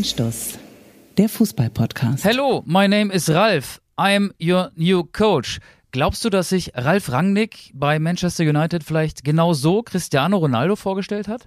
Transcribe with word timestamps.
Anstoß, 0.00 0.58
der 1.18 1.28
Fußball-Podcast. 1.28 2.24
Hello, 2.24 2.62
my 2.64 2.88
name 2.88 3.12
is 3.12 3.28
Ralf. 3.28 3.82
I'm 3.98 4.32
your 4.40 4.70
new 4.74 5.04
coach. 5.04 5.58
Glaubst 5.90 6.24
du, 6.24 6.30
dass 6.30 6.48
sich 6.48 6.72
Ralf 6.74 7.12
Rangnick 7.12 7.70
bei 7.74 7.98
Manchester 7.98 8.44
United 8.44 8.82
vielleicht 8.82 9.24
genau 9.24 9.52
so 9.52 9.82
Cristiano 9.82 10.38
Ronaldo 10.38 10.74
vorgestellt 10.74 11.28
hat? 11.28 11.46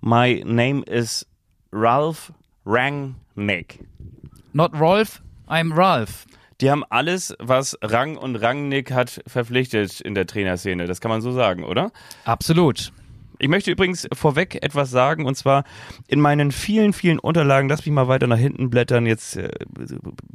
My 0.00 0.42
name 0.44 0.82
is 0.86 1.24
Ralph 1.70 2.32
Rangnick. 2.66 3.78
Not 4.52 4.72
Rolf, 4.74 5.22
I'm 5.46 5.72
Ralph. 5.72 6.26
Die 6.60 6.72
haben 6.72 6.82
alles, 6.90 7.36
was 7.38 7.78
Rang 7.80 8.16
und 8.16 8.34
Rangnick 8.34 8.90
hat, 8.90 9.22
verpflichtet 9.28 10.00
in 10.00 10.16
der 10.16 10.26
Trainerszene. 10.26 10.86
Das 10.86 11.00
kann 11.00 11.12
man 11.12 11.20
so 11.20 11.30
sagen, 11.30 11.62
oder? 11.62 11.92
Absolut. 12.24 12.92
Ich 13.38 13.48
möchte 13.48 13.70
übrigens 13.70 14.06
vorweg 14.12 14.62
etwas 14.62 14.90
sagen 14.90 15.26
und 15.26 15.36
zwar 15.36 15.64
in 16.08 16.20
meinen 16.20 16.52
vielen, 16.52 16.92
vielen 16.92 17.18
Unterlagen, 17.18 17.68
lass 17.68 17.84
mich 17.84 17.92
mal 17.92 18.08
weiter 18.08 18.26
nach 18.26 18.38
hinten 18.38 18.70
blättern, 18.70 19.06
jetzt 19.06 19.36
äh, 19.36 19.50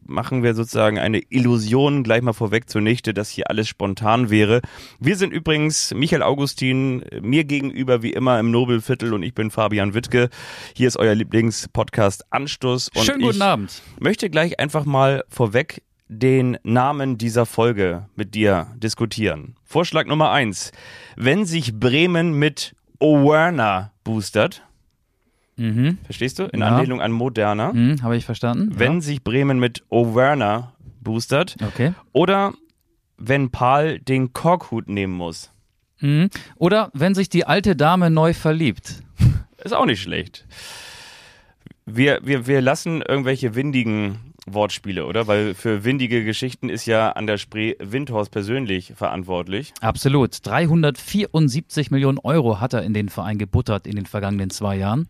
machen 0.06 0.44
wir 0.44 0.54
sozusagen 0.54 1.00
eine 1.00 1.20
Illusion 1.30 2.04
gleich 2.04 2.22
mal 2.22 2.34
vorweg 2.34 2.70
zunichte, 2.70 3.14
dass 3.14 3.30
hier 3.30 3.50
alles 3.50 3.68
spontan 3.68 4.30
wäre. 4.30 4.62
Wir 5.00 5.16
sind 5.16 5.32
übrigens 5.32 5.94
Michael 5.94 6.24
Augustin, 6.24 7.04
mir 7.22 7.46
gegenüber 7.46 8.04
wie 8.04 8.12
immer 8.12 8.40
im 8.40 8.52
Nobelviertel 8.52 9.14
und 9.14 9.24
ich 9.24 9.34
bin 9.34 9.52
Fabian 9.52 9.94
Wittke. 9.94 10.30
Hier 10.76 10.88
ist 10.88 10.98
euer 10.98 11.16
Lieblingspodcast 11.16 12.32
Anstoß. 12.32 12.90
Und 12.96 13.06
Schönen 13.06 13.22
guten 13.22 13.38
ich 13.38 13.44
Abend. 13.44 13.82
möchte 14.00 14.30
gleich 14.30 14.60
einfach 14.60 14.86
mal 14.86 15.24
vorweg 15.30 15.84
den 16.10 16.58
Namen 16.64 17.18
dieser 17.18 17.46
Folge 17.46 18.08
mit 18.16 18.34
dir 18.34 18.68
diskutieren. 18.78 19.56
Vorschlag 19.64 20.08
Nummer 20.08 20.32
eins. 20.32 20.72
Wenn 21.16 21.46
sich 21.46 21.80
Bremen 21.80 22.34
mit 22.34 22.76
Owerna 23.00 23.92
boostert, 24.04 24.64
Mhm. 25.56 25.98
verstehst 26.06 26.40
du? 26.40 26.44
In 26.46 26.62
Ja. 26.62 26.68
Anlehnung 26.68 27.02
an 27.02 27.12
Moderna. 27.12 27.72
Hm, 27.72 28.02
Habe 28.02 28.16
ich 28.16 28.26
verstanden? 28.26 28.70
Wenn 28.80 29.02
sich 29.02 29.24
Bremen 29.24 29.60
mit 29.60 29.84
Owerna 29.90 30.74
boostert. 31.02 31.58
ja. 31.60 31.68
Okay. 31.68 31.94
Oder 32.14 32.54
wenn 33.18 33.50
Paul 33.52 34.00
den 34.00 34.32
Korkhut 34.32 34.88
nehmen 34.88 35.14
muss. 35.14 35.52
Mhm. 36.00 36.30
Oder 36.56 36.90
wenn 36.94 37.14
sich 37.14 37.28
die 37.28 37.46
alte 37.46 37.76
Dame 37.76 38.10
neu 38.10 38.34
verliebt. 38.34 39.04
Ist 39.58 39.74
auch 39.74 39.86
nicht 39.86 40.02
schlecht. 40.02 40.46
Wir, 41.86 42.20
wir, 42.24 42.48
wir 42.48 42.62
lassen 42.62 43.02
irgendwelche 43.02 43.56
windigen 43.56 44.29
Wortspiele, 44.54 45.06
oder? 45.06 45.28
Weil 45.28 45.54
für 45.54 45.84
windige 45.84 46.24
Geschichten 46.24 46.70
ist 46.70 46.86
ja 46.86 47.12
an 47.12 47.28
der 47.28 47.38
Spree 47.38 47.76
Windhorst 47.80 48.32
persönlich 48.32 48.94
verantwortlich. 48.96 49.74
Absolut. 49.82 50.46
374 50.46 51.92
Millionen 51.92 52.20
Euro 52.20 52.60
hat 52.60 52.74
er 52.74 52.84
in 52.84 52.94
den 52.94 53.10
Verein 53.10 53.38
gebuttert 53.38 53.88
in 53.88 53.96
den 53.96 54.06
vergangenen 54.06 54.50
zwei 54.50 54.76
Jahren. 54.76 55.08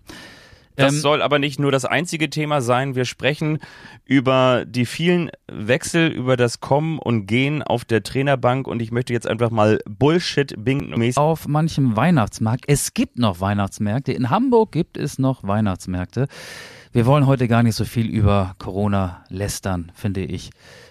Das 0.75 0.93
Ähm, 0.93 0.99
soll 1.01 1.21
aber 1.21 1.39
nicht 1.39 1.59
nur 1.59 1.71
das 1.73 1.83
einzige 1.83 2.29
Thema 2.29 2.61
sein. 2.61 2.95
Wir 2.95 3.03
sprechen 3.03 3.59
über 4.05 4.63
die 4.65 4.85
vielen 4.85 5.29
Wechsel, 5.51 6.07
über 6.07 6.37
das 6.37 6.61
Kommen 6.61 6.99
und 6.99 7.25
Gehen 7.25 7.61
auf 7.61 7.83
der 7.83 8.01
Trainerbank 8.01 8.65
und 8.65 8.81
ich 8.81 8.91
möchte 8.91 9.11
jetzt 9.11 9.27
einfach 9.27 9.49
mal 9.51 9.79
Bullshit-Bing-mäßig 9.89 11.17
auf 11.17 11.47
manchem 11.49 11.97
Weihnachtsmarkt. 11.97 12.63
Es 12.67 12.93
gibt 12.93 13.19
noch 13.19 13.41
Weihnachtsmärkte. 13.41 14.13
In 14.13 14.29
Hamburg 14.29 14.71
gibt 14.71 14.95
es 14.95 15.19
noch 15.19 15.43
Weihnachtsmärkte. 15.43 16.27
Wir 16.91 17.05
wollen 17.05 17.27
heute 17.27 17.47
gar 17.47 17.61
nicht 17.61 17.75
so 17.75 17.85
viel 17.85 18.07
über 18.07 18.55
Corona 18.57 19.23
lästern, 19.29 19.91
finde 19.93 20.21
ich. 20.21 20.49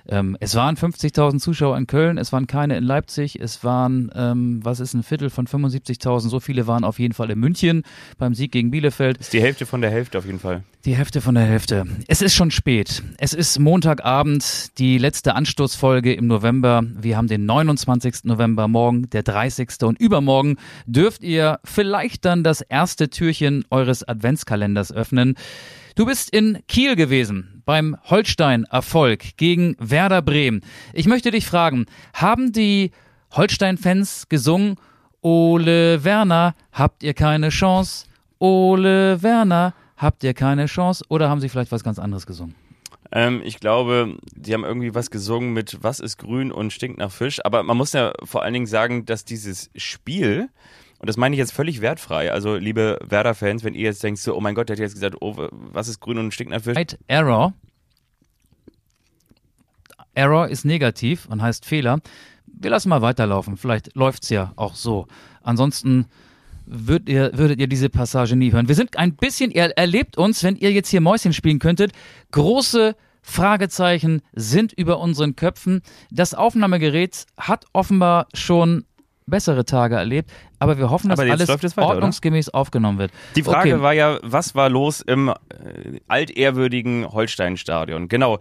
Ähm, 0.08 0.36
es 0.38 0.54
waren 0.54 0.76
50.000 0.76 1.40
Zuschauer 1.40 1.76
in 1.76 1.88
Köln, 1.88 2.18
es 2.18 2.32
waren 2.32 2.46
keine 2.46 2.76
in 2.76 2.84
Leipzig, 2.84 3.40
es 3.40 3.64
waren, 3.64 4.08
ähm, 4.14 4.60
was 4.62 4.78
ist 4.78 4.94
ein 4.94 5.02
Viertel 5.02 5.28
von 5.28 5.48
75.000, 5.48 6.28
so 6.28 6.38
viele 6.38 6.68
waren 6.68 6.84
auf 6.84 7.00
jeden 7.00 7.14
Fall 7.14 7.30
in 7.30 7.40
München 7.40 7.82
beim 8.16 8.32
Sieg 8.32 8.52
gegen 8.52 8.70
Bielefeld. 8.70 9.18
ist 9.18 9.32
die 9.32 9.42
Hälfte 9.42 9.66
von 9.66 9.80
der 9.80 9.90
Hälfte 9.90 10.18
auf 10.18 10.24
jeden 10.24 10.38
Fall. 10.38 10.62
Die 10.84 10.94
Hälfte 10.94 11.20
von 11.20 11.34
der 11.34 11.44
Hälfte. 11.44 11.84
Es 12.06 12.22
ist 12.22 12.34
schon 12.34 12.52
spät. 12.52 13.02
Es 13.18 13.34
ist 13.34 13.58
Montagabend, 13.58 14.78
die 14.78 14.98
letzte 14.98 15.34
Anstoßfolge 15.34 16.14
im 16.14 16.28
November. 16.28 16.84
Wir 16.96 17.16
haben 17.16 17.26
den 17.26 17.44
29. 17.44 18.22
November, 18.22 18.68
morgen 18.68 19.10
der 19.10 19.24
30. 19.24 19.70
Und 19.82 20.00
übermorgen 20.00 20.56
dürft 20.86 21.24
ihr 21.24 21.58
vielleicht 21.64 22.24
dann 22.24 22.44
das 22.44 22.60
erste 22.60 23.10
Türchen 23.10 23.64
eures 23.70 24.06
Adventskalenders 24.06 24.92
öffnen. 24.92 25.34
Du 25.98 26.06
bist 26.06 26.30
in 26.30 26.62
Kiel 26.68 26.94
gewesen 26.94 27.60
beim 27.66 27.96
Holstein-Erfolg 28.04 29.36
gegen 29.36 29.74
Werder 29.80 30.22
Bremen. 30.22 30.60
Ich 30.92 31.08
möchte 31.08 31.32
dich 31.32 31.44
fragen, 31.44 31.86
haben 32.14 32.52
die 32.52 32.92
Holstein-Fans 33.32 34.28
gesungen, 34.28 34.76
Ole 35.22 36.04
Werner, 36.04 36.54
habt 36.70 37.02
ihr 37.02 37.14
keine 37.14 37.48
Chance? 37.48 38.06
Ole 38.38 39.24
Werner, 39.24 39.74
habt 39.96 40.22
ihr 40.22 40.34
keine 40.34 40.66
Chance? 40.66 41.04
Oder 41.08 41.28
haben 41.28 41.40
sie 41.40 41.48
vielleicht 41.48 41.72
was 41.72 41.82
ganz 41.82 41.98
anderes 41.98 42.26
gesungen? 42.26 42.54
Ähm, 43.10 43.42
ich 43.44 43.58
glaube, 43.58 44.18
die 44.36 44.54
haben 44.54 44.62
irgendwie 44.62 44.94
was 44.94 45.10
gesungen 45.10 45.52
mit 45.52 45.78
Was 45.82 45.98
ist 45.98 46.18
grün 46.18 46.52
und 46.52 46.72
stinkt 46.72 46.98
nach 46.98 47.10
Fisch. 47.10 47.44
Aber 47.44 47.64
man 47.64 47.76
muss 47.76 47.92
ja 47.92 48.12
vor 48.22 48.44
allen 48.44 48.54
Dingen 48.54 48.66
sagen, 48.66 49.04
dass 49.04 49.24
dieses 49.24 49.68
Spiel, 49.74 50.48
und 50.98 51.08
das 51.08 51.16
meine 51.16 51.34
ich 51.34 51.38
jetzt 51.38 51.52
völlig 51.52 51.80
wertfrei, 51.80 52.32
also 52.32 52.56
liebe 52.56 52.98
Werder-Fans, 53.04 53.64
wenn 53.64 53.74
ihr 53.74 53.84
jetzt 53.84 54.02
denkt, 54.02 54.20
so, 54.20 54.36
oh 54.36 54.40
mein 54.40 54.54
Gott, 54.54 54.68
der 54.68 54.74
hat 54.74 54.80
jetzt 54.80 54.94
gesagt, 54.94 55.16
oh, 55.20 55.48
was 55.50 55.88
ist 55.88 56.00
grün 56.00 56.18
und 56.18 56.34
stinkt 56.34 56.52
nach 56.52 56.62
Fisch. 56.62 56.76
Right 56.76 56.98
Error. 57.06 57.52
Error 60.14 60.48
ist 60.48 60.64
negativ 60.64 61.26
und 61.26 61.40
heißt 61.40 61.64
Fehler. 61.64 62.00
Wir 62.46 62.70
lassen 62.70 62.88
mal 62.88 63.02
weiterlaufen. 63.02 63.56
Vielleicht 63.56 63.94
läuft's 63.94 64.30
ja 64.30 64.52
auch 64.56 64.74
so. 64.74 65.06
Ansonsten 65.42 66.06
würdet 66.66 67.08
ihr, 67.08 67.30
würdet 67.34 67.60
ihr 67.60 67.68
diese 67.68 67.88
Passage 67.88 68.34
nie 68.34 68.52
hören. 68.52 68.66
Wir 68.66 68.74
sind 68.74 68.96
ein 68.96 69.14
bisschen, 69.14 69.52
ihr 69.52 69.70
erlebt 69.76 70.18
uns, 70.18 70.42
wenn 70.42 70.56
ihr 70.56 70.72
jetzt 70.72 70.88
hier 70.88 71.00
Mäuschen 71.00 71.32
spielen 71.32 71.60
könntet. 71.60 71.92
Große 72.32 72.96
Fragezeichen 73.22 74.22
sind 74.32 74.72
über 74.72 74.98
unseren 74.98 75.36
Köpfen. 75.36 75.82
Das 76.10 76.34
Aufnahmegerät 76.34 77.26
hat 77.36 77.66
offenbar 77.72 78.26
schon 78.34 78.84
bessere 79.26 79.64
Tage 79.64 79.96
erlebt, 79.96 80.30
aber 80.58 80.78
wir 80.78 80.90
hoffen, 80.90 81.10
dass 81.10 81.18
alles 81.18 81.48
weiter, 81.48 81.76
oder? 81.76 81.86
ordnungsgemäß 81.88 82.50
aufgenommen 82.50 82.98
wird. 82.98 83.12
Die 83.36 83.42
Frage 83.42 83.74
Okay. 83.74 83.82
war 83.82 83.92
ja, 83.92 84.18
was 84.22 84.54
war 84.54 84.68
los 84.68 85.00
im 85.00 85.28
äh, 85.28 85.34
altehrwürdigen 86.08 87.10
Holstein-Stadion? 87.10 88.08
Genau. 88.08 88.38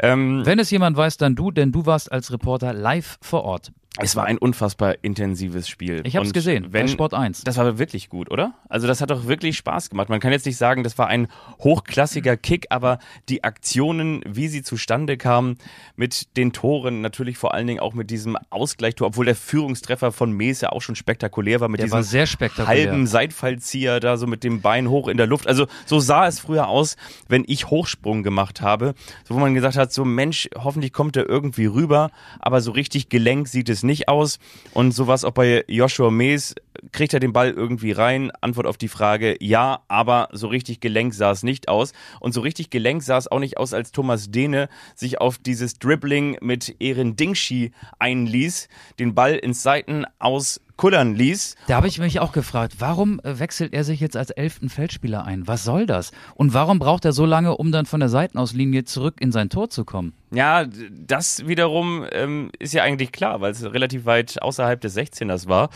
Ähm, 0.00 0.42
Wenn 0.44 0.58
es 0.58 0.70
jemand 0.70 0.96
weiß, 0.96 1.16
dann 1.16 1.34
du, 1.34 1.50
denn 1.50 1.72
du 1.72 1.86
warst 1.86 2.12
als 2.12 2.32
Reporter 2.32 2.72
live 2.72 3.18
vor 3.20 3.44
Ort. 3.44 3.72
Es 3.98 4.16
war 4.16 4.24
ein 4.24 4.38
unfassbar 4.38 4.96
intensives 5.02 5.68
Spiel. 5.68 6.02
Ich 6.04 6.16
habe 6.16 6.26
es 6.26 6.32
gesehen, 6.32 6.68
Wenn, 6.70 6.88
Sport 6.88 7.14
1. 7.14 7.44
Das 7.44 7.56
war 7.56 7.78
wirklich 7.78 8.08
gut, 8.08 8.30
oder? 8.30 8.54
Also 8.68 8.86
das 8.86 9.00
hat 9.00 9.10
doch 9.10 9.26
wirklich 9.26 9.56
Spaß 9.56 9.90
gemacht. 9.90 10.08
Man 10.08 10.20
kann 10.20 10.32
jetzt 10.32 10.46
nicht 10.46 10.56
sagen, 10.56 10.84
das 10.84 10.98
war 10.98 11.08
ein 11.08 11.28
hochklassiger 11.60 12.36
Kick, 12.36 12.66
aber 12.70 12.98
die 13.28 13.44
Aktionen, 13.44 14.22
wie 14.26 14.48
sie 14.48 14.62
zustande 14.62 15.16
kamen, 15.16 15.58
mit 15.96 16.36
den 16.36 16.52
Toren, 16.52 17.00
natürlich 17.00 17.36
vor 17.38 17.54
allen 17.54 17.66
Dingen 17.66 17.80
auch 17.80 17.94
mit 17.94 18.10
diesem 18.10 18.36
Ausgleichstor, 18.50 19.08
obwohl 19.08 19.24
der 19.26 19.34
Führungstreffer 19.36 20.12
von 20.12 20.32
Mese 20.32 20.72
auch 20.72 20.82
schon 20.82 20.94
spektakulär 20.94 21.60
war, 21.60 21.68
mit 21.68 21.80
Der 21.80 21.86
diesem 21.86 21.96
war 21.96 22.02
sehr 22.02 22.26
spektakulär. 22.26 22.88
halben 22.90 23.06
Seitfallzieher 23.06 24.00
da 24.00 24.16
so 24.16 24.26
mit 24.26 24.44
dem 24.44 24.60
Bein 24.60 24.88
hoch 24.88 25.08
in 25.08 25.16
der 25.16 25.26
Luft. 25.26 25.46
Also 25.46 25.66
so 25.86 26.00
sah 26.00 26.26
es 26.26 26.40
früher 26.40 26.68
aus, 26.68 26.96
wenn 27.28 27.44
ich 27.46 27.66
Hochsprung 27.70 28.22
gemacht 28.22 28.60
habe, 28.60 28.94
so 29.24 29.34
wo 29.34 29.38
man 29.38 29.54
gesagt 29.54 29.76
hat, 29.76 29.92
so 29.92 30.04
Mensch, 30.04 30.48
hoffentlich 30.56 30.92
kommt 30.92 31.16
er 31.16 31.28
irgendwie 31.28 31.66
rüber, 31.66 32.10
aber 32.38 32.60
so 32.60 32.70
richtig 32.72 33.08
gelenk 33.08 33.48
sieht 33.48 33.68
es 33.68 33.82
nicht 33.82 33.87
aus. 34.08 34.38
Und 34.74 34.92
so 34.92 35.06
war 35.06 35.14
es 35.14 35.24
auch 35.24 35.32
bei 35.32 35.64
Joshua 35.68 36.10
Mees. 36.10 36.54
Kriegt 36.92 37.12
er 37.14 37.20
den 37.20 37.32
Ball 37.32 37.50
irgendwie 37.50 37.92
rein? 37.92 38.30
Antwort 38.40 38.66
auf 38.66 38.76
die 38.76 38.88
Frage, 38.88 39.36
ja, 39.40 39.80
aber 39.88 40.28
so 40.32 40.46
richtig 40.46 40.80
gelenk 40.80 41.14
sah 41.14 41.32
es 41.32 41.42
nicht 41.42 41.68
aus. 41.68 41.92
Und 42.20 42.32
so 42.32 42.40
richtig 42.40 42.70
gelenk 42.70 43.02
sah 43.02 43.18
es 43.18 43.30
auch 43.30 43.40
nicht 43.40 43.56
aus, 43.56 43.74
als 43.74 43.90
Thomas 43.92 44.30
Dehne 44.30 44.68
sich 44.94 45.20
auf 45.20 45.38
dieses 45.38 45.78
Dribbling 45.78 46.36
mit 46.40 46.76
Ehren 46.80 47.16
Dingshi 47.16 47.72
einließ, 47.98 48.68
den 48.98 49.14
Ball 49.14 49.34
ins 49.36 49.62
Seiten 49.62 50.04
aus 50.18 50.60
kullern 50.78 51.14
ließ. 51.14 51.56
Da 51.66 51.74
habe 51.76 51.88
ich 51.88 51.98
mich 51.98 52.20
auch 52.20 52.32
gefragt, 52.32 52.76
warum 52.78 53.20
äh, 53.20 53.38
wechselt 53.38 53.74
er 53.74 53.84
sich 53.84 54.00
jetzt 54.00 54.16
als 54.16 54.30
elften 54.30 54.70
Feldspieler 54.70 55.24
ein? 55.26 55.46
Was 55.46 55.64
soll 55.64 55.84
das? 55.84 56.12
Und 56.34 56.54
warum 56.54 56.78
braucht 56.78 57.04
er 57.04 57.12
so 57.12 57.26
lange, 57.26 57.54
um 57.58 57.70
dann 57.70 57.84
von 57.84 58.00
der 58.00 58.08
Seitenauslinie 58.08 58.84
zurück 58.84 59.16
in 59.20 59.30
sein 59.32 59.50
Tor 59.50 59.68
zu 59.68 59.84
kommen? 59.84 60.14
Ja, 60.30 60.64
das 60.90 61.46
wiederum 61.46 62.06
ähm, 62.12 62.50
ist 62.58 62.72
ja 62.72 62.82
eigentlich 62.84 63.12
klar, 63.12 63.42
weil 63.42 63.50
es 63.52 63.62
relativ 63.62 64.06
weit 64.06 64.40
außerhalb 64.40 64.80
des 64.80 64.96
16ers 64.96 65.46
war. 65.48 65.68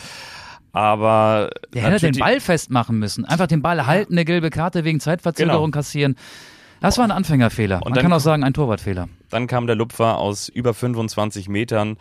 Aber 0.72 1.50
Der 1.74 1.82
hätte 1.82 2.10
den 2.10 2.18
Ball 2.18 2.40
festmachen 2.40 2.98
müssen. 2.98 3.24
Einfach 3.26 3.46
den 3.46 3.60
Ball 3.60 3.86
halten, 3.86 4.14
eine 4.14 4.24
gelbe 4.24 4.48
Karte 4.48 4.84
wegen 4.84 5.00
Zeitverzögerung 5.00 5.64
Genau. 5.66 5.70
kassieren. 5.70 6.16
Das 6.80 6.96
war 6.98 7.04
ein 7.04 7.10
Anfängerfehler. 7.10 7.80
Man 7.84 7.92
dann- 7.92 8.02
kann 8.02 8.12
auch 8.12 8.20
sagen, 8.20 8.42
ein 8.42 8.54
Torwartfehler. 8.54 9.08
Dann 9.28 9.46
kam 9.46 9.66
der 9.66 9.76
Lupfer 9.76 10.18
aus 10.18 10.48
über 10.48 10.74
25 10.74 11.48
Metern 11.48 11.96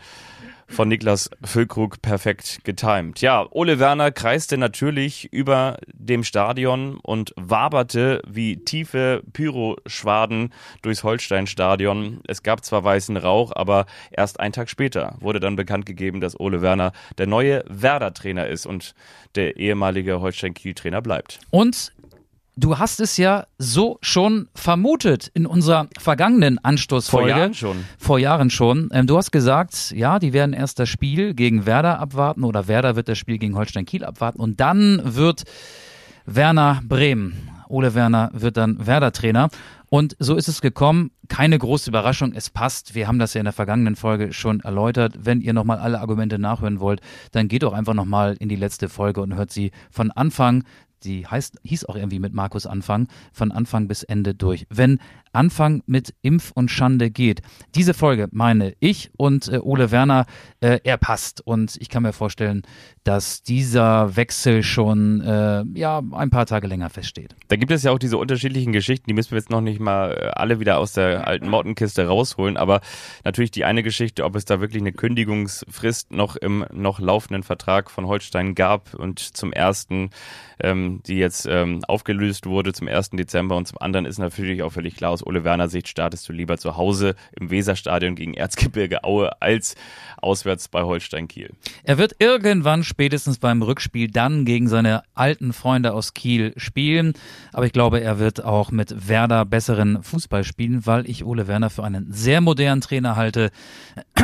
von 0.72 0.88
Niklas 0.88 1.30
Füllkrug 1.44 2.00
perfekt 2.02 2.60
getimt. 2.64 3.20
Ja, 3.20 3.46
Ole 3.50 3.78
Werner 3.78 4.10
kreiste 4.10 4.56
natürlich 4.56 5.32
über 5.32 5.76
dem 5.92 6.24
Stadion 6.24 6.98
und 7.02 7.32
waberte 7.36 8.22
wie 8.26 8.56
tiefe 8.56 9.22
Pyroschwaden 9.32 10.52
durchs 10.80 11.04
Holsteinstadion. 11.04 12.20
Es 12.26 12.42
gab 12.42 12.64
zwar 12.64 12.84
weißen 12.84 13.16
Rauch, 13.16 13.52
aber 13.54 13.86
erst 14.10 14.40
einen 14.40 14.52
Tag 14.52 14.70
später 14.70 15.16
wurde 15.20 15.40
dann 15.40 15.56
bekannt 15.56 15.86
gegeben, 15.86 16.20
dass 16.20 16.38
Ole 16.38 16.62
Werner 16.62 16.92
der 17.18 17.26
neue 17.26 17.62
Werder-Trainer 17.68 18.46
ist 18.46 18.66
und 18.66 18.94
der 19.34 19.56
ehemalige 19.56 20.20
Holstein-Kiel-Trainer 20.20 21.02
bleibt. 21.02 21.40
Und 21.50 21.92
du 22.56 22.78
hast 22.78 23.00
es 23.00 23.16
ja 23.16 23.46
so 23.58 23.98
schon 24.00 24.48
vermutet 24.54 25.30
in 25.34 25.46
unserer 25.46 25.88
vergangenen 25.98 26.58
Anstoßfolge. 26.58 27.30
Vor 27.30 27.38
Jahren 27.38 27.54
schon. 27.54 27.84
Vor 27.98 28.18
Jahren 28.18 28.50
schon. 28.50 28.88
Ähm, 28.92 29.06
du 29.06 29.16
hast 29.16 29.32
gesagt, 29.32 29.92
ja, 29.96 30.18
die 30.18 30.32
werden 30.32 30.52
erst 30.52 30.78
das 30.78 30.88
Spiel 30.88 31.34
gegen 31.34 31.66
Werder 31.66 31.98
abwarten 31.98 32.44
oder 32.44 32.68
Werder 32.68 32.96
wird 32.96 33.08
das 33.08 33.18
Spiel 33.18 33.38
gegen 33.38 33.56
Holstein 33.56 33.86
Kiel 33.86 34.04
abwarten 34.04 34.40
und 34.40 34.60
dann 34.60 35.00
wird 35.04 35.44
Werner 36.26 36.80
Bremen. 36.84 37.48
Ole 37.68 37.94
Werner 37.94 38.30
wird 38.34 38.58
dann 38.58 38.86
Werder-Trainer. 38.86 39.48
Und 39.88 40.14
so 40.18 40.36
ist 40.36 40.48
es 40.48 40.60
gekommen. 40.60 41.10
Keine 41.28 41.58
große 41.58 41.88
Überraschung. 41.90 42.32
Es 42.34 42.50
passt. 42.50 42.94
Wir 42.94 43.08
haben 43.08 43.18
das 43.18 43.32
ja 43.34 43.40
in 43.40 43.46
der 43.46 43.52
vergangenen 43.52 43.96
Folge 43.96 44.32
schon 44.32 44.60
erläutert. 44.60 45.14
Wenn 45.20 45.40
ihr 45.40 45.54
nochmal 45.54 45.78
alle 45.78 46.00
Argumente 46.00 46.38
nachhören 46.38 46.80
wollt, 46.80 47.00
dann 47.32 47.48
geht 47.48 47.62
doch 47.62 47.72
einfach 47.72 47.94
nochmal 47.94 48.36
in 48.38 48.48
die 48.50 48.56
letzte 48.56 48.90
Folge 48.90 49.22
und 49.22 49.34
hört 49.34 49.50
sie 49.50 49.70
von 49.90 50.10
Anfang 50.10 50.64
die 51.04 51.26
heißt, 51.26 51.58
hieß 51.64 51.84
auch 51.86 51.96
irgendwie 51.96 52.18
mit 52.18 52.32
Markus 52.32 52.66
Anfang, 52.66 53.08
von 53.32 53.52
Anfang 53.52 53.88
bis 53.88 54.02
Ende 54.02 54.34
durch. 54.34 54.66
Wenn 54.70 54.98
Anfang 55.32 55.82
mit 55.86 56.14
Impf 56.22 56.52
und 56.54 56.70
Schande 56.70 57.10
geht. 57.10 57.42
Diese 57.74 57.94
Folge 57.94 58.28
meine 58.32 58.74
ich 58.80 59.10
und 59.16 59.48
äh, 59.48 59.58
Ole 59.58 59.90
Werner, 59.90 60.26
äh, 60.60 60.80
er 60.84 60.96
passt. 60.96 61.40
Und 61.46 61.76
ich 61.80 61.88
kann 61.88 62.02
mir 62.02 62.12
vorstellen, 62.12 62.62
dass 63.04 63.42
dieser 63.42 64.16
Wechsel 64.16 64.62
schon 64.62 65.20
äh, 65.20 65.64
ja 65.74 66.02
ein 66.12 66.30
paar 66.30 66.46
Tage 66.46 66.66
länger 66.66 66.90
feststeht. 66.90 67.34
Da 67.48 67.56
gibt 67.56 67.72
es 67.72 67.82
ja 67.82 67.90
auch 67.90 67.98
diese 67.98 68.18
unterschiedlichen 68.18 68.72
Geschichten, 68.72 69.06
die 69.08 69.14
müssen 69.14 69.32
wir 69.32 69.38
jetzt 69.38 69.50
noch 69.50 69.60
nicht 69.60 69.80
mal 69.80 70.12
äh, 70.12 70.30
alle 70.34 70.60
wieder 70.60 70.78
aus 70.78 70.92
der 70.92 71.26
alten 71.26 71.48
Mottenkiste 71.48 72.06
rausholen. 72.06 72.56
Aber 72.56 72.80
natürlich 73.24 73.50
die 73.50 73.64
eine 73.64 73.82
Geschichte, 73.82 74.24
ob 74.24 74.36
es 74.36 74.44
da 74.44 74.60
wirklich 74.60 74.82
eine 74.82 74.92
Kündigungsfrist 74.92 76.12
noch 76.12 76.36
im 76.36 76.64
noch 76.72 77.00
laufenden 77.00 77.42
Vertrag 77.42 77.90
von 77.90 78.06
Holstein 78.06 78.54
gab 78.54 78.94
und 78.94 79.18
zum 79.18 79.52
ersten 79.52 80.10
ähm, 80.62 81.00
die 81.06 81.16
jetzt 81.16 81.46
ähm, 81.46 81.80
aufgelöst 81.86 82.46
wurde 82.46 82.72
zum 82.72 82.88
1. 82.88 83.10
Dezember 83.10 83.56
und 83.56 83.66
zum 83.66 83.78
anderen 83.78 84.06
ist 84.06 84.18
natürlich 84.18 84.62
auch 84.62 84.72
völlig 84.72 84.96
klar, 84.96 85.10
aus 85.10 85.21
Ole 85.24 85.44
Werner 85.44 85.68
Sicht 85.68 85.88
startest 85.88 86.28
du 86.28 86.32
lieber 86.32 86.58
zu 86.58 86.76
Hause 86.76 87.14
im 87.38 87.50
Weserstadion 87.50 88.14
gegen 88.14 88.34
Erzgebirge 88.34 89.04
Aue 89.04 89.40
als 89.40 89.74
auswärts 90.20 90.68
bei 90.68 90.82
Holstein 90.82 91.28
Kiel. 91.28 91.50
Er 91.84 91.98
wird 91.98 92.16
irgendwann 92.18 92.84
spätestens 92.84 93.38
beim 93.38 93.62
Rückspiel 93.62 94.10
dann 94.10 94.44
gegen 94.44 94.68
seine 94.68 95.02
alten 95.14 95.52
Freunde 95.52 95.92
aus 95.92 96.14
Kiel 96.14 96.52
spielen, 96.56 97.14
aber 97.52 97.66
ich 97.66 97.72
glaube, 97.72 98.00
er 98.00 98.18
wird 98.18 98.44
auch 98.44 98.70
mit 98.70 99.08
Werder 99.08 99.44
besseren 99.44 100.02
Fußball 100.02 100.44
spielen, 100.44 100.86
weil 100.86 101.08
ich 101.08 101.24
Ole 101.24 101.48
Werner 101.48 101.70
für 101.70 101.84
einen 101.84 102.12
sehr 102.12 102.40
modernen 102.40 102.80
Trainer 102.80 103.16
halte. 103.16 103.50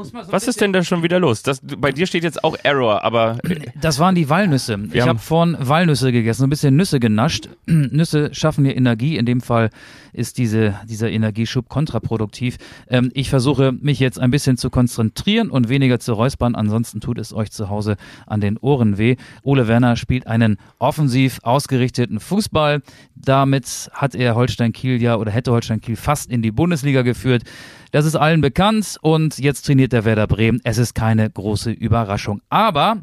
So 0.00 0.12
Was 0.30 0.46
ist 0.46 0.60
denn 0.60 0.72
da 0.72 0.84
schon 0.84 1.02
wieder 1.02 1.18
los? 1.18 1.42
Das, 1.42 1.60
bei 1.62 1.90
dir 1.90 2.06
steht 2.06 2.22
jetzt 2.22 2.44
auch 2.44 2.56
Error, 2.62 3.02
aber. 3.04 3.38
Das 3.80 3.98
waren 3.98 4.14
die 4.14 4.28
Walnüsse. 4.28 4.78
ich 4.92 5.00
habe 5.00 5.18
vorhin 5.18 5.56
Walnüsse 5.58 6.12
gegessen, 6.12 6.44
ein 6.44 6.50
bisschen 6.50 6.76
Nüsse 6.76 7.00
genascht. 7.00 7.48
Nüsse 7.66 8.32
schaffen 8.32 8.64
hier 8.64 8.76
Energie. 8.76 9.16
In 9.16 9.26
dem 9.26 9.40
Fall 9.40 9.70
ist 10.12 10.27
diese, 10.32 10.74
dieser 10.88 11.10
Energieschub 11.10 11.68
kontraproduktiv. 11.68 12.58
Ähm, 12.88 13.10
ich 13.14 13.30
versuche 13.30 13.72
mich 13.72 14.00
jetzt 14.00 14.18
ein 14.18 14.30
bisschen 14.30 14.56
zu 14.56 14.70
konzentrieren 14.70 15.50
und 15.50 15.68
weniger 15.68 15.98
zu 16.00 16.12
räuspern. 16.12 16.54
Ansonsten 16.54 17.00
tut 17.00 17.18
es 17.18 17.32
euch 17.32 17.50
zu 17.50 17.68
Hause 17.70 17.96
an 18.26 18.40
den 18.40 18.58
Ohren 18.58 18.98
weh. 18.98 19.16
Ole 19.42 19.68
Werner 19.68 19.96
spielt 19.96 20.26
einen 20.26 20.58
offensiv 20.78 21.38
ausgerichteten 21.42 22.20
Fußball. 22.20 22.82
Damit 23.14 23.90
hat 23.92 24.14
er 24.14 24.34
Holstein 24.34 24.72
Kiel 24.72 25.00
ja 25.00 25.16
oder 25.16 25.30
hätte 25.30 25.52
Holstein 25.52 25.80
Kiel 25.80 25.96
fast 25.96 26.30
in 26.30 26.42
die 26.42 26.52
Bundesliga 26.52 27.02
geführt. 27.02 27.44
Das 27.90 28.04
ist 28.04 28.16
allen 28.16 28.40
bekannt 28.40 28.98
und 29.00 29.38
jetzt 29.38 29.62
trainiert 29.66 29.92
der 29.92 30.04
Werder 30.04 30.26
Bremen. 30.26 30.60
Es 30.64 30.78
ist 30.78 30.94
keine 30.94 31.28
große 31.30 31.70
Überraschung. 31.70 32.42
Aber 32.50 33.02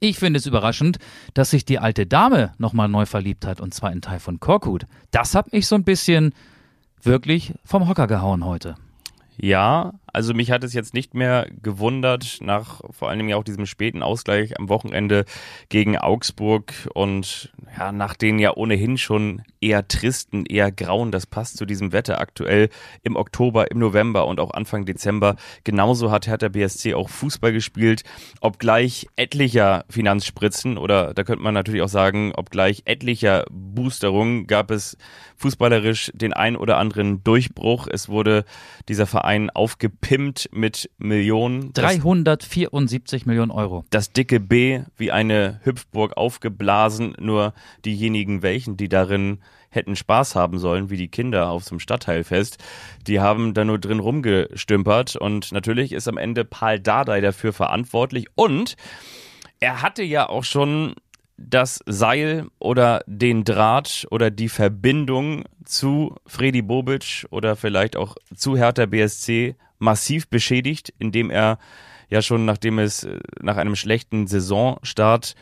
ich 0.00 0.18
finde 0.18 0.38
es 0.38 0.46
überraschend, 0.46 0.98
dass 1.34 1.50
sich 1.50 1.64
die 1.64 1.78
alte 1.78 2.06
Dame 2.06 2.52
nochmal 2.58 2.88
neu 2.88 3.06
verliebt 3.06 3.46
hat 3.46 3.60
und 3.60 3.74
zwar 3.74 3.92
in 3.92 4.00
Teil 4.00 4.20
von 4.20 4.40
Korkut. 4.40 4.86
Das 5.10 5.34
hat 5.34 5.52
mich 5.52 5.66
so 5.66 5.74
ein 5.74 5.84
bisschen 5.84 6.34
wirklich 7.02 7.54
vom 7.64 7.88
Hocker 7.88 8.06
gehauen 8.06 8.44
heute. 8.44 8.76
Ja, 9.36 9.94
also 10.12 10.34
mich 10.34 10.50
hat 10.50 10.62
es 10.62 10.74
jetzt 10.74 10.92
nicht 10.92 11.14
mehr 11.14 11.46
gewundert, 11.62 12.38
nach 12.40 12.82
vor 12.90 13.08
allem 13.08 13.28
ja 13.28 13.36
auch 13.36 13.44
diesem 13.44 13.64
späten 13.64 14.02
Ausgleich 14.02 14.58
am 14.58 14.68
Wochenende 14.68 15.24
gegen 15.70 15.96
Augsburg 15.96 16.74
und 16.92 17.50
ja, 17.78 17.92
nach 17.92 18.14
den 18.14 18.38
ja 18.38 18.54
ohnehin 18.54 18.98
schon 18.98 19.42
eher 19.60 19.88
tristen, 19.88 20.44
eher 20.44 20.70
grauen, 20.70 21.12
das 21.12 21.26
passt 21.26 21.56
zu 21.56 21.64
diesem 21.64 21.92
Wetter 21.92 22.20
aktuell 22.20 22.68
im 23.02 23.16
Oktober, 23.16 23.70
im 23.70 23.78
November 23.78 24.26
und 24.26 24.38
auch 24.38 24.50
Anfang 24.50 24.84
Dezember. 24.84 25.36
Genauso 25.64 26.10
hat 26.10 26.26
Hertha 26.26 26.48
BSC 26.48 26.92
auch 26.92 27.08
Fußball 27.08 27.52
gespielt, 27.52 28.02
obgleich 28.42 29.06
etlicher 29.16 29.86
Finanzspritzen 29.88 30.76
oder 30.76 31.14
da 31.14 31.24
könnte 31.24 31.42
man 31.42 31.54
natürlich 31.54 31.80
auch 31.80 31.88
sagen, 31.88 32.32
obgleich 32.36 32.82
etlicher 32.84 33.44
Boosterungen 33.50 34.46
gab 34.46 34.70
es 34.70 34.98
fußballerisch 35.36 36.10
den 36.14 36.34
ein 36.34 36.56
oder 36.56 36.76
anderen 36.76 37.24
Durchbruch. 37.24 37.88
Es 37.90 38.08
wurde 38.08 38.44
dieser 38.88 39.06
Verein 39.06 39.48
aufgebaut 39.48 40.01
gepimpt 40.02 40.50
mit 40.52 40.90
Millionen. 40.98 41.72
374 41.72 43.24
Millionen 43.24 43.50
Euro. 43.50 43.84
Das 43.90 44.12
dicke 44.12 44.40
B 44.40 44.82
wie 44.96 45.12
eine 45.12 45.60
Hüpfburg 45.62 46.16
aufgeblasen, 46.16 47.14
nur 47.18 47.54
diejenigen 47.84 48.42
welchen, 48.42 48.76
die 48.76 48.88
darin 48.88 49.38
hätten 49.70 49.96
Spaß 49.96 50.34
haben 50.34 50.58
sollen, 50.58 50.90
wie 50.90 50.98
die 50.98 51.08
Kinder 51.08 51.48
auf 51.48 51.64
so 51.64 51.70
einem 51.70 51.80
Stadtteilfest, 51.80 52.58
die 53.06 53.20
haben 53.20 53.54
da 53.54 53.64
nur 53.64 53.78
drin 53.78 54.00
rumgestümpert 54.00 55.16
und 55.16 55.50
natürlich 55.52 55.92
ist 55.92 56.08
am 56.08 56.18
Ende 56.18 56.44
Paul 56.44 56.78
Dardai 56.78 57.22
dafür 57.22 57.54
verantwortlich 57.54 58.26
und 58.34 58.76
er 59.60 59.80
hatte 59.80 60.02
ja 60.02 60.28
auch 60.28 60.44
schon 60.44 60.94
das 61.38 61.80
Seil 61.86 62.48
oder 62.58 63.02
den 63.06 63.44
Draht 63.44 64.06
oder 64.10 64.30
die 64.30 64.50
Verbindung 64.50 65.44
zu 65.64 66.16
Freddy 66.26 66.60
Bobic 66.60 67.26
oder 67.30 67.56
vielleicht 67.56 67.96
auch 67.96 68.16
zu 68.36 68.58
Hertha 68.58 68.84
BSC 68.84 69.56
massiv 69.82 70.28
beschädigt, 70.28 70.94
indem 70.98 71.28
er 71.28 71.58
ja 72.08 72.22
schon 72.22 72.44
nachdem 72.44 72.78
es 72.78 73.04
äh, 73.04 73.18
nach 73.40 73.56
einem 73.56 73.76
schlechten 73.76 74.26
Saisonstart 74.26 75.34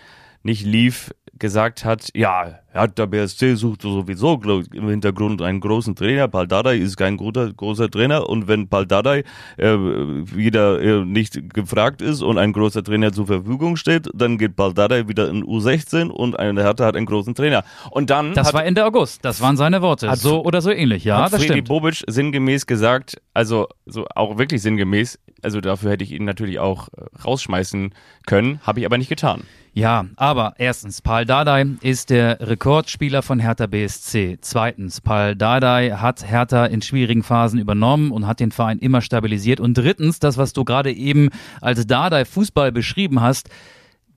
nicht 0.42 0.64
lief, 0.64 1.12
gesagt 1.34 1.84
hat, 1.84 2.08
ja, 2.14 2.60
Hertha 2.72 3.06
BSC 3.06 3.56
sucht 3.56 3.82
sowieso 3.82 4.40
im 4.72 4.88
Hintergrund 4.88 5.42
einen 5.42 5.60
großen 5.60 5.96
Trainer. 5.96 6.28
Paldadei 6.28 6.76
ist 6.76 6.96
kein 6.96 7.16
guter, 7.16 7.52
großer 7.52 7.90
Trainer 7.90 8.28
und 8.28 8.46
wenn 8.46 8.68
Paldadei 8.68 9.24
äh, 9.56 9.72
wieder 9.74 10.80
äh, 10.80 11.04
nicht 11.04 11.52
gefragt 11.52 12.00
ist 12.00 12.22
und 12.22 12.38
ein 12.38 12.52
großer 12.52 12.84
Trainer 12.84 13.12
zur 13.12 13.26
Verfügung 13.26 13.76
steht, 13.76 14.08
dann 14.14 14.38
geht 14.38 14.54
Paldadei 14.54 15.08
wieder 15.08 15.28
in 15.28 15.44
U16 15.44 16.08
und 16.08 16.38
eine 16.38 16.62
Hertha 16.62 16.84
hat 16.86 16.96
einen 16.96 17.06
großen 17.06 17.34
Trainer. 17.34 17.64
Und 17.90 18.10
dann 18.10 18.34
Das 18.34 18.48
hat, 18.48 18.54
war 18.54 18.64
Ende 18.64 18.84
August, 18.84 19.24
das 19.24 19.40
waren 19.40 19.56
seine 19.56 19.82
Worte. 19.82 20.10
so 20.16 20.44
oder 20.44 20.62
so 20.62 20.70
ähnlich, 20.70 21.04
ja, 21.04 21.24
hat 21.24 21.32
das 21.32 21.40
Freddy 21.40 21.54
stimmt. 21.54 21.68
Bobic 21.68 22.04
sinngemäß 22.06 22.66
gesagt, 22.66 23.20
also 23.34 23.66
so 23.86 24.06
auch 24.14 24.38
wirklich 24.38 24.62
sinngemäß, 24.62 25.18
also 25.42 25.60
dafür 25.60 25.90
hätte 25.90 26.04
ich 26.04 26.12
ihn 26.12 26.24
natürlich 26.24 26.60
auch 26.60 26.88
äh, 26.88 27.02
rausschmeißen 27.24 27.94
können, 28.26 28.60
habe 28.62 28.80
ich 28.80 28.86
aber 28.86 28.96
nicht 28.96 29.08
getan. 29.08 29.42
Ja, 29.72 30.06
aber 30.16 30.54
erstens, 30.58 31.00
Paul 31.00 31.24
Dardai 31.24 31.64
ist 31.80 32.10
der 32.10 32.40
Rekordspieler 32.60 33.22
von 33.22 33.40
Hertha 33.40 33.66
BSC. 33.66 34.36
Zweitens, 34.42 35.00
Paul 35.00 35.34
Dardai 35.34 35.92
hat 35.92 36.30
Hertha 36.30 36.66
in 36.66 36.82
schwierigen 36.82 37.22
Phasen 37.22 37.58
übernommen 37.58 38.10
und 38.10 38.26
hat 38.26 38.38
den 38.38 38.52
Verein 38.52 38.78
immer 38.78 39.00
stabilisiert. 39.00 39.60
Und 39.60 39.78
drittens, 39.78 40.18
das, 40.18 40.36
was 40.36 40.52
du 40.52 40.66
gerade 40.66 40.92
eben 40.92 41.30
als 41.62 41.86
Dardai 41.86 42.26
Fußball 42.26 42.70
beschrieben 42.70 43.22
hast, 43.22 43.48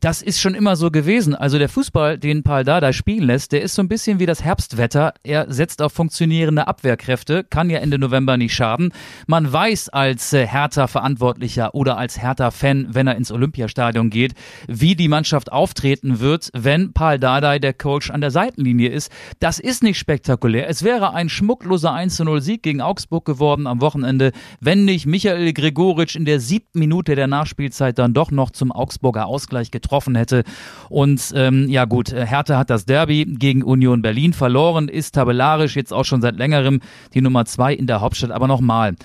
das 0.03 0.21
ist 0.21 0.41
schon 0.41 0.53
immer 0.53 0.75
so 0.75 0.91
gewesen. 0.91 1.33
Also 1.33 1.57
der 1.57 1.69
Fußball, 1.69 2.17
den 2.17 2.43
Paul 2.43 2.65
Dardai 2.65 2.91
spielen 2.91 3.25
lässt, 3.25 3.53
der 3.53 3.61
ist 3.61 3.73
so 3.73 3.81
ein 3.81 3.87
bisschen 3.87 4.19
wie 4.19 4.25
das 4.25 4.43
Herbstwetter. 4.43 5.13
Er 5.23 5.49
setzt 5.49 5.81
auf 5.81 5.93
funktionierende 5.93 6.67
Abwehrkräfte, 6.67 7.45
kann 7.45 7.69
ja 7.69 7.79
Ende 7.79 7.97
November 7.97 8.35
nicht 8.35 8.53
schaden. 8.53 8.91
Man 9.27 9.51
weiß 9.51 9.87
als 9.89 10.33
äh, 10.33 10.45
Hertha-Verantwortlicher 10.45 11.73
oder 11.73 11.97
als 11.97 12.21
Hertha-Fan, 12.21 12.87
wenn 12.89 13.07
er 13.07 13.15
ins 13.15 13.31
Olympiastadion 13.31 14.09
geht, 14.09 14.33
wie 14.67 14.95
die 14.95 15.07
Mannschaft 15.07 15.53
auftreten 15.53 16.19
wird, 16.19 16.49
wenn 16.53 16.91
Paul 16.91 17.17
Dardai 17.17 17.59
der 17.59 17.73
Coach 17.73 18.11
an 18.11 18.19
der 18.19 18.31
Seitenlinie 18.31 18.89
ist. 18.89 19.09
Das 19.39 19.57
ist 19.57 19.83
nicht 19.83 19.97
spektakulär. 19.97 20.67
Es 20.67 20.83
wäre 20.83 21.13
ein 21.13 21.29
schmuckloser 21.29 21.93
1-0-Sieg 21.93 22.61
gegen 22.61 22.81
Augsburg 22.81 23.23
geworden 23.23 23.67
am 23.67 23.79
Wochenende, 23.79 24.33
wenn 24.59 24.83
nicht 24.83 25.05
Michael 25.05 25.53
Gregoritsch 25.53 26.17
in 26.17 26.25
der 26.25 26.41
siebten 26.41 26.79
Minute 26.79 27.15
der 27.15 27.27
Nachspielzeit 27.27 27.97
dann 27.97 28.13
doch 28.13 28.31
noch 28.31 28.51
zum 28.51 28.73
Augsburger 28.73 29.27
Ausgleich 29.27 29.71
getroffen 29.71 29.92
getroffen 29.93 30.15
hätte. 30.15 30.43
Und 30.89 31.31
ähm, 31.35 31.69
ja 31.69 31.85
gut, 31.85 32.11
Hertha 32.11 32.57
hat 32.57 32.69
das 32.69 32.85
Derby 32.85 33.25
gegen 33.25 33.63
Union 33.63 34.01
Berlin 34.01 34.33
verloren, 34.33 34.87
ist 34.87 35.13
tabellarisch 35.15 35.75
jetzt 35.75 35.93
auch 35.93 36.03
schon 36.03 36.21
seit 36.21 36.35
längerem 36.35 36.79
die 37.13 37.21
Nummer 37.21 37.45
zwei 37.45 37.73
in 37.73 37.85
der 37.85 38.01
Hauptstadt. 38.01 38.31
Aber 38.31 38.47
nochmal, 38.47 38.95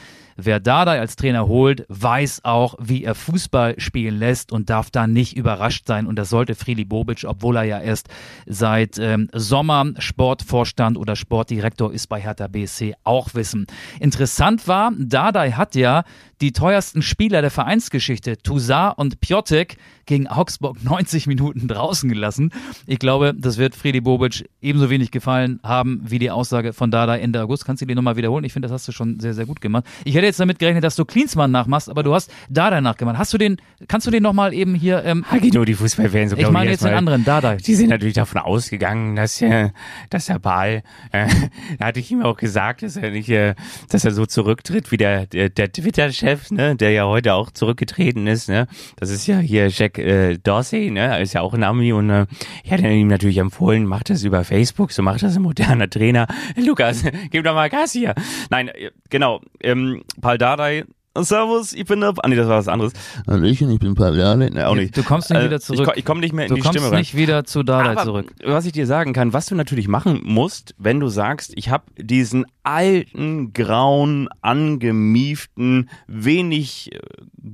Wer 0.40 0.60
Dardai 0.60 1.00
als 1.00 1.16
Trainer 1.16 1.48
holt, 1.48 1.84
weiß 1.88 2.44
auch, 2.44 2.76
wie 2.78 3.02
er 3.02 3.16
Fußball 3.16 3.80
spielen 3.80 4.20
lässt 4.20 4.52
und 4.52 4.70
darf 4.70 4.88
da 4.88 5.08
nicht 5.08 5.36
überrascht 5.36 5.88
sein. 5.88 6.06
Und 6.06 6.14
das 6.14 6.30
sollte 6.30 6.54
Frili 6.54 6.84
Bobic, 6.84 7.24
obwohl 7.26 7.56
er 7.56 7.64
ja 7.64 7.80
erst 7.80 8.08
seit 8.46 9.00
ähm, 9.00 9.28
Sommer 9.32 9.94
Sportvorstand 9.98 10.96
oder 10.96 11.16
Sportdirektor 11.16 11.92
ist 11.92 12.06
bei 12.06 12.20
Hertha 12.20 12.46
BSC, 12.46 12.94
auch 13.02 13.34
wissen. 13.34 13.66
Interessant 13.98 14.68
war, 14.68 14.92
Dardai 14.96 15.50
hat 15.50 15.74
ja 15.74 16.04
die 16.40 16.52
teuersten 16.52 17.02
Spieler 17.02 17.40
der 17.40 17.50
Vereinsgeschichte, 17.50 18.38
Toussaint 18.38 18.96
und 18.98 19.20
Piotek, 19.20 19.76
gegen 20.08 20.26
Augsburg 20.26 20.78
90 20.82 21.28
Minuten 21.28 21.68
draußen 21.68 22.08
gelassen. 22.08 22.50
Ich 22.86 22.98
glaube, 22.98 23.34
das 23.36 23.58
wird 23.58 23.76
Fredi 23.76 24.00
Bobic 24.00 24.48
ebenso 24.60 24.90
wenig 24.90 25.12
gefallen 25.12 25.60
haben 25.62 26.00
wie 26.04 26.18
die 26.18 26.32
Aussage 26.32 26.72
von 26.72 26.90
Dada 26.90 27.16
Ende 27.16 27.40
August. 27.40 27.64
Kannst 27.64 27.82
du 27.82 27.86
die 27.86 27.94
nochmal 27.94 28.16
wiederholen? 28.16 28.44
Ich 28.44 28.52
finde, 28.52 28.66
das 28.66 28.72
hast 28.72 28.88
du 28.88 28.92
schon 28.92 29.20
sehr, 29.20 29.34
sehr 29.34 29.46
gut 29.46 29.60
gemacht. 29.60 29.84
Ich 30.04 30.14
hätte 30.14 30.26
jetzt 30.26 30.40
damit 30.40 30.58
gerechnet, 30.58 30.82
dass 30.82 30.96
du 30.96 31.04
Klinsmann 31.04 31.52
nachmachst, 31.52 31.88
aber 31.88 32.02
du 32.02 32.14
hast 32.14 32.32
Dada 32.48 32.80
nachgemacht. 32.80 33.18
Hast 33.18 33.32
du 33.32 33.38
den, 33.38 33.58
kannst 33.86 34.06
du 34.06 34.10
den 34.10 34.22
nochmal 34.22 34.54
eben 34.54 34.74
hier... 34.74 35.04
Ähm, 35.04 35.24
Hagino, 35.30 35.64
die 35.64 35.74
Fußballfans, 35.74 36.32
so 36.32 36.36
ich 36.36 36.50
meine 36.50 36.70
jetzt 36.70 36.84
den 36.84 36.94
anderen, 36.94 37.24
Dada. 37.24 37.56
Die 37.56 37.74
sind 37.74 37.90
natürlich 37.90 38.14
davon 38.14 38.40
ausgegangen, 38.40 39.14
dass, 39.14 39.40
äh, 39.42 39.70
dass 40.08 40.26
der 40.26 40.38
Ball, 40.38 40.82
äh, 41.12 41.28
da 41.78 41.86
hatte 41.86 42.00
ich 42.00 42.10
ihm 42.10 42.22
auch 42.22 42.38
gesagt, 42.38 42.82
dass 42.82 42.96
er 42.96 43.10
nicht, 43.10 43.28
äh, 43.28 43.54
dass 43.90 44.06
er 44.06 44.12
so 44.12 44.24
zurücktritt 44.24 44.90
wie 44.90 44.96
der, 44.96 45.26
der, 45.26 45.50
der 45.50 45.70
Twitter-Chef, 45.70 46.27
ne, 46.50 46.76
der 46.76 46.90
ja 46.90 47.06
heute 47.06 47.34
auch 47.34 47.50
zurückgetreten 47.50 48.26
ist, 48.26 48.48
ne. 48.48 48.66
Das 48.96 49.10
ist 49.10 49.26
ja 49.26 49.38
hier 49.38 49.68
Jack 49.68 49.98
äh, 49.98 50.38
Dorsey, 50.38 50.90
ne, 50.90 51.20
ist 51.20 51.34
ja 51.34 51.40
auch 51.40 51.54
ein 51.54 51.62
Ami 51.62 51.92
und 51.92 52.10
äh, 52.10 52.26
ich 52.64 52.72
hatte 52.72 52.88
ihm 52.88 53.08
natürlich 53.08 53.38
empfohlen, 53.38 53.86
mach 53.86 54.02
das 54.02 54.24
über 54.24 54.44
Facebook, 54.44 54.92
so 54.92 55.02
macht 55.02 55.22
das 55.22 55.36
ein 55.36 55.42
moderner 55.42 55.88
Trainer. 55.88 56.26
Lukas, 56.56 57.04
gib 57.30 57.44
doch 57.44 57.54
mal 57.54 57.70
Gas 57.70 57.92
hier. 57.92 58.14
Nein, 58.50 58.68
äh, 58.68 58.90
genau, 59.10 59.40
ähm, 59.62 60.02
Paul 60.20 60.38
Dardai 60.38 60.84
Servus, 61.24 61.72
ich 61.72 61.84
bin 61.84 62.00
der. 62.00 62.14
Ah, 62.22 62.28
nee, 62.28 62.36
das 62.36 62.48
war 62.48 62.58
was 62.58 62.68
anderes. 62.68 62.92
Hallöchen, 63.26 63.70
ich 63.70 63.78
bin 63.78 63.94
Dardai. 63.94 64.36
Nee, 64.50 64.62
auch 64.62 64.74
nicht. 64.74 64.96
Du 64.96 65.02
kommst 65.02 65.30
nicht 65.30 65.40
Äh, 65.40 65.44
wieder 65.46 65.60
zurück. 65.60 65.88
Ich, 65.92 65.98
ich 65.98 66.04
komme 66.04 66.20
nicht 66.20 66.32
mehr 66.32 66.46
in 66.46 66.50
du 66.50 66.54
die 66.56 66.60
kommst 66.60 66.78
Stimme 66.78 66.90
rein. 66.92 66.98
nicht 67.00 67.16
wieder 67.16 67.44
zu 67.44 67.62
Dada 67.62 68.02
zurück. 68.04 68.32
was 68.44 68.66
ich 68.66 68.72
dir 68.72 68.86
sagen 68.86 69.12
kann, 69.12 69.32
was 69.32 69.46
du 69.46 69.54
natürlich 69.54 69.88
machen 69.88 70.20
musst, 70.24 70.74
wenn 70.78 71.00
du 71.00 71.08
sagst, 71.08 71.52
ich 71.56 71.70
habe 71.70 71.84
diesen 71.96 72.46
alten, 72.62 73.52
grauen, 73.52 74.28
angemieften, 74.40 75.88
wenig 76.06 76.92
äh, 76.92 76.98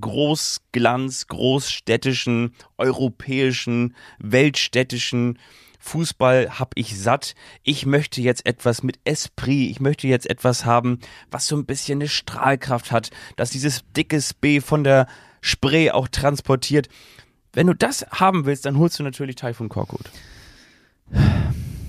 Großglanz, 0.00 1.26
großstädtischen, 1.28 2.52
europäischen, 2.78 3.94
weltstädtischen 4.18 5.38
Fußball 5.84 6.58
hab 6.58 6.72
ich 6.76 6.98
satt. 6.98 7.34
Ich 7.62 7.84
möchte 7.84 8.22
jetzt 8.22 8.46
etwas 8.46 8.82
mit 8.82 8.98
Esprit. 9.04 9.70
Ich 9.70 9.80
möchte 9.80 10.08
jetzt 10.08 10.28
etwas 10.28 10.64
haben, 10.64 10.98
was 11.30 11.46
so 11.46 11.56
ein 11.56 11.66
bisschen 11.66 11.98
eine 11.98 12.08
Strahlkraft 12.08 12.90
hat, 12.90 13.10
dass 13.36 13.50
dieses 13.50 13.84
dickes 13.94 14.32
B 14.32 14.60
von 14.60 14.82
der 14.82 15.06
Spree 15.42 15.90
auch 15.90 16.08
transportiert. 16.08 16.88
Wenn 17.52 17.66
du 17.66 17.74
das 17.74 18.06
haben 18.10 18.46
willst, 18.46 18.64
dann 18.64 18.78
holst 18.78 18.98
du 18.98 19.02
natürlich 19.02 19.36
Taifun 19.36 19.68
Korkut. 19.68 20.10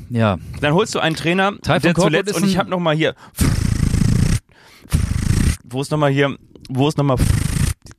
Ja, 0.09 0.37
Dann 0.59 0.73
holst 0.73 0.93
du 0.93 0.99
einen 0.99 1.15
Trainer, 1.15 1.57
Taifun 1.61 1.81
der 1.81 1.93
Korkut 1.93 2.11
zuletzt, 2.11 2.35
und 2.35 2.47
ich 2.47 2.57
habe 2.57 2.69
nochmal 2.69 2.95
hier, 2.95 3.15
wo 5.63 5.81
ist 5.81 5.89
nochmal 5.89 6.11
hier, 6.11 6.37
wo 6.69 6.87
ist 6.87 6.97
nochmal 6.97 7.17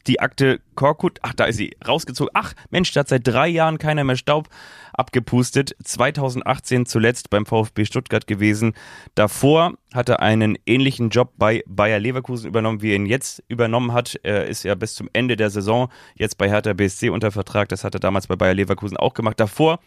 die 0.06 0.20
Akte 0.20 0.60
Korkut, 0.74 1.18
ach, 1.22 1.34
da 1.34 1.44
ist 1.44 1.56
sie, 1.56 1.76
rausgezogen. 1.86 2.30
Ach, 2.34 2.52
Mensch, 2.70 2.92
da 2.92 3.00
hat 3.00 3.08
seit 3.08 3.26
drei 3.26 3.48
Jahren 3.48 3.78
keiner 3.78 4.04
mehr 4.04 4.16
Staub 4.16 4.48
abgepustet. 4.92 5.76
2018 5.82 6.86
zuletzt 6.86 7.30
beim 7.30 7.46
VfB 7.46 7.84
Stuttgart 7.84 8.26
gewesen. 8.26 8.74
Davor 9.14 9.74
hat 9.94 10.08
er 10.08 10.20
einen 10.20 10.58
ähnlichen 10.66 11.10
Job 11.10 11.32
bei 11.36 11.62
Bayer 11.66 11.98
Leverkusen 11.98 12.48
übernommen, 12.48 12.82
wie 12.82 12.90
er 12.90 12.96
ihn 12.96 13.06
jetzt 13.06 13.42
übernommen 13.48 13.92
hat. 13.92 14.18
Er 14.22 14.46
ist 14.46 14.62
ja 14.64 14.74
bis 14.74 14.94
zum 14.94 15.08
Ende 15.12 15.36
der 15.36 15.50
Saison 15.50 15.88
jetzt 16.14 16.38
bei 16.38 16.48
Hertha 16.48 16.72
BSC 16.72 17.10
unter 17.10 17.30
Vertrag. 17.30 17.68
Das 17.68 17.84
hat 17.84 17.94
er 17.94 18.00
damals 18.00 18.26
bei 18.26 18.36
Bayer 18.36 18.54
Leverkusen 18.54 18.96
auch 18.96 19.14
gemacht. 19.14 19.40
Davor, 19.40 19.80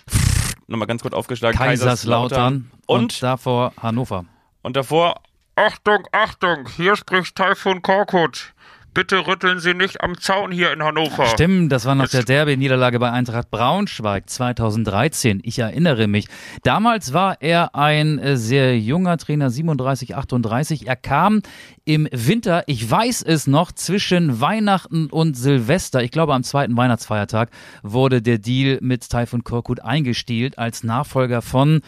nochmal 0.67 0.87
ganz 0.87 1.01
kurz 1.01 1.13
aufgeschlagen, 1.13 1.57
Kaiserslautern 1.57 2.71
und, 2.85 2.99
und 2.99 3.23
davor 3.23 3.73
Hannover. 3.81 4.25
und 4.61 4.75
davor, 4.75 5.21
Achtung, 5.55 6.07
Achtung, 6.13 6.69
hier 6.77 6.95
spricht 6.95 7.35
Taifun 7.35 7.81
Korkut. 7.81 8.53
Bitte 8.93 9.27
rütteln 9.27 9.59
Sie 9.59 9.75
nicht 9.75 10.01
am 10.01 10.17
Zaun 10.17 10.51
hier 10.51 10.73
in 10.73 10.81
Hannover. 10.81 11.27
Stimmt, 11.27 11.71
das 11.71 11.85
war 11.85 11.93
nach 11.93 12.09
der 12.09 12.23
Derby-Niederlage 12.23 12.97
bei 12.97 13.11
Eintracht 13.11 13.51
Braunschweig 13.51 14.27
2013. 14.27 15.41
Ich 15.43 15.59
erinnere 15.59 16.07
mich. 16.07 16.27
Damals 16.63 17.13
war 17.13 17.39
er 17.39 17.75
ein 17.75 18.17
äh, 18.17 18.35
sehr 18.35 18.79
junger 18.79 19.17
Trainer, 19.17 19.51
37, 19.51 20.15
38. 20.15 20.87
Er 20.87 20.95
kam 20.95 21.43
im 21.85 22.07
Winter, 22.11 22.63
ich 22.65 22.89
weiß 22.89 23.21
es 23.21 23.45
noch, 23.45 23.71
zwischen 23.71 24.41
Weihnachten 24.41 25.05
und 25.05 25.37
Silvester, 25.37 26.01
ich 26.01 26.11
glaube 26.11 26.33
am 26.33 26.43
zweiten 26.43 26.75
Weihnachtsfeiertag, 26.75 27.51
wurde 27.83 28.23
der 28.23 28.39
Deal 28.39 28.79
mit 28.81 29.07
Taifun 29.07 29.43
Korkut 29.43 29.81
eingestielt 29.81 30.57
als 30.57 30.83
Nachfolger 30.83 31.43
von 31.43 31.81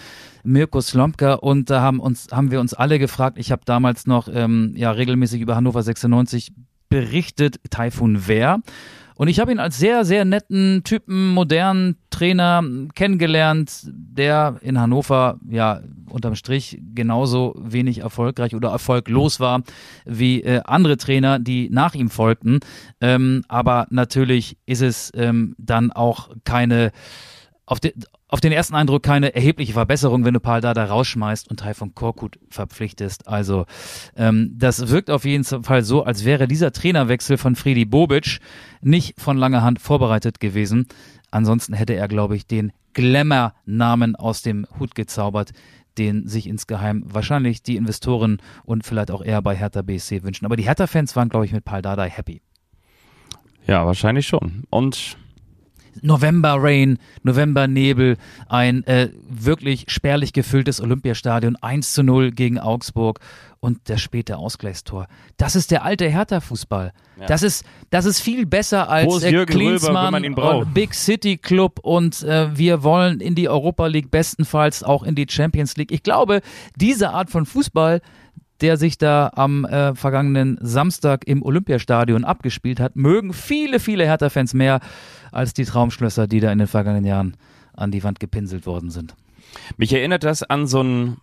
Mirko 0.44 0.82
Slomka 0.82 1.34
und 1.34 1.70
da 1.70 1.82
haben 1.82 2.00
uns 2.00 2.28
haben 2.32 2.52
wir 2.52 2.60
uns 2.60 2.74
alle 2.74 3.00
gefragt. 3.00 3.38
Ich 3.40 3.52
habe 3.52 3.64
damals 3.66 4.06
noch 4.06 4.28
ähm, 4.32 4.74
ja 4.76 4.92
regelmäßig 4.92 5.42
über 5.42 5.56
Hannover 5.56 5.84
96 5.84 6.52
berichtet, 6.92 7.60
Taifun 7.72 8.28
wer. 8.28 8.60
Und 9.16 9.28
ich 9.28 9.40
habe 9.40 9.52
ihn 9.52 9.60
als 9.60 9.78
sehr, 9.78 10.04
sehr 10.04 10.26
netten 10.26 10.82
Typen, 10.84 11.30
modernen 11.30 11.96
Trainer 12.10 12.64
kennengelernt, 12.96 13.82
der 13.86 14.58
in 14.62 14.80
Hannover 14.80 15.40
ja 15.48 15.82
unterm 16.10 16.36
Strich 16.36 16.80
genauso 16.94 17.56
wenig 17.58 18.00
erfolgreich 18.00 18.56
oder 18.56 18.70
erfolglos 18.70 19.40
war 19.40 19.62
wie 20.06 20.42
äh, 20.42 20.62
andere 20.66 20.98
Trainer, 20.98 21.40
die 21.40 21.70
nach 21.70 21.94
ihm 21.94 22.10
folgten. 22.10 22.60
Ähm, 23.00 23.44
aber 23.48 23.88
natürlich 23.90 24.58
ist 24.66 24.82
es 24.82 25.12
ähm, 25.16 25.56
dann 25.58 25.92
auch 25.92 26.30
keine 26.44 26.92
auf, 27.72 27.80
de, 27.80 27.94
auf 28.28 28.42
den 28.42 28.52
ersten 28.52 28.76
Eindruck 28.76 29.02
keine 29.02 29.34
erhebliche 29.34 29.72
Verbesserung, 29.72 30.26
wenn 30.26 30.34
du 30.34 30.42
Paul 30.42 30.60
Dada 30.60 30.84
rausschmeißt 30.84 31.50
und 31.50 31.62
Taifun 31.62 31.96
Korkut 31.96 32.38
verpflichtest. 32.50 33.30
Also 33.30 33.66
ähm, 34.18 34.54
das 34.58 34.90
wirkt 34.90 35.10
auf 35.10 35.24
jeden 35.24 35.46
Fall 35.46 35.82
so, 35.84 36.04
als 36.04 36.26
wäre 36.26 36.50
dieser 36.50 36.74
Trainerwechsel 36.74 37.38
von 37.38 37.56
Fredi 37.56 37.86
Bobic 37.86 38.40
nicht 38.82 39.22
von 39.22 39.38
langer 39.38 39.62
Hand 39.62 39.80
vorbereitet 39.80 40.42
gewesen. 40.42 40.86
Ansonsten 41.32 41.74
hätte 41.74 41.94
er, 41.94 42.10
glaube 42.10 42.36
ich, 42.36 42.46
den 42.46 42.74
Glamour-Namen 42.92 44.18
aus 44.18 44.42
dem 44.42 44.68
Hut 44.78 44.94
gezaubert, 44.94 45.52
den 45.98 46.28
sich 46.28 46.48
insgeheim 46.48 47.06
wahrscheinlich 47.06 47.64
die 47.64 47.78
Investoren 47.78 48.42
und 48.66 48.86
vielleicht 48.86 49.12
auch 49.12 49.24
eher 49.24 49.42
bei 49.42 49.56
Hertha 49.56 49.82
BSC 49.82 50.24
wünschen. 50.24 50.46
Aber 50.46 50.58
die 50.58 50.64
Hertha-Fans 50.64 51.16
waren, 51.16 51.30
glaube 51.30 51.46
ich, 51.46 51.54
mit 51.54 51.64
Paul 51.64 51.82
Dada 51.82 52.04
happy. 52.04 52.42
Ja, 53.66 53.86
wahrscheinlich 53.86 54.28
schon. 54.28 54.66
Und 54.70 55.16
November 56.02 56.56
Rain, 56.58 56.98
November 57.24 57.68
Nebel, 57.68 58.18
ein 58.48 58.84
äh, 58.86 59.10
wirklich 59.28 59.86
spärlich 59.88 60.34
gefülltes 60.34 60.82
Olympiastadion, 60.82 61.56
1 61.58 61.94
zu 61.94 62.04
0 62.04 62.32
gegen 62.32 62.60
Augsburg 62.60 63.20
und 63.60 63.90
der 63.90 63.98
späte 63.98 64.38
Ausgleichstor. 64.38 65.08
Das 65.38 65.56
ist 65.56 65.72
der 65.72 65.84
alte 65.84 66.08
Hertha-Fußball. 66.10 66.94
Das, 67.28 67.44
ist, 67.44 67.64
das 67.92 68.06
ist 68.06 68.20
viel 68.20 68.48
besser 68.48 68.90
als 68.90 69.22
äh, 69.22 69.30
Röber, 69.30 69.46
Klinsmann 69.46 70.34
und 70.36 70.74
Big 70.74 70.96
City 70.96 71.38
Club 71.38 71.80
und 71.84 72.24
äh, 72.24 72.58
wir 72.58 72.82
wollen 72.82 73.20
in 73.20 73.36
die 73.36 73.48
Europa 73.48 73.86
League, 73.86 74.10
bestenfalls 74.10 74.84
auch 74.84 75.04
in 75.04 75.14
die 75.14 75.28
Champions 75.30 75.78
League. 75.78 75.92
Ich 75.92 76.02
glaube, 76.02 76.42
diese 76.76 77.12
Art 77.12 77.30
von 77.30 77.46
Fußball 77.46 78.02
der 78.62 78.78
sich 78.78 78.98
da 78.98 79.32
am 79.36 79.66
äh, 79.66 79.96
vergangenen 79.96 80.58
Samstag 80.62 81.28
im 81.28 81.44
Olympiastadion 81.44 82.24
abgespielt 82.24 82.80
hat, 82.80 82.96
mögen 82.96 83.34
viele, 83.34 83.80
viele 83.80 84.06
Hertha-Fans 84.06 84.54
mehr 84.54 84.80
als 85.32 85.54
die 85.54 85.66
Traumschlösser, 85.66 86.28
die 86.28 86.40
da 86.40 86.52
in 86.52 86.60
den 86.60 86.68
vergangenen 86.68 87.06
Jahren 87.06 87.38
an 87.74 87.92
die 87.92 88.04
Wand 88.04 88.20
gepinselt 88.20 88.66
worden 88.66 88.92
sind. 88.92 89.16
mich 89.78 89.94
erinnert 89.94 90.24
das 90.24 90.44
an 90.44 90.68
so 90.68 90.82
ein 90.82 91.18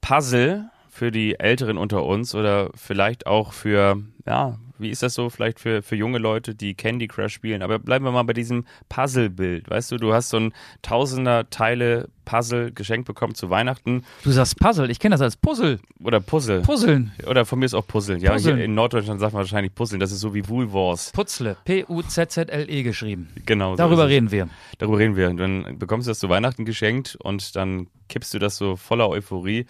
Puzzle 0.00 0.70
für 0.88 1.10
die 1.10 1.38
Älteren 1.38 1.78
unter 1.78 2.04
uns 2.04 2.34
oder 2.34 2.70
vielleicht 2.74 3.26
auch 3.26 3.52
für, 3.52 4.02
ja, 4.26 4.58
wie 4.80 4.90
ist 4.90 5.02
das 5.02 5.14
so, 5.14 5.30
vielleicht 5.30 5.60
für, 5.60 5.82
für 5.82 5.96
junge 5.96 6.18
Leute, 6.18 6.54
die 6.54 6.74
Candy 6.74 7.06
Crush 7.08 7.32
spielen. 7.32 7.62
Aber 7.62 7.78
bleiben 7.78 8.04
wir 8.04 8.12
mal 8.12 8.22
bei 8.22 8.32
diesem 8.32 8.64
Puzzle-Bild. 8.88 9.70
Weißt 9.70 9.92
du, 9.92 9.96
du 9.96 10.12
hast 10.12 10.30
so 10.30 10.38
ein 10.38 10.52
tausender 10.82 11.48
Teile 11.50 12.08
Puzzle 12.24 12.70
geschenkt 12.70 13.08
bekommen 13.08 13.34
zu 13.34 13.50
Weihnachten 13.50 14.04
Du 14.22 14.30
sagst 14.30 14.58
Puzzle, 14.60 14.88
ich 14.88 15.00
kenne 15.00 15.14
das 15.14 15.20
als 15.20 15.36
Puzzle. 15.36 15.80
oder 16.04 16.20
Puzzle. 16.20 16.62
Puzzeln. 16.62 17.12
Oder 17.26 17.44
von 17.44 17.58
mir 17.58 17.66
ist 17.66 17.74
auch 17.74 17.86
Puzzeln. 17.86 18.20
Ja, 18.20 18.32
Puzzeln. 18.32 18.56
hier 18.56 18.64
in 18.66 18.74
Norddeutschland 18.74 19.18
sagt 19.18 19.32
man 19.32 19.40
wahrscheinlich 19.40 19.74
Puzzeln. 19.74 19.98
Das 19.98 20.12
ist 20.12 20.20
so 20.20 20.32
wie 20.32 20.48
Woolwars. 20.48 21.10
Putzle. 21.10 21.56
P-U-Z-Z-L-E 21.64 22.70
E 22.70 22.82
geschrieben. 22.84 23.30
Genau. 23.46 23.72
so 23.72 23.78
Darüber 23.78 24.08
reden 24.08 24.30
wir. 24.30 24.48
Darüber 24.78 24.98
reden 24.98 25.16
wir. 25.16 25.34
Dann 25.34 25.78
bekommst 25.78 26.06
du 26.06 26.10
das 26.12 26.20
zu 26.20 26.28
Weihnachten 26.28 26.64
geschenkt 26.64 27.16
und 27.16 27.56
dann 27.56 27.88
kippst 28.08 28.32
du 28.32 28.38
das 28.38 28.56
so 28.56 28.76
voller 28.76 29.08
Euphorie 29.08 29.66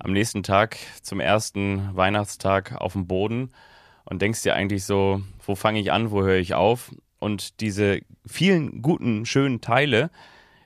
am 0.00 0.12
nächsten 0.12 0.42
Tag 0.42 0.76
zum 1.02 1.20
ersten 1.20 1.94
Weihnachtstag 1.94 2.74
auf 2.76 2.94
den 2.94 3.06
Boden 3.06 3.50
und 4.04 4.22
denkst 4.22 4.42
dir 4.42 4.54
eigentlich 4.54 4.84
so, 4.84 5.22
wo 5.44 5.54
fange 5.54 5.80
ich 5.80 5.92
an, 5.92 6.10
wo 6.10 6.22
höre 6.22 6.38
ich 6.38 6.54
auf? 6.54 6.94
Und 7.18 7.60
diese 7.60 8.00
vielen 8.26 8.82
guten, 8.82 9.24
schönen 9.26 9.60
Teile 9.60 10.10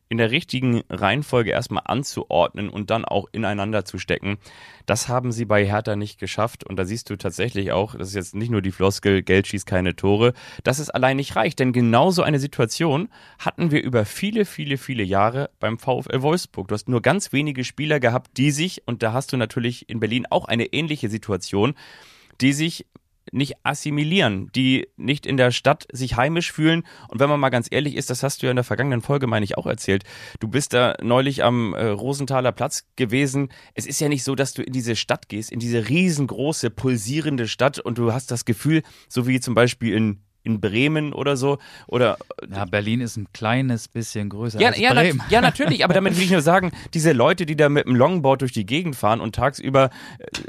in 0.09 0.19
der 0.19 0.31
richtigen 0.31 0.83
Reihenfolge 0.89 1.51
erstmal 1.51 1.83
anzuordnen 1.85 2.69
und 2.69 2.91
dann 2.91 3.05
auch 3.05 3.27
ineinander 3.33 3.85
zu 3.85 3.99
stecken. 3.99 4.39
Das 4.87 5.09
haben 5.09 5.33
sie 5.33 5.45
bei 5.45 5.67
Hertha 5.67 5.97
nicht 5.97 6.19
geschafft. 6.19 6.65
Und 6.65 6.77
da 6.77 6.85
siehst 6.85 7.11
du 7.11 7.17
tatsächlich 7.17 7.73
auch, 7.73 7.95
das 7.95 8.09
ist 8.09 8.15
jetzt 8.15 8.35
nicht 8.35 8.51
nur 8.51 8.63
die 8.63 8.73
Floskel, 8.73 9.23
Geld 9.23 9.47
schießt 9.47 9.67
keine 9.67 9.97
Tore, 9.97 10.33
dass 10.65 10.79
es 10.79 10.89
allein 10.89 11.17
nicht 11.17 11.37
reicht. 11.37 11.59
Denn 11.59 11.73
genauso 11.73 12.23
eine 12.23 12.39
Situation 12.39 13.11
hatten 13.39 13.71
wir 13.71 13.83
über 13.83 14.07
viele, 14.07 14.47
viele, 14.47 14.79
viele 14.79 15.03
Jahre 15.03 15.51
beim 15.61 15.79
VfL 15.79 16.23
Wolfsburg. 16.23 16.69
Du 16.69 16.75
hast 16.75 16.89
nur 16.89 17.03
ganz 17.03 17.33
wenige 17.33 17.65
Spieler 17.65 18.01
gehabt, 18.01 18.39
die 18.39 18.51
sich, 18.51 18.83
und 18.87 19.03
da 19.03 19.13
hast 19.13 19.33
du 19.33 19.37
natürlich 19.37 19.91
in 19.91 20.01
Berlin 20.01 20.27
auch 20.31 20.47
eine 20.47 20.67
ähnliche 20.73 21.11
Situation, 21.11 21.75
die 22.41 22.55
sich 22.55 22.87
nicht 23.33 23.55
assimilieren, 23.63 24.51
die 24.55 24.89
nicht 24.97 25.27
in 25.27 25.37
der 25.37 25.51
Stadt 25.51 25.87
sich 25.93 26.17
heimisch 26.17 26.53
fühlen. 26.53 26.85
Und 27.09 27.21
wenn 27.21 27.29
man 27.29 27.41
mal 27.41 27.51
ganz 27.51 27.69
ehrlich 27.71 27.97
ist, 27.97 28.11
das 28.11 28.23
hast 28.23 28.43
du 28.43 28.47
ja 28.47 28.51
in 28.51 28.57
der 28.57 28.65
vergangenen 28.65 29.03
Folge, 29.03 29.27
meine 29.27 29.45
ich, 29.45 29.57
auch 29.57 29.67
erzählt. 29.67 30.05
Du 30.41 30.49
bist 30.49 30.73
da 30.73 30.95
neulich 31.03 31.45
am 31.45 31.75
äh, 31.75 31.87
Rosenthaler 31.87 32.53
Platz 32.53 32.87
gewesen. 32.97 33.49
Es 33.75 33.87
ist 33.87 34.01
ja 34.01 34.09
nicht 34.09 34.25
so, 34.25 34.35
dass 34.35 34.53
du 34.53 34.63
in 34.63 34.73
diese 34.73 34.97
Stadt 34.97 35.29
gehst, 35.29 35.53
in 35.53 35.61
diese 35.61 35.89
riesengroße, 35.89 36.71
pulsierende 36.71 37.49
Stadt 37.49 37.79
und 37.79 37.99
du 37.99 38.13
hast 38.13 38.31
das 38.31 38.45
Gefühl, 38.45 38.83
so 39.09 39.27
wie 39.27 39.41
zum 39.41 39.55
Beispiel 39.55 39.95
in 39.95 40.21
in 40.49 40.61
Bremen 40.61 41.13
oder 41.13 41.37
so. 41.37 41.59
Oder 41.87 42.19
ja, 42.51 42.65
Berlin 42.65 43.01
ist 43.01 43.17
ein 43.17 43.29
kleines 43.33 43.89
bisschen 43.89 44.29
größer 44.29 44.61
ja, 44.61 44.69
als 44.69 44.79
ja, 44.79 44.93
Bremen. 44.95 45.21
Na, 45.25 45.33
ja, 45.33 45.41
natürlich, 45.41 45.85
aber 45.85 45.95
damit 45.95 46.17
will 46.17 46.25
ich 46.25 46.31
nur 46.31 46.41
sagen, 46.41 46.73
diese 46.95 47.13
Leute, 47.13 47.47
die 47.47 47.57
da 47.57 47.69
mit 47.69 47.87
dem 47.87 47.95
Longboard 47.95 48.41
durch 48.41 48.53
die 48.53 48.67
Gegend 48.67 48.97
fahren 48.97 49.21
und 49.21 49.35
tagsüber 49.35 49.91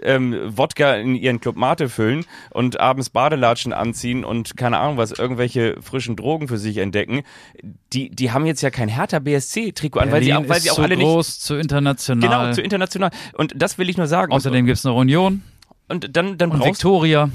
ähm, 0.01 0.35
Wodka 0.45 0.95
in 0.95 1.15
ihren 1.15 1.39
Club 1.39 1.55
Mate 1.55 1.89
füllen 1.89 2.25
und 2.51 2.79
abends 2.79 3.09
Badelatschen 3.09 3.73
anziehen 3.73 4.23
und 4.23 4.57
keine 4.57 4.79
Ahnung 4.79 4.97
was, 4.97 5.11
irgendwelche 5.11 5.81
frischen 5.81 6.15
Drogen 6.15 6.47
für 6.47 6.57
sich 6.57 6.77
entdecken, 6.77 7.23
die, 7.93 8.09
die 8.09 8.31
haben 8.31 8.45
jetzt 8.45 8.61
ja 8.61 8.69
kein 8.69 8.89
härter 8.89 9.19
BSC-Trikot 9.19 9.99
an, 9.99 10.11
weil 10.11 10.23
sie 10.23 10.33
auch, 10.33 10.47
weil 10.47 10.61
sie 10.61 10.71
auch 10.71 10.79
alle 10.79 10.97
groß, 10.97 11.27
nicht. 11.27 11.41
zu 11.41 11.55
international. 11.55 12.29
Genau, 12.29 12.53
zu 12.53 12.61
international. 12.61 13.11
Und 13.33 13.53
das 13.55 13.77
will 13.77 13.89
ich 13.89 13.97
nur 13.97 14.07
sagen. 14.07 14.31
Außerdem 14.31 14.65
gibt's 14.65 14.83
noch 14.83 14.95
Union 14.95 15.43
und 15.89 16.15
dann, 16.15 16.37
dann 16.37 16.51
und 16.51 16.59
brauchst 16.59 16.83
Victoria, 16.83 17.29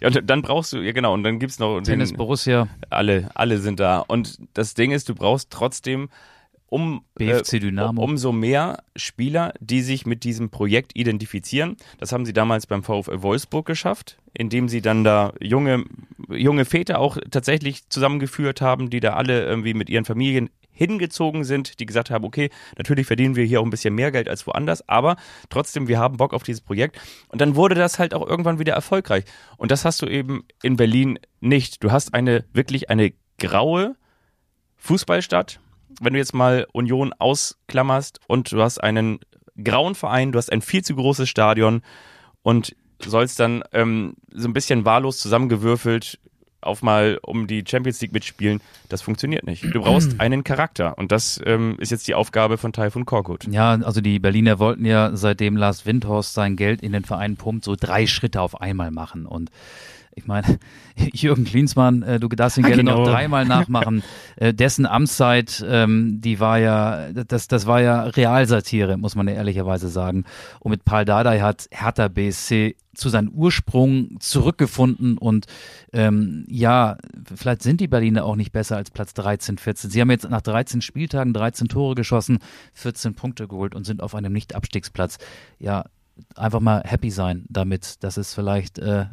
ja, 0.00 0.08
und 0.08 0.22
dann 0.28 0.42
brauchst 0.42 0.72
du, 0.72 0.78
ja 0.78 0.92
genau, 0.92 1.14
und 1.14 1.22
dann 1.22 1.38
gibt's 1.38 1.58
noch 1.58 1.80
Tennis 1.80 2.10
den, 2.10 2.18
Borussia, 2.18 2.68
alle, 2.90 3.30
alle 3.34 3.58
sind 3.58 3.80
da. 3.80 3.98
Und 4.00 4.38
das 4.54 4.74
Ding 4.74 4.92
ist, 4.92 5.08
du 5.08 5.14
brauchst 5.14 5.50
trotzdem 5.50 6.08
um 6.74 7.04
BFC 7.14 7.60
Dynamo. 7.60 8.02
Um, 8.02 8.10
umso 8.10 8.32
mehr 8.32 8.82
Spieler, 8.96 9.54
die 9.60 9.80
sich 9.80 10.06
mit 10.06 10.24
diesem 10.24 10.50
Projekt 10.50 10.96
identifizieren. 10.96 11.76
Das 11.98 12.10
haben 12.10 12.24
sie 12.24 12.32
damals 12.32 12.66
beim 12.66 12.82
VfL 12.82 13.22
Wolfsburg 13.22 13.64
geschafft, 13.64 14.18
indem 14.32 14.68
sie 14.68 14.80
dann 14.80 15.04
da 15.04 15.32
junge, 15.40 15.84
junge 16.28 16.64
Väter 16.64 16.98
auch 16.98 17.16
tatsächlich 17.30 17.88
zusammengeführt 17.90 18.60
haben, 18.60 18.90
die 18.90 18.98
da 18.98 19.14
alle 19.14 19.44
irgendwie 19.44 19.74
mit 19.74 19.88
ihren 19.88 20.04
Familien 20.04 20.50
hingezogen 20.74 21.44
sind, 21.44 21.80
die 21.80 21.86
gesagt 21.86 22.10
haben, 22.10 22.24
okay, 22.24 22.50
natürlich 22.76 23.06
verdienen 23.06 23.36
wir 23.36 23.44
hier 23.44 23.60
auch 23.60 23.64
ein 23.64 23.70
bisschen 23.70 23.94
mehr 23.94 24.12
Geld 24.12 24.28
als 24.28 24.46
woanders, 24.46 24.86
aber 24.88 25.16
trotzdem, 25.48 25.88
wir 25.88 25.98
haben 25.98 26.16
Bock 26.16 26.34
auf 26.34 26.42
dieses 26.42 26.60
Projekt. 26.60 26.98
Und 27.28 27.40
dann 27.40 27.56
wurde 27.56 27.74
das 27.74 27.98
halt 27.98 28.12
auch 28.12 28.26
irgendwann 28.26 28.58
wieder 28.58 28.74
erfolgreich. 28.74 29.24
Und 29.56 29.70
das 29.70 29.84
hast 29.84 30.02
du 30.02 30.06
eben 30.06 30.44
in 30.62 30.76
Berlin 30.76 31.18
nicht. 31.40 31.82
Du 31.82 31.92
hast 31.92 32.12
eine, 32.12 32.44
wirklich 32.52 32.90
eine 32.90 33.12
graue 33.38 33.96
Fußballstadt, 34.76 35.60
wenn 36.00 36.12
du 36.12 36.18
jetzt 36.18 36.34
mal 36.34 36.66
Union 36.72 37.12
ausklammerst 37.12 38.20
und 38.26 38.52
du 38.52 38.60
hast 38.60 38.78
einen 38.78 39.20
grauen 39.62 39.94
Verein, 39.94 40.32
du 40.32 40.38
hast 40.38 40.50
ein 40.52 40.60
viel 40.60 40.82
zu 40.82 40.96
großes 40.96 41.28
Stadion 41.28 41.82
und 42.42 42.74
sollst 43.02 43.40
dann 43.40 43.62
ähm, 43.72 44.14
so 44.30 44.48
ein 44.48 44.52
bisschen 44.52 44.84
wahllos 44.84 45.18
zusammengewürfelt 45.18 46.18
auf 46.64 46.82
mal 46.82 47.18
um 47.22 47.46
die 47.46 47.64
Champions 47.66 48.00
League 48.00 48.12
mitspielen, 48.12 48.60
das 48.88 49.02
funktioniert 49.02 49.44
nicht. 49.44 49.64
Du 49.74 49.80
brauchst 49.82 50.18
einen 50.20 50.44
Charakter 50.44 50.98
und 50.98 51.12
das 51.12 51.40
ähm, 51.44 51.76
ist 51.78 51.90
jetzt 51.90 52.08
die 52.08 52.14
Aufgabe 52.14 52.58
von 52.58 52.72
Taifun 52.72 53.04
Korkut. 53.04 53.46
Ja, 53.50 53.72
also 53.72 54.00
die 54.00 54.18
Berliner 54.18 54.58
wollten 54.58 54.84
ja, 54.84 55.10
seitdem 55.14 55.56
Lars 55.56 55.86
Windhorst 55.86 56.34
sein 56.34 56.56
Geld 56.56 56.82
in 56.82 56.92
den 56.92 57.04
Verein 57.04 57.36
pumpt, 57.36 57.64
so 57.64 57.76
drei 57.78 58.06
Schritte 58.06 58.40
auf 58.40 58.60
einmal 58.60 58.90
machen 58.90 59.26
und 59.26 59.50
ich 60.16 60.26
meine, 60.26 60.58
Jürgen 61.12 61.44
Klinsmann, 61.44 62.02
äh, 62.02 62.20
du 62.20 62.28
darfst 62.28 62.58
ihn 62.58 62.64
gerne 62.66 62.84
Genau. 62.84 62.98
noch 62.98 63.10
dreimal 63.10 63.44
nachmachen. 63.44 64.02
äh, 64.36 64.54
dessen 64.54 64.86
Amtszeit, 64.86 65.64
ähm, 65.68 66.20
die 66.20 66.40
war 66.40 66.58
ja, 66.58 67.12
das, 67.12 67.48
das 67.48 67.66
war 67.66 67.80
ja 67.80 68.04
Realsatire, 68.04 68.96
muss 68.96 69.16
man 69.16 69.28
ja 69.28 69.34
ehrlicherweise 69.34 69.88
sagen. 69.88 70.24
Und 70.60 70.70
mit 70.70 70.84
Paul 70.84 71.04
Dardai 71.04 71.40
hat 71.40 71.68
Hertha 71.70 72.08
BSC 72.08 72.76
zu 72.94 73.08
seinem 73.08 73.28
Ursprung 73.30 74.16
zurückgefunden 74.20 75.18
und 75.18 75.46
ähm, 75.92 76.44
ja, 76.48 76.96
vielleicht 77.34 77.62
sind 77.62 77.80
die 77.80 77.88
Berliner 77.88 78.24
auch 78.24 78.36
nicht 78.36 78.52
besser 78.52 78.76
als 78.76 78.90
Platz 78.90 79.14
13, 79.14 79.58
14. 79.58 79.90
Sie 79.90 80.00
haben 80.00 80.10
jetzt 80.10 80.28
nach 80.28 80.42
13 80.42 80.80
Spieltagen 80.80 81.32
13 81.32 81.68
Tore 81.68 81.94
geschossen, 81.94 82.38
14 82.74 83.14
Punkte 83.14 83.48
geholt 83.48 83.74
und 83.74 83.84
sind 83.84 84.02
auf 84.02 84.14
einem 84.14 84.32
Nicht-Abstiegsplatz. 84.32 85.18
Ja, 85.58 85.84
einfach 86.36 86.60
mal 86.60 86.82
happy 86.84 87.10
sein 87.10 87.44
damit, 87.48 88.02
dass 88.04 88.16
es 88.16 88.34
vielleicht 88.34 88.78
äh, 88.78 89.06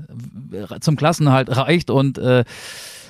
zum 0.79 0.95
Klassenhalt 0.95 1.55
reicht 1.55 1.89
und 1.89 2.17
äh, 2.17 2.43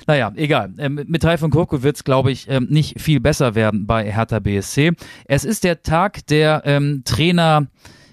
naja, 0.08 0.32
egal. 0.36 0.74
Ähm, 0.78 1.06
mit 1.08 1.22
Taifun 1.22 1.52
Kurko 1.52 1.84
wird 1.84 1.96
es, 1.96 2.04
glaube 2.04 2.32
ich, 2.32 2.50
ähm, 2.50 2.68
nicht 2.70 3.00
viel 3.00 3.20
besser 3.20 3.56
werden 3.56 3.86
bei 3.86 4.12
Hertha 4.12 4.40
BSC. 4.40 4.94
Es 5.26 5.46
ist 5.46 5.64
der 5.64 5.84
Tag 5.84 6.26
der 6.28 6.64
ähm, 6.66 7.04
Trainer. 7.06 7.68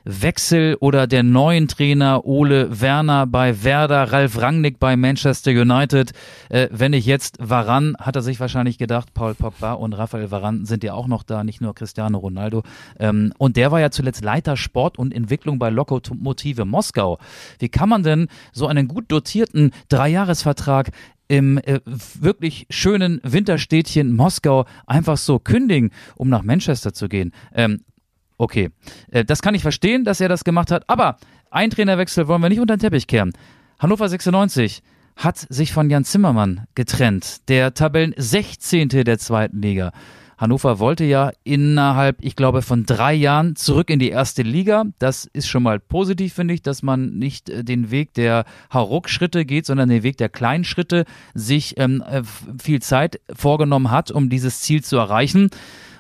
Wechsel 0.08 0.76
oder 0.80 1.06
der 1.06 1.22
neuen 1.22 1.68
Trainer 1.68 2.24
Ole 2.24 2.80
Werner 2.80 3.26
bei 3.26 3.62
Werder, 3.62 4.10
Ralf 4.10 4.40
Rangnick 4.40 4.78
bei 4.78 4.96
Manchester 4.96 5.50
United. 5.50 6.12
Äh, 6.48 6.68
wenn 6.70 6.94
ich 6.94 7.04
jetzt 7.04 7.36
Varan, 7.40 7.94
hat 7.98 8.16
er 8.16 8.22
sich 8.22 8.40
wahrscheinlich 8.40 8.78
gedacht, 8.78 9.12
Paul 9.12 9.34
Pogba 9.34 9.74
und 9.74 9.92
Raphael 9.92 10.30
Varan 10.30 10.64
sind 10.64 10.82
ja 10.82 10.94
auch 10.94 11.08
noch 11.08 11.24
da, 11.24 11.44
nicht 11.44 11.60
nur 11.60 11.74
Cristiano 11.74 12.16
Ronaldo. 12.16 12.62
Ähm, 12.98 13.34
und 13.36 13.58
der 13.58 13.70
war 13.70 13.80
ja 13.80 13.90
zuletzt 13.90 14.24
Leiter 14.24 14.56
Sport 14.56 14.98
und 14.98 15.12
Entwicklung 15.12 15.58
bei 15.58 15.68
Lokomotive 15.68 16.64
Moskau. 16.64 17.18
Wie 17.58 17.68
kann 17.68 17.90
man 17.90 18.02
denn 18.02 18.28
so 18.52 18.66
einen 18.66 18.88
gut 18.88 19.04
dotierten 19.08 19.72
Dreijahresvertrag 19.90 20.90
im 21.28 21.58
äh, 21.58 21.80
wirklich 21.84 22.66
schönen 22.70 23.20
Winterstädtchen 23.22 24.16
Moskau 24.16 24.64
einfach 24.86 25.18
so 25.18 25.38
kündigen, 25.38 25.90
um 26.16 26.30
nach 26.30 26.42
Manchester 26.42 26.94
zu 26.94 27.08
gehen? 27.08 27.32
Ähm, 27.54 27.80
Okay, 28.38 28.70
äh, 29.10 29.24
das 29.24 29.42
kann 29.42 29.54
ich 29.54 29.62
verstehen, 29.62 30.04
dass 30.04 30.20
er 30.20 30.28
das 30.28 30.44
gemacht 30.44 30.70
hat, 30.70 30.84
aber 30.88 31.18
ein 31.50 31.70
Trainerwechsel 31.70 32.28
wollen 32.28 32.40
wir 32.40 32.48
nicht 32.48 32.60
unter 32.60 32.76
den 32.76 32.80
Teppich 32.80 33.06
kehren. 33.06 33.32
Hannover 33.78 34.08
96 34.08 34.82
hat 35.16 35.38
sich 35.48 35.72
von 35.72 35.90
Jan 35.90 36.04
Zimmermann 36.04 36.66
getrennt, 36.74 37.48
der 37.48 37.74
Tabellen 37.74 38.14
16. 38.16 38.88
der 38.88 39.18
zweiten 39.18 39.60
Liga. 39.60 39.92
Hannover 40.38 40.78
wollte 40.78 41.04
ja 41.04 41.32
innerhalb, 41.42 42.18
ich 42.20 42.36
glaube, 42.36 42.62
von 42.62 42.86
drei 42.86 43.12
Jahren 43.12 43.56
zurück 43.56 43.90
in 43.90 43.98
die 43.98 44.10
erste 44.10 44.42
Liga. 44.42 44.84
Das 45.00 45.24
ist 45.24 45.48
schon 45.48 45.64
mal 45.64 45.80
positiv, 45.80 46.34
finde 46.34 46.54
ich, 46.54 46.62
dass 46.62 46.84
man 46.84 47.18
nicht 47.18 47.50
äh, 47.50 47.64
den 47.64 47.90
Weg 47.90 48.14
der 48.14 48.44
Hauruck-Schritte 48.72 49.44
geht, 49.44 49.66
sondern 49.66 49.88
den 49.88 50.04
Weg 50.04 50.16
der 50.16 50.28
kleinen 50.28 50.62
Schritte 50.62 51.06
sich 51.34 51.76
ähm, 51.76 52.04
äh, 52.08 52.22
viel 52.62 52.80
Zeit 52.80 53.20
vorgenommen 53.34 53.90
hat, 53.90 54.12
um 54.12 54.28
dieses 54.30 54.60
Ziel 54.60 54.84
zu 54.84 54.96
erreichen. 54.96 55.50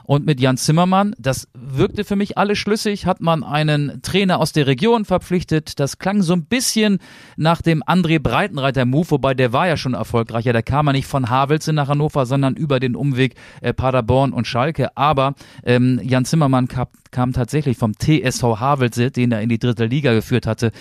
Und 0.08 0.24
mit 0.24 0.40
Jan 0.40 0.56
Zimmermann, 0.56 1.14
das 1.18 1.48
wirkte 1.52 2.02
für 2.02 2.16
mich 2.16 2.38
alles 2.38 2.56
schlüssig, 2.56 3.04
hat 3.04 3.20
man 3.20 3.44
einen 3.44 4.00
Trainer 4.00 4.38
aus 4.38 4.52
der 4.52 4.66
Region 4.66 5.04
verpflichtet. 5.04 5.78
Das 5.78 5.98
klang 5.98 6.22
so 6.22 6.32
ein 6.32 6.46
bisschen 6.46 6.96
nach 7.36 7.60
dem 7.60 7.82
André 7.82 8.18
Breitenreiter-Move, 8.18 9.10
wobei 9.10 9.34
der 9.34 9.52
war 9.52 9.68
ja 9.68 9.76
schon 9.76 9.92
erfolgreicher. 9.92 10.54
Der 10.54 10.62
kam 10.62 10.86
ja 10.86 10.94
nicht 10.94 11.06
von 11.06 11.28
Havelse 11.28 11.74
nach 11.74 11.88
Hannover, 11.88 12.24
sondern 12.24 12.56
über 12.56 12.80
den 12.80 12.96
Umweg 12.96 13.34
äh, 13.60 13.74
Paderborn 13.74 14.32
und 14.32 14.46
Schalke. 14.46 14.96
Aber 14.96 15.34
ähm, 15.62 16.00
Jan 16.02 16.24
Zimmermann 16.24 16.68
kam, 16.68 16.86
kam 17.10 17.34
tatsächlich 17.34 17.76
vom 17.76 17.92
TSV 17.92 18.42
Havelse, 18.60 19.10
den 19.10 19.30
er 19.30 19.42
in 19.42 19.50
die 19.50 19.58
dritte 19.58 19.84
Liga 19.84 20.14
geführt 20.14 20.46
hatte, 20.46 20.72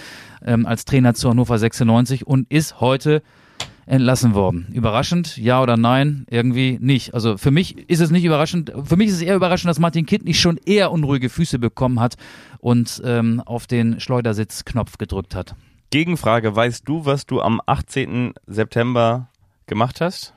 ähm, 0.45 0.65
als 0.65 0.85
Trainer 0.85 1.15
zu 1.15 1.29
Hannover 1.29 1.59
96 1.59 2.25
und 2.25 2.49
ist 2.49 2.79
heute 2.79 3.21
entlassen 3.87 4.35
worden. 4.35 4.67
Überraschend, 4.73 5.37
ja 5.37 5.61
oder 5.61 5.77
nein? 5.77 6.25
Irgendwie 6.29 6.77
nicht. 6.79 7.13
Also 7.13 7.37
für 7.37 7.51
mich 7.51 7.89
ist 7.89 8.01
es 8.01 8.11
nicht 8.11 8.25
überraschend. 8.25 8.71
Für 8.83 8.97
mich 8.97 9.07
ist 9.07 9.15
es 9.15 9.21
eher 9.21 9.35
überraschend, 9.35 9.69
dass 9.69 9.79
Martin 9.79 10.05
Kind 10.05 10.25
nicht 10.25 10.39
schon 10.39 10.57
eher 10.65 10.91
unruhige 10.91 11.29
Füße 11.29 11.57
bekommen 11.57 11.99
hat 11.99 12.15
und 12.59 13.01
ähm, 13.05 13.41
auf 13.45 13.65
den 13.65 13.99
Schleudersitzknopf 13.99 14.97
gedrückt 14.97 15.33
hat. 15.33 15.55
Gegenfrage, 15.89 16.53
weißt 16.53 16.87
du, 16.87 17.05
was 17.05 17.25
du 17.25 17.41
am 17.41 17.61
18. 17.65 18.33
September 18.45 19.29
gemacht 19.67 20.01
hast? 20.01 20.33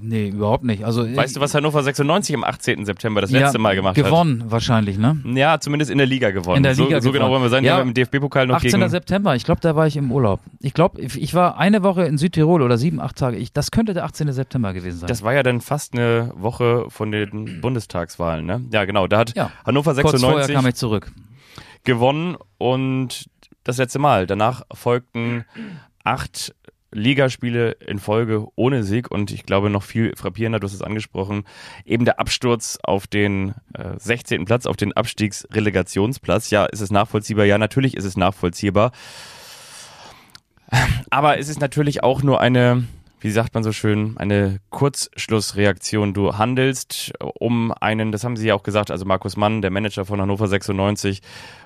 Nee, 0.00 0.28
überhaupt 0.28 0.64
nicht. 0.64 0.84
Also 0.84 1.04
Weißt 1.16 1.36
du, 1.36 1.40
was 1.40 1.54
Hannover 1.54 1.82
96 1.82 2.34
am 2.36 2.44
18. 2.44 2.84
September 2.86 3.20
das 3.20 3.30
letzte 3.30 3.58
ja, 3.58 3.62
Mal 3.62 3.74
gemacht 3.74 3.94
gewonnen 3.96 4.44
wahrscheinlich, 4.48 4.98
ne? 4.98 5.18
hat? 5.24 5.36
Ja, 5.36 5.60
zumindest 5.60 5.90
in 5.90 5.98
der 5.98 6.06
Liga 6.06 6.30
gewonnen. 6.30 6.58
In 6.58 6.62
der 6.62 6.74
Liga 6.74 7.00
so, 7.00 7.08
so 7.08 7.12
genau 7.12 7.26
gewonnen. 7.26 7.32
wollen 7.32 7.42
wir 7.44 7.48
sein, 7.50 7.64
Ja. 7.64 7.80
im 7.80 7.94
DFB-Pokal 7.94 8.46
noch 8.46 8.56
18. 8.56 8.70
gegen... 8.80 8.88
September, 8.88 9.34
ich 9.36 9.44
glaube, 9.44 9.60
da 9.60 9.76
war 9.76 9.86
ich 9.86 9.96
im 9.96 10.10
Urlaub. 10.12 10.40
Ich 10.60 10.74
glaube, 10.74 11.00
ich 11.00 11.34
war 11.34 11.58
eine 11.58 11.82
Woche 11.82 12.04
in 12.04 12.18
Südtirol 12.18 12.62
oder 12.62 12.78
sieben, 12.78 13.00
acht 13.00 13.16
Tage. 13.16 13.36
Ich, 13.36 13.52
das 13.52 13.70
könnte 13.70 13.94
der 13.94 14.04
18. 14.04 14.32
September 14.32 14.72
gewesen 14.72 14.98
sein. 15.00 15.08
Das 15.08 15.22
war 15.22 15.32
ja 15.34 15.42
dann 15.42 15.60
fast 15.60 15.94
eine 15.94 16.32
Woche 16.34 16.86
von 16.88 17.10
den 17.12 17.60
Bundestagswahlen, 17.60 18.46
ne? 18.46 18.62
Ja, 18.72 18.84
genau. 18.84 19.06
Da 19.06 19.18
hat 19.18 19.36
Ja. 19.36 19.50
Hannover 19.66 19.92
Kurz 19.94 20.20
vorher 20.20 20.44
96 20.46 20.54
kam 20.54 20.66
ich 20.66 20.74
zurück. 20.76 21.12
gewonnen 21.84 22.36
und 22.58 23.26
das 23.64 23.78
letzte 23.78 23.98
Mal. 23.98 24.26
Danach 24.26 24.62
folgten 24.72 25.44
acht 26.04 26.54
Ligaspiele 26.94 27.72
in 27.72 27.98
Folge 27.98 28.46
ohne 28.54 28.84
Sieg 28.84 29.10
und 29.10 29.30
ich 29.30 29.44
glaube 29.44 29.68
noch 29.68 29.82
viel 29.82 30.14
frappierender, 30.16 30.60
du 30.60 30.66
hast 30.66 30.74
es 30.74 30.82
angesprochen, 30.82 31.44
eben 31.84 32.04
der 32.04 32.20
Absturz 32.20 32.78
auf 32.82 33.06
den 33.06 33.54
äh, 33.74 33.98
16. 33.98 34.44
Platz, 34.44 34.66
auf 34.66 34.76
den 34.76 34.92
Abstiegsrelegationsplatz. 34.92 36.50
Ja, 36.50 36.64
ist 36.66 36.80
es 36.80 36.90
nachvollziehbar? 36.90 37.44
Ja, 37.44 37.58
natürlich 37.58 37.96
ist 37.96 38.04
es 38.04 38.16
nachvollziehbar. 38.16 38.92
Aber 41.10 41.38
es 41.38 41.48
ist 41.48 41.60
natürlich 41.60 42.02
auch 42.02 42.22
nur 42.22 42.40
eine, 42.40 42.84
wie 43.24 43.30
sagt 43.30 43.54
man 43.54 43.64
so 43.64 43.72
schön, 43.72 44.18
eine 44.18 44.58
Kurzschlussreaktion. 44.68 46.12
Du 46.12 46.36
handelst 46.36 47.10
um 47.38 47.72
einen, 47.72 48.12
das 48.12 48.22
haben 48.22 48.36
sie 48.36 48.48
ja 48.48 48.54
auch 48.54 48.62
gesagt, 48.62 48.90
also 48.90 49.06
Markus 49.06 49.38
Mann, 49.38 49.62
der 49.62 49.70
Manager 49.70 50.04
von 50.04 50.20
Hannover 50.20 50.46
96 50.46 51.22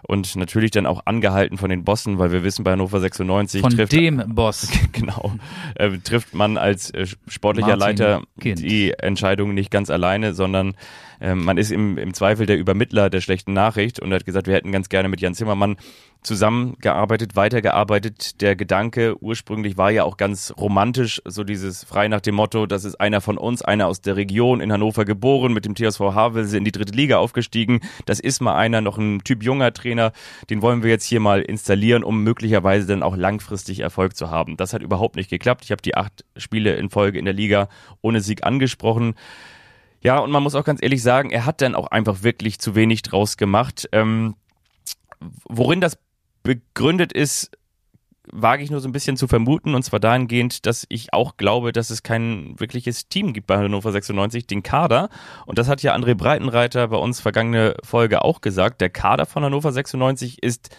und 0.07 0.37
natürlich 0.37 0.71
dann 0.71 0.87
auch 0.87 1.05
angehalten 1.07 1.59
von 1.59 1.69
den 1.69 1.83
Bossen, 1.83 2.21
weil 2.21 2.31
wir 2.31 2.45
wissen, 2.45 2.63
bei 2.63 2.71
Hannover 2.71 3.01
96 3.01 3.61
Von 3.61 3.71
trifft, 3.73 3.91
dem 3.91 4.23
Boss. 4.37 4.71
genau, 4.93 5.33
äh, 5.75 5.99
trifft 5.99 6.33
man 6.33 6.59
als 6.59 6.91
äh, 6.91 7.09
sportlicher 7.27 7.77
Martin 7.77 7.81
Leiter 7.81 8.23
Kind. 8.39 8.61
die 8.61 8.93
Entscheidung 8.93 9.53
nicht 9.53 9.73
ganz 9.73 9.91
alleine, 9.91 10.35
sondern 10.35 10.77
ähm, 11.21 11.45
man 11.45 11.59
ist 11.59 11.71
im, 11.71 11.99
im 11.99 12.15
Zweifel 12.15 12.47
der 12.47 12.59
Übermittler 12.59 13.11
der 13.11 13.21
schlechten 13.21 13.53
Nachricht 13.53 14.01
und 14.01 14.13
hat 14.13 14.25
gesagt, 14.25 14.47
wir 14.47 14.55
hätten 14.55 14.73
ganz 14.73 14.89
gerne 14.89 15.09
mit 15.09 15.21
Jan 15.21 15.35
Zimmermann 15.35 15.77
zusammengearbeitet, 16.23 17.37
weitergearbeitet. 17.37 18.41
Der 18.41 18.57
Gedanke 18.57 19.17
ursprünglich 19.23 19.77
war 19.77 19.91
ja 19.91 20.05
auch 20.05 20.17
ganz 20.17 20.53
romantisch, 20.59 21.23
so 21.25 21.45
dieses 21.45 21.85
frei 21.85 22.09
nach 22.09 22.21
dem 22.21 22.35
Motto, 22.35 22.67
das 22.67 22.85
ist 22.85 23.01
einer 23.01 23.21
von 23.21 23.39
uns, 23.39 23.63
einer 23.63 23.87
aus 23.87 24.01
der 24.01 24.17
Region 24.17 24.61
in 24.61 24.73
Hannover 24.73 25.05
geboren, 25.05 25.53
mit 25.53 25.65
dem 25.65 25.75
TSV 25.75 26.01
Havelse 26.01 26.57
in 26.57 26.65
die 26.65 26.73
dritte 26.73 26.93
Liga 26.93 27.19
aufgestiegen. 27.19 27.81
Das 28.07 28.21
ist 28.21 28.41
mal 28.41 28.57
einer, 28.57 28.81
noch 28.81 28.99
ein 28.99 29.23
Typ 29.25 29.43
junger 29.43 29.73
Trainer, 29.73 30.13
den 30.51 30.63
wollen 30.63 30.83
wir 30.83 30.91
jetzt 30.91 31.05
hier 31.05 31.21
mal 31.21 31.41
installieren, 31.41 32.03
um 32.03 32.23
möglicherweise 32.23 32.87
dann 32.87 33.03
auch 33.03 33.17
langfristig 33.17 33.81
Erfolg 33.81 34.17
zu 34.17 34.31
haben. 34.31 34.57
Das 34.57 34.73
hat 34.73 34.83
überhaupt 34.83 35.17
nicht 35.17 35.31
geklappt. 35.31 35.65
Ich 35.65 35.71
habe 35.71 35.83
die 35.83 35.97
acht 35.97 36.25
Spiele 36.37 36.75
in 36.75 36.91
Folge 36.91 37.19
in 37.19 37.25
der 37.25 37.35
Liga 37.35 37.69
ohne 38.03 38.21
Sieg 38.21 38.45
angesprochen. 38.45 39.15
Ja, 40.03 40.19
und 40.19 40.31
man 40.31 40.43
muss 40.43 40.55
auch 40.55 40.65
ganz 40.65 40.83
ehrlich 40.83 41.03
sagen, 41.03 41.31
er 41.31 41.45
hat 41.45 41.61
dann 41.61 41.75
auch 41.75 41.89
einfach 41.89 42.23
wirklich 42.23 42.59
zu 42.59 42.75
wenig 42.75 43.03
draus 43.03 43.37
gemacht. 43.37 43.89
Ähm, 43.93 44.37
worin 45.49 45.81
das 45.81 45.99
begründet 46.43 47.13
ist, 47.13 47.51
wage 48.33 48.63
ich 48.63 48.71
nur 48.71 48.81
so 48.81 48.89
ein 48.89 48.93
bisschen 48.93 49.17
zu 49.17 49.27
vermuten, 49.27 49.75
und 49.75 49.83
zwar 49.83 50.01
dahingehend, 50.01 50.67
dass 50.67 50.87
ich 50.89 51.13
auch 51.13 51.37
glaube, 51.37 51.73
dass 51.73 51.91
es 51.91 52.03
kein 52.03 52.59
wirkliches 52.59 53.09
Team 53.09 53.33
gibt 53.33 53.47
bei 53.47 53.57
Hannover 53.57 53.91
96, 53.91 54.47
den 54.47 54.63
Kader. 54.63 55.09
Und 55.47 55.59
das 55.59 55.69
hat 55.69 55.83
ja 55.83 55.95
André 55.95 56.15
Breitenreiter 56.15 56.89
bei 56.89 56.97
uns 56.97 57.21
vergangene 57.21 57.75
Folge 57.83 58.23
auch 58.23 58.41
gesagt. 58.41 58.81
Der 58.81 58.91
Kader 58.91 59.27
von 59.27 59.45
Hannover 59.45 59.73
96 59.73 60.43
ist 60.43 60.77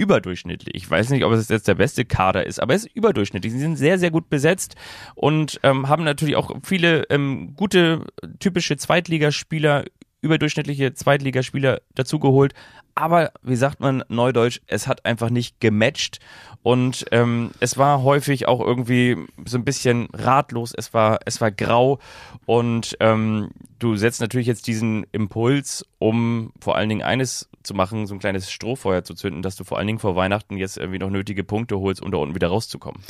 überdurchschnittlich. 0.00 0.74
Ich 0.74 0.90
weiß 0.90 1.10
nicht, 1.10 1.24
ob 1.24 1.32
es 1.32 1.48
jetzt 1.48 1.68
der 1.68 1.74
beste 1.74 2.06
Kader 2.06 2.46
ist, 2.46 2.58
aber 2.58 2.74
es 2.74 2.86
ist 2.86 2.96
überdurchschnittlich. 2.96 3.52
Sie 3.52 3.58
sind 3.58 3.76
sehr, 3.76 3.98
sehr 3.98 4.10
gut 4.10 4.30
besetzt 4.30 4.74
und 5.14 5.60
ähm, 5.62 5.88
haben 5.88 6.04
natürlich 6.04 6.36
auch 6.36 6.56
viele 6.62 7.04
ähm, 7.10 7.54
gute, 7.54 8.06
typische 8.38 8.78
Zweitligaspieler, 8.78 9.84
überdurchschnittliche 10.20 10.94
Zweitligaspieler 10.94 11.80
dazugeholt. 11.94 12.54
Aber 12.94 13.32
wie 13.42 13.56
sagt 13.56 13.80
man 13.80 14.04
neudeutsch, 14.08 14.60
es 14.66 14.86
hat 14.86 15.04
einfach 15.06 15.30
nicht 15.30 15.60
gematcht 15.60 16.18
und 16.62 17.06
ähm, 17.12 17.52
es 17.60 17.78
war 17.78 18.02
häufig 18.02 18.48
auch 18.48 18.60
irgendwie 18.60 19.16
so 19.46 19.56
ein 19.56 19.64
bisschen 19.64 20.08
ratlos, 20.12 20.74
es 20.76 20.92
war, 20.92 21.20
es 21.24 21.40
war 21.40 21.50
grau 21.50 21.98
und 22.46 22.96
ähm, 23.00 23.50
du 23.78 23.96
setzt 23.96 24.20
natürlich 24.20 24.46
jetzt 24.46 24.66
diesen 24.66 25.06
Impuls, 25.12 25.86
um 25.98 26.52
vor 26.60 26.76
allen 26.76 26.88
Dingen 26.88 27.02
eines 27.02 27.48
zu 27.62 27.74
machen, 27.74 28.06
so 28.06 28.14
ein 28.14 28.20
kleines 28.20 28.50
Strohfeuer 28.50 29.04
zu 29.04 29.14
zünden, 29.14 29.42
dass 29.42 29.56
du 29.56 29.64
vor 29.64 29.78
allen 29.78 29.86
Dingen 29.86 29.98
vor 29.98 30.16
Weihnachten 30.16 30.56
jetzt 30.56 30.76
irgendwie 30.76 30.98
noch 30.98 31.10
nötige 31.10 31.44
Punkte 31.44 31.78
holst, 31.78 32.02
um 32.02 32.10
da 32.10 32.18
unten 32.18 32.34
wieder 32.34 32.48
rauszukommen. 32.48 33.00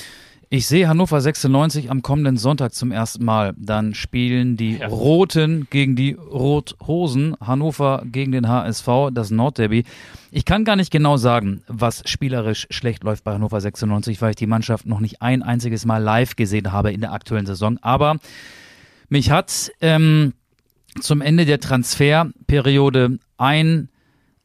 Ich 0.53 0.67
sehe 0.67 0.89
Hannover 0.89 1.21
96 1.21 1.93
am 1.93 2.03
kommenden 2.03 2.37
Sonntag 2.37 2.75
zum 2.75 2.91
ersten 2.91 3.25
Mal. 3.25 3.55
Dann 3.57 3.95
spielen 3.95 4.57
die 4.57 4.79
Ja. 4.79 4.89
Roten 4.89 5.69
gegen 5.71 5.95
die 5.95 6.15
Rothosen, 6.15 7.37
Hannover 7.41 8.03
gegen 8.05 8.33
den 8.33 8.49
HSV, 8.49 8.89
das 9.13 9.31
Nordderby. 9.31 9.85
Ich 10.33 10.45
kann 10.45 10.65
gar 10.65 10.75
nicht 10.75 10.91
genau 10.91 11.19
sagen, 11.19 11.63
was 11.69 12.03
spielerisch 12.07 12.67
schlecht 12.71 13.05
läuft 13.05 13.23
bei 13.23 13.33
Hannover 13.33 13.61
96, 13.61 14.21
weil 14.21 14.31
ich 14.31 14.37
die 14.37 14.49
Mannschaft 14.49 14.87
noch 14.87 14.99
nicht 14.99 15.23
ein 15.23 15.45
einziges 15.45 15.85
Mal 15.87 16.03
live 16.03 16.35
gesehen 16.35 16.73
habe 16.73 16.91
in 16.91 17.01
der 17.01 17.13
aktuellen 17.13 17.47
Saison. 17.47 17.79
Aber 17.81 18.17
mich 19.09 19.31
hat 19.31 19.71
ähm, 19.81 20.33
zum 21.01 21.21
Ende 21.21 21.45
der 21.45 21.61
Transferperiode 21.61 23.21
ein 23.39 23.89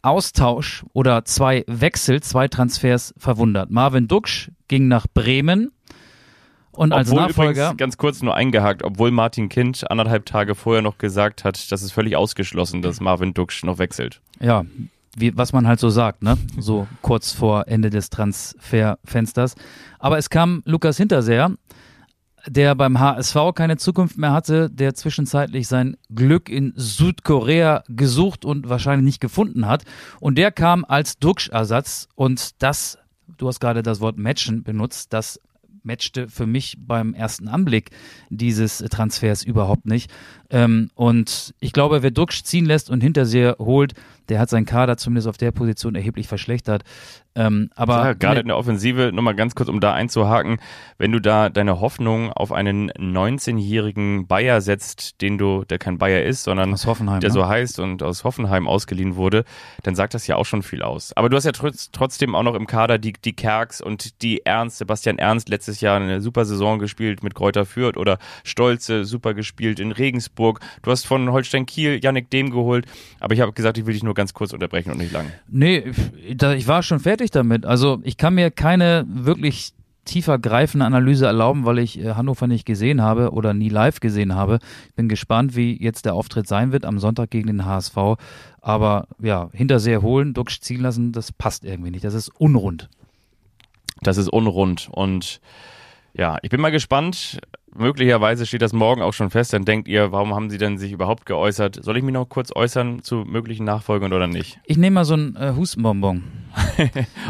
Austausch 0.04 0.86
oder 0.94 1.26
zwei 1.26 1.64
Wechsel, 1.66 2.22
zwei 2.22 2.48
Transfers 2.48 3.16
verwundert. 3.18 3.72
Marvin 3.72 4.08
Duksch 4.08 4.52
ging 4.68 4.88
nach 4.88 5.08
Bremen 5.12 5.72
und 6.76 6.92
als 6.92 7.10
obwohl 7.10 7.22
Nachfolger. 7.24 7.52
übrigens, 7.52 7.78
ganz 7.78 7.98
kurz 7.98 8.22
nur 8.22 8.36
eingehakt, 8.36 8.84
obwohl 8.84 9.12
Martin 9.12 9.50
Kind 9.50 9.90
anderthalb 9.90 10.26
Tage 10.26 10.56
vorher 10.56 10.82
noch 10.82 10.98
gesagt 10.98 11.44
hat, 11.44 11.72
das 11.72 11.82
ist 11.82 11.92
völlig 11.92 12.16
ausgeschlossen, 12.16 12.82
dass 12.82 13.02
Marvin 13.02 13.34
Duksch 13.34 13.64
noch 13.64 13.78
wechselt. 13.78 14.22
Ja, 14.40 14.66
wie, 15.16 15.36
was 15.38 15.54
man 15.54 15.68
halt 15.68 15.80
so 15.80 15.90
sagt, 15.90 16.24
ne? 16.24 16.38
So 16.60 16.88
kurz 17.02 17.32
vor 17.32 17.68
Ende 17.68 17.90
des 17.90 18.10
Transferfensters. 18.10 19.56
Aber 19.98 20.18
es 20.18 20.30
kam 20.30 20.62
Lukas 20.66 20.98
Hinterseher, 20.98 21.52
der 22.48 22.76
beim 22.76 23.00
HSV 23.00 23.36
keine 23.56 23.78
Zukunft 23.78 24.18
mehr 24.18 24.34
hatte, 24.34 24.70
der 24.70 24.94
zwischenzeitlich 24.94 25.68
sein 25.68 25.98
Glück 26.14 26.50
in 26.50 26.74
Südkorea 26.76 27.84
gesucht 27.88 28.46
und 28.46 28.70
wahrscheinlich 28.70 29.06
nicht 29.06 29.22
gefunden 29.22 29.68
hat. 29.68 29.84
Und 30.20 30.38
der 30.38 30.52
kam 30.52 30.86
als 30.86 31.18
Duxch-Ersatz 31.18 32.08
und 32.16 32.62
das, 32.62 32.98
du 33.38 33.48
hast 33.48 33.60
gerade 33.60 33.84
das 33.84 34.00
Wort 34.00 34.18
matchen 34.18 34.64
benutzt, 34.64 35.14
das 35.14 35.40
matchte 35.86 36.28
für 36.28 36.46
mich 36.46 36.78
beim 36.80 37.14
ersten 37.14 37.48
Anblick 37.48 37.92
dieses 38.30 38.80
Transfers 38.80 39.44
überhaupt 39.44 39.86
nicht. 39.86 40.12
Ähm, 40.50 40.90
und 40.96 41.54
ich 41.60 41.72
glaube, 41.72 42.04
wer 42.04 42.12
Duxch 42.12 42.44
ziehen 42.44 42.66
lässt 42.66 42.90
und 42.90 43.02
Hinterseher 43.02 43.58
holt, 43.60 43.94
der 44.30 44.40
hat 44.40 44.50
seinen 44.50 44.66
Kader 44.66 44.98
zumindest 44.98 45.28
auf 45.28 45.38
der 45.38 45.52
Position 45.52 45.96
erheblich 45.96 46.28
verschlechtert. 46.28 46.84
Ähm, 47.38 47.70
aber 47.76 47.98
Ja, 47.98 48.14
gerade 48.14 48.40
in 48.40 48.48
der 48.48 48.58
Offensive, 48.58 49.12
nochmal 49.14 49.36
ganz 49.36 49.56
kurz, 49.56 49.68
um 49.68 49.82
da 49.82 49.94
einzuhaken, 49.94 50.58
wenn 50.98 51.12
du 51.12 51.20
da 51.20 51.50
deine 51.50 51.82
Hoffnung 51.82 52.32
auf 52.32 52.54
einen 52.54 52.92
19-jährigen 52.92 54.26
Bayer 54.26 54.62
setzt, 54.62 55.22
den 55.22 55.38
du, 55.38 55.66
der 55.66 55.78
kein 55.78 55.98
Bayer 55.98 56.24
ist, 56.24 56.44
sondern 56.44 56.74
aus 56.74 56.86
Hoffenheim. 56.86 57.20
der 57.20 57.30
ne? 57.30 57.34
so 57.34 57.46
heißt 57.46 57.80
und 57.80 58.04
aus 58.04 58.24
Hoffenheim 58.24 58.70
ausgeliehen 58.70 59.18
wurde, 59.18 59.44
dann 59.84 59.96
sagt 59.96 60.14
das 60.14 60.28
ja 60.28 60.38
auch 60.38 60.46
schon 60.46 60.64
viel 60.64 60.82
aus. 60.82 61.12
Aber 61.18 61.28
du 61.28 61.36
hast 61.36 61.44
ja 61.44 61.52
trotz, 61.52 61.92
trotzdem 61.92 62.36
auch 62.36 62.44
noch 62.44 62.56
im 62.56 62.68
Kader 62.68 62.98
die, 62.98 63.12
die 63.12 63.34
Kerks 63.34 63.82
und 63.82 64.22
die 64.22 64.46
Ernst, 64.46 64.78
Sebastian 64.78 65.18
Ernst, 65.20 65.50
letztes 65.50 65.82
Jahr 65.82 65.98
eine 65.98 66.22
super 66.22 66.46
Saison 66.46 66.80
gespielt 66.80 67.22
mit 67.22 67.36
Kräuter 67.36 67.66
Fürth 67.66 67.98
oder 67.98 68.18
Stolze, 68.46 69.04
super 69.04 69.34
gespielt 69.34 69.82
in 69.82 69.92
Regensburg. 69.92 70.62
Du 70.84 70.92
hast 70.92 71.06
von 71.06 71.30
Holstein 71.34 71.66
Kiel 71.66 72.00
Yannick 72.02 72.30
Dehm 72.30 72.50
geholt, 72.50 72.86
aber 73.20 73.34
ich 73.34 73.42
habe 73.42 73.52
gesagt, 73.52 73.78
ich 73.78 73.86
will 73.86 73.94
dich 73.94 74.04
nur 74.04 74.15
ganz 74.16 74.34
kurz 74.34 74.54
unterbrechen 74.54 74.92
und 74.92 74.98
nicht 74.98 75.12
lang. 75.12 75.28
Nee, 75.48 75.92
ich- 76.28 76.68
war 76.68 76.82
schon 76.84 77.00
fertig 77.00 77.32
damit. 77.32 77.66
Also 77.66 78.00
ich 78.04 78.18
kann 78.18 78.34
mir 78.36 78.50
keine 78.52 79.06
wirklich 79.08 79.74
tiefer 80.06 80.38
greifende 80.38 80.86
Analyse 80.86 81.26
erlauben, 81.26 81.66
weil 81.66 81.80
ich 81.80 82.00
äh, 82.00 82.14
Hannover 82.14 82.46
nicht 82.46 82.66
gesehen 82.66 83.02
habe 83.02 83.32
oder 83.32 83.54
nie 83.56 83.70
live 83.70 84.00
gesehen 84.00 84.36
habe. 84.36 84.60
Ich 84.90 84.94
bin 84.94 85.10
gespannt, 85.10 85.56
wie 85.56 85.82
jetzt 85.82 86.06
der 86.06 86.14
Auftritt 86.14 86.48
sein 86.48 86.72
wird 86.72 86.86
am 86.86 87.00
Sonntag 87.00 87.32
gegen 87.32 87.48
den 87.48 87.66
HSV. 87.66 87.98
Aber 88.62 89.08
ja, 89.20 89.50
Hinterseher 89.54 90.04
holen, 90.04 90.34
Duxch 90.36 90.62
ziehen 90.62 90.82
lassen, 90.82 91.12
das 91.12 91.32
passt 91.32 91.66
irgendwie 91.66 91.90
nicht. 91.92 92.04
Das 92.04 92.14
ist 92.14 92.30
unrund. 92.40 92.88
Das 94.02 94.18
ist 94.18 94.28
unrund 94.30 94.90
und 94.92 95.40
ja, 96.14 96.38
ich 96.44 96.50
bin 96.50 96.62
mal 96.62 96.72
gespannt. 96.72 97.40
Möglicherweise 97.78 98.46
steht 98.46 98.62
das 98.62 98.74
morgen 98.74 99.02
auch 99.02 99.14
schon 99.14 99.30
fest. 99.30 99.52
Dann 99.54 99.66
denkt 99.66 99.88
ihr, 99.88 100.12
warum 100.12 100.34
haben 100.34 100.50
sie 100.50 100.58
denn 100.58 100.78
sich 100.78 100.92
überhaupt 100.92 101.26
geäußert? 101.26 101.84
Soll 101.84 101.98
ich 101.98 102.04
mich 102.04 102.14
noch 102.14 102.28
kurz 102.30 102.52
äußern 102.56 103.04
zu 103.04 103.18
möglichen 103.18 103.66
Nachfolgern 103.66 104.14
oder 104.14 104.28
nicht? 104.28 104.60
Ich 104.66 104.78
nehme 104.78 104.94
mal 104.96 105.06
so 105.06 105.16
ein 105.16 105.36
äh, 105.36 105.54
Hustenbonbon. 105.56 106.24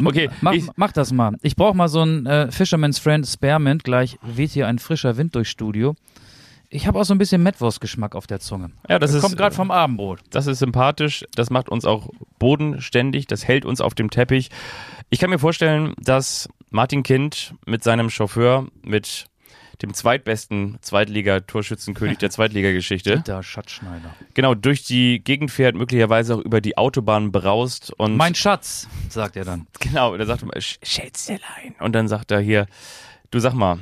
Okay, 0.06 0.30
Mach, 0.42 0.54
ich, 0.54 0.66
mach 0.76 0.92
das 0.92 1.12
mal. 1.12 1.36
Ich 1.42 1.56
brauche 1.56 1.76
mal 1.76 1.88
so 1.88 2.02
ein 2.04 2.26
äh, 2.28 2.52
Fisherman's 2.52 3.00
Friend 3.00 3.26
Spearmint. 3.26 3.84
Gleich 3.84 4.18
weht 4.22 4.52
hier 4.52 4.68
ein 4.68 4.78
frischer 4.78 5.18
Wind 5.18 5.34
durchs 5.36 5.50
Studio. 5.50 5.96
Ich 6.70 6.86
habe 6.88 7.00
auch 7.00 7.06
so 7.06 7.14
ein 7.14 7.18
bisschen 7.18 7.42
Mettwurst-Geschmack 7.42 8.16
auf 8.16 8.28
der 8.28 8.40
Zunge. 8.40 8.72
ja, 8.90 9.00
das 9.00 9.14
ist, 9.14 9.22
Kommt 9.22 9.38
gerade 9.38 9.56
vom 9.56 9.72
Abendbrot. 9.72 10.20
das 10.30 10.46
ist 10.48 10.60
sympathisch. 10.60 11.26
Das 11.36 11.50
macht 11.50 11.70
uns 11.70 11.86
auch 11.86 12.10
bodenständig. 12.38 13.26
Das 13.28 13.48
hält 13.48 13.66
uns 13.66 13.82
auf 13.82 13.96
dem 13.96 14.10
Teppich. 14.12 14.50
Ich 15.10 15.20
kann 15.20 15.30
mir 15.32 15.40
vorstellen, 15.40 15.94
dass 15.98 16.48
Martin 16.70 17.02
Kind 17.04 17.54
mit 17.66 17.84
seinem 17.84 18.10
Chauffeur, 18.10 18.68
mit 18.84 19.28
dem 19.82 19.94
zweitbesten 19.94 20.78
Zweitliga-Torschützenkönig 20.82 22.18
der 22.18 22.30
Zweitligageschichte, 22.30 23.22
Der 23.22 23.44
Schatzschneider. 23.44 24.16
genau 24.34 24.54
durch 24.56 24.84
die 24.84 25.24
Gegend 25.24 25.52
fährt, 25.52 25.76
möglicherweise 25.76 26.36
auch 26.36 26.40
über 26.42 26.62
die 26.62 26.78
Autobahn 26.78 27.32
braust 27.32 27.92
und 27.98 28.16
Mein 28.18 28.36
Schatz, 28.36 28.88
sagt 29.10 29.36
er 29.36 29.46
dann. 29.46 29.68
Genau, 29.80 30.16
sagt 30.26 30.44
er 30.44 30.46
mal, 30.48 30.58
"Sch- 30.58 30.78
Schätzelein. 30.84 31.76
Und 31.80 31.94
dann 31.94 32.08
sagt 32.08 32.32
er 32.32 32.40
hier, 32.40 32.68
du 33.32 33.40
sag 33.40 33.54
mal, 33.54 33.80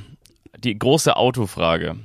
die 0.58 0.78
große 0.78 1.16
Autofrage. 1.16 1.96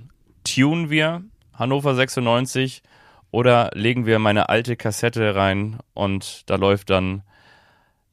Tunen 0.44 0.90
wir 0.90 1.22
Hannover 1.54 1.94
96 1.94 2.82
oder 3.30 3.70
legen 3.74 4.06
wir 4.06 4.18
meine 4.18 4.48
alte 4.48 4.76
Kassette 4.76 5.34
rein 5.34 5.78
und 5.94 6.42
da 6.50 6.56
läuft 6.56 6.90
dann 6.90 7.22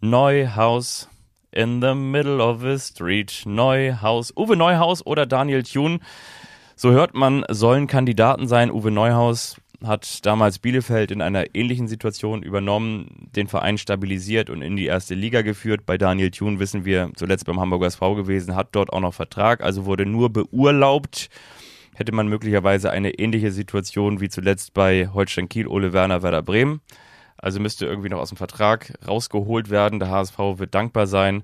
Neuhaus 0.01 1.09
in 1.55 1.81
the 1.81 1.95
middle 1.95 2.41
of 2.41 2.61
the 2.61 2.77
street. 2.77 3.43
Neuhaus. 3.45 4.31
Uwe 4.35 4.55
Neuhaus 4.55 5.05
oder 5.05 5.25
Daniel 5.25 5.63
Thune. 5.63 5.99
So 6.75 6.91
hört 6.91 7.15
man, 7.15 7.45
sollen 7.49 7.87
Kandidaten 7.87 8.47
sein. 8.47 8.69
Uwe 8.69 8.91
Neuhaus 8.91 9.55
hat 9.83 10.25
damals 10.25 10.59
Bielefeld 10.59 11.11
in 11.11 11.21
einer 11.21 11.55
ähnlichen 11.55 11.87
Situation 11.87 12.43
übernommen, 12.43 13.29
den 13.35 13.47
Verein 13.47 13.77
stabilisiert 13.77 14.49
und 14.49 14.61
in 14.61 14.75
die 14.75 14.85
erste 14.85 15.15
Liga 15.15 15.41
geführt. 15.41 15.85
Bei 15.85 15.97
Daniel 15.97 16.31
Thun 16.31 16.59
wissen 16.59 16.85
wir, 16.85 17.11
zuletzt 17.15 17.45
beim 17.45 17.59
Hamburger 17.59 17.87
SV 17.87 18.15
gewesen, 18.15 18.55
hat 18.55 18.69
dort 18.71 18.91
auch 18.91 18.99
noch 18.99 19.13
Vertrag, 19.13 19.61
also 19.61 19.85
wurde 19.85 20.05
nur 20.05 20.31
beurlaubt. 20.31 21.29
Hätte 21.95 22.11
man 22.11 22.27
möglicherweise 22.27 22.91
eine 22.91 23.11
ähnliche 23.11 23.51
Situation 23.51 24.19
wie 24.19 24.29
zuletzt 24.29 24.73
bei 24.73 25.09
Holstein 25.13 25.47
Kiel, 25.47 25.67
Ole 25.67 25.93
Werner, 25.93 26.23
Werder 26.23 26.41
Bremen. 26.41 26.81
Also 27.37 27.59
müsste 27.59 27.85
irgendwie 27.85 28.09
noch 28.09 28.19
aus 28.19 28.29
dem 28.29 28.37
Vertrag 28.37 28.93
rausgeholt 29.07 29.69
werden. 29.69 29.99
Der 29.99 30.09
HSV 30.09 30.37
wird 30.57 30.73
dankbar 30.73 31.07
sein. 31.07 31.43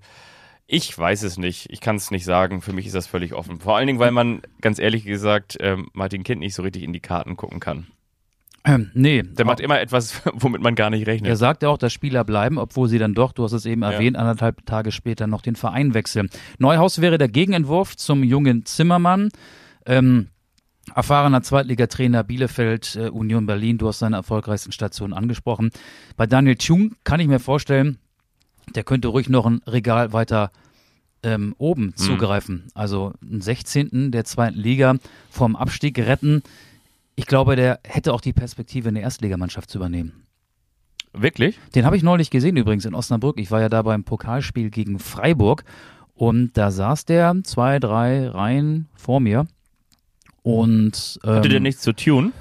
Ich 0.68 0.98
weiß 0.98 1.24
es 1.24 1.38
nicht. 1.38 1.70
Ich 1.70 1.82
kann 1.82 1.98
es 1.98 2.12
nicht 2.12 2.24
sagen. 2.24 2.62
Für 2.62 2.74
mich 2.74 2.86
ist 2.86 2.96
das 2.96 3.08
völlig 3.08 3.34
offen. 3.34 3.60
Vor 3.60 3.76
allen 3.76 3.88
Dingen, 3.88 4.00
weil 4.00 4.12
man 4.12 4.42
ganz 4.62 4.80
ehrlich 4.80 5.04
gesagt 5.04 5.58
ähm, 5.60 5.90
Martin 5.94 6.24
Kind 6.24 6.40
nicht 6.40 6.56
so 6.56 6.64
richtig 6.64 6.84
in 6.84 6.94
die 6.94 7.02
Karten 7.02 7.36
gucken 7.36 7.60
kann. 7.60 7.88
Ähm, 8.64 8.92
nee. 8.94 9.24
Der 9.24 9.46
macht 9.46 9.60
immer 9.60 9.82
etwas, 9.82 10.22
womit 10.34 10.62
man 10.62 10.76
gar 10.76 10.90
nicht 10.90 11.08
rechnet. 11.08 11.30
Er 11.30 11.36
sagt 11.36 11.64
ja 11.64 11.70
auch, 11.70 11.78
dass 11.78 11.92
Spieler 11.92 12.24
bleiben, 12.24 12.58
obwohl 12.58 12.88
sie 12.88 13.00
dann 13.00 13.14
doch, 13.14 13.32
du 13.32 13.44
hast 13.44 13.54
es 13.54 13.66
eben 13.66 13.82
erwähnt, 13.82 14.16
ja. 14.16 14.22
anderthalb 14.22 14.66
Tage 14.66 14.92
später 14.92 15.28
noch 15.28 15.42
den 15.42 15.56
Verein 15.56 15.94
wechseln. 15.94 16.30
Neuhaus 16.60 17.02
wäre 17.02 17.18
der 17.18 17.28
Gegenentwurf 17.28 17.98
zum 17.98 18.24
jungen 18.24 18.66
Zimmermann. 18.66 19.30
Ähm, 19.86 20.28
erfahrener 20.96 21.42
Zweitligatrainer 21.42 22.24
Bielefeld, 22.24 22.96
äh, 22.96 23.10
Union 23.10 23.46
Berlin, 23.46 23.78
du 23.78 23.88
hast 23.88 24.00
seine 24.00 24.18
erfolgreichsten 24.18 24.72
Stationen 24.72 25.14
angesprochen. 25.14 25.72
Bei 26.18 26.28
Daniel 26.28 26.56
Thun 26.56 26.96
kann 27.04 27.20
ich 27.20 27.28
mir 27.28 27.40
vorstellen, 27.40 27.98
der 28.76 28.84
könnte 28.84 29.10
ruhig 29.10 29.30
noch 29.30 29.46
ein 29.46 29.62
Regal 29.68 30.14
weiter 30.14 30.52
ähm, 31.24 31.56
oben 31.58 31.86
mhm. 31.86 31.96
zugreifen. 31.96 32.68
Also 32.74 33.14
einen 33.22 33.42
16. 33.42 34.12
der 34.12 34.26
zweiten 34.26 34.58
Liga 34.58 34.96
vom 35.30 35.56
Abstieg 35.56 36.00
retten. 36.00 36.44
Ich 37.16 37.26
glaube, 37.26 37.56
der 37.56 37.80
hätte 37.84 38.14
auch 38.14 38.22
die 38.22 38.34
Perspektive, 38.34 38.90
eine 38.90 39.02
Erstligamannschaft 39.02 39.70
zu 39.70 39.78
übernehmen. 39.78 40.26
Wirklich? 41.14 41.60
Den 41.76 41.86
habe 41.86 41.98
ich 41.98 42.04
neulich 42.04 42.30
gesehen 42.30 42.56
übrigens 42.56 42.86
in 42.86 42.96
Osnabrück. 42.96 43.38
Ich 43.38 43.52
war 43.52 43.60
ja 43.60 43.70
da 43.70 43.82
beim 43.82 44.04
Pokalspiel 44.04 44.70
gegen 44.70 44.98
Freiburg 44.98 45.66
und 46.14 46.58
da 46.58 46.72
saß 46.72 47.06
der 47.06 47.36
zwei, 47.44 47.80
drei 47.80 48.28
Reihen 48.28 48.88
vor 48.96 49.20
mir. 49.20 49.46
Und 50.44 51.20
ähm, 51.24 51.36
hatte 51.36 51.50
der 51.50 51.58
ähm, 51.58 51.64
nichts 51.64 51.82
zu 51.82 51.94
tun? 51.94 52.34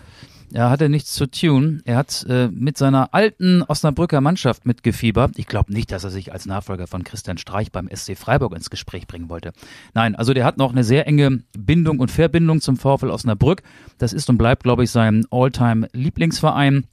Er 0.53 0.69
hatte 0.69 0.89
nichts 0.89 1.15
zu 1.15 1.31
tun. 1.31 1.81
Er 1.85 1.97
hat 1.97 2.27
äh, 2.29 2.49
mit 2.49 2.77
seiner 2.77 3.15
alten 3.15 3.63
Osnabrücker 3.63 4.21
Mannschaft 4.21 4.67
mitgefiebert. 4.67 5.33
Ich 5.37 5.47
glaube 5.47 5.73
nicht, 5.73 5.93
dass 5.93 6.03
er 6.03 6.11
sich 6.11 6.33
als 6.33 6.45
Nachfolger 6.45 6.89
von 6.89 7.05
Christian 7.05 7.39
Streich 7.39 7.71
beim 7.71 7.89
SC 7.89 8.17
Freiburg 8.17 8.57
ins 8.57 8.69
Gespräch 8.69 9.07
bringen 9.07 9.29
wollte. 9.29 9.53
Nein, 9.95 10.17
also 10.17 10.35
der 10.35 10.45
hat 10.45 10.59
noch 10.59 10.73
eine 10.73 10.83
sehr 10.83 11.07
enge 11.07 11.45
Bindung 11.57 12.01
und 12.01 12.11
Verbindung 12.11 12.61
zum 12.61 12.77
VfL 12.77 13.11
Osnabrück. 13.11 13.63
Das 13.99 14.13
ist 14.13 14.29
und 14.29 14.39
bleibt, 14.39 14.65
glaube 14.65 14.83
ich, 14.83 14.91
sein 14.91 15.25
Alltime 15.31 15.89
Lieblingsverein. 15.93 16.85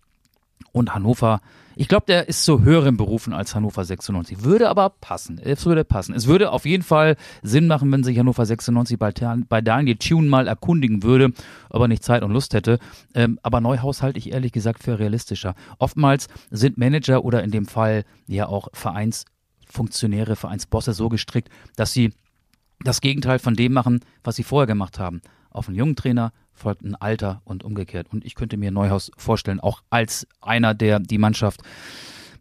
Und 0.71 0.93
Hannover 0.93 1.41
ich 1.79 1.87
glaube, 1.87 2.05
der 2.07 2.27
ist 2.27 2.43
zu 2.43 2.63
höheren 2.63 2.97
Berufen 2.97 3.33
als 3.33 3.53
Hannover 3.53 3.85
96. 3.85 4.43
Würde 4.43 4.69
aber 4.69 4.89
passen. 4.89 5.39
Es 5.41 5.65
würde 5.65 5.83
passen. 5.83 6.15
Es 6.15 6.25
würde 6.25 6.51
auf 6.51 6.65
jeden 6.65 6.83
Fall 6.83 7.15
Sinn 7.43 7.67
machen, 7.67 7.91
wenn 7.91 8.03
sich 8.03 8.17
Hannover 8.17 8.45
96 8.45 8.97
bei, 8.97 9.13
bei 9.47 9.61
Daniel 9.61 9.95
Tune 9.97 10.27
mal 10.27 10.47
erkundigen 10.47 11.03
würde, 11.03 11.31
ob 11.69 11.81
er 11.81 11.87
nicht 11.87 12.03
Zeit 12.03 12.23
und 12.23 12.31
Lust 12.31 12.53
hätte. 12.53 12.79
Ähm, 13.13 13.39
aber 13.43 13.61
Neuhaus 13.61 14.01
halte 14.01 14.17
ich 14.17 14.31
ehrlich 14.31 14.51
gesagt 14.51 14.83
für 14.83 14.97
realistischer. 14.97 15.53
Oftmals 15.77 16.27
sind 16.49 16.77
Manager 16.77 17.23
oder 17.23 17.43
in 17.43 17.51
dem 17.51 17.65
Fall 17.65 18.05
ja 18.25 18.47
auch 18.47 18.69
Vereinsfunktionäre, 18.73 20.35
Vereinsbosse 20.35 20.93
so 20.93 21.09
gestrickt, 21.09 21.49
dass 21.75 21.93
sie 21.93 22.13
das 22.83 23.01
Gegenteil 23.01 23.39
von 23.39 23.55
dem 23.55 23.73
machen, 23.73 24.01
was 24.23 24.35
sie 24.35 24.43
vorher 24.43 24.67
gemacht 24.67 24.99
haben. 24.99 25.21
Auf 25.57 25.67
einen 25.67 25.77
jungen 25.77 25.95
Trainer 25.95 26.33
folgt 26.53 26.83
ein 26.83 26.93
Alter 26.95 27.41
und 27.43 27.63
umgekehrt. 27.63 28.07
Und 28.11 28.23
ich 28.23 28.35
könnte 28.35 28.57
mir 28.57 28.69
Neuhaus 28.69 29.11
vorstellen, 29.17 29.59
auch 29.59 29.81
als 29.89 30.27
einer, 30.39 30.75
der 30.75 30.99
die 30.99 31.17
Mannschaft 31.17 31.61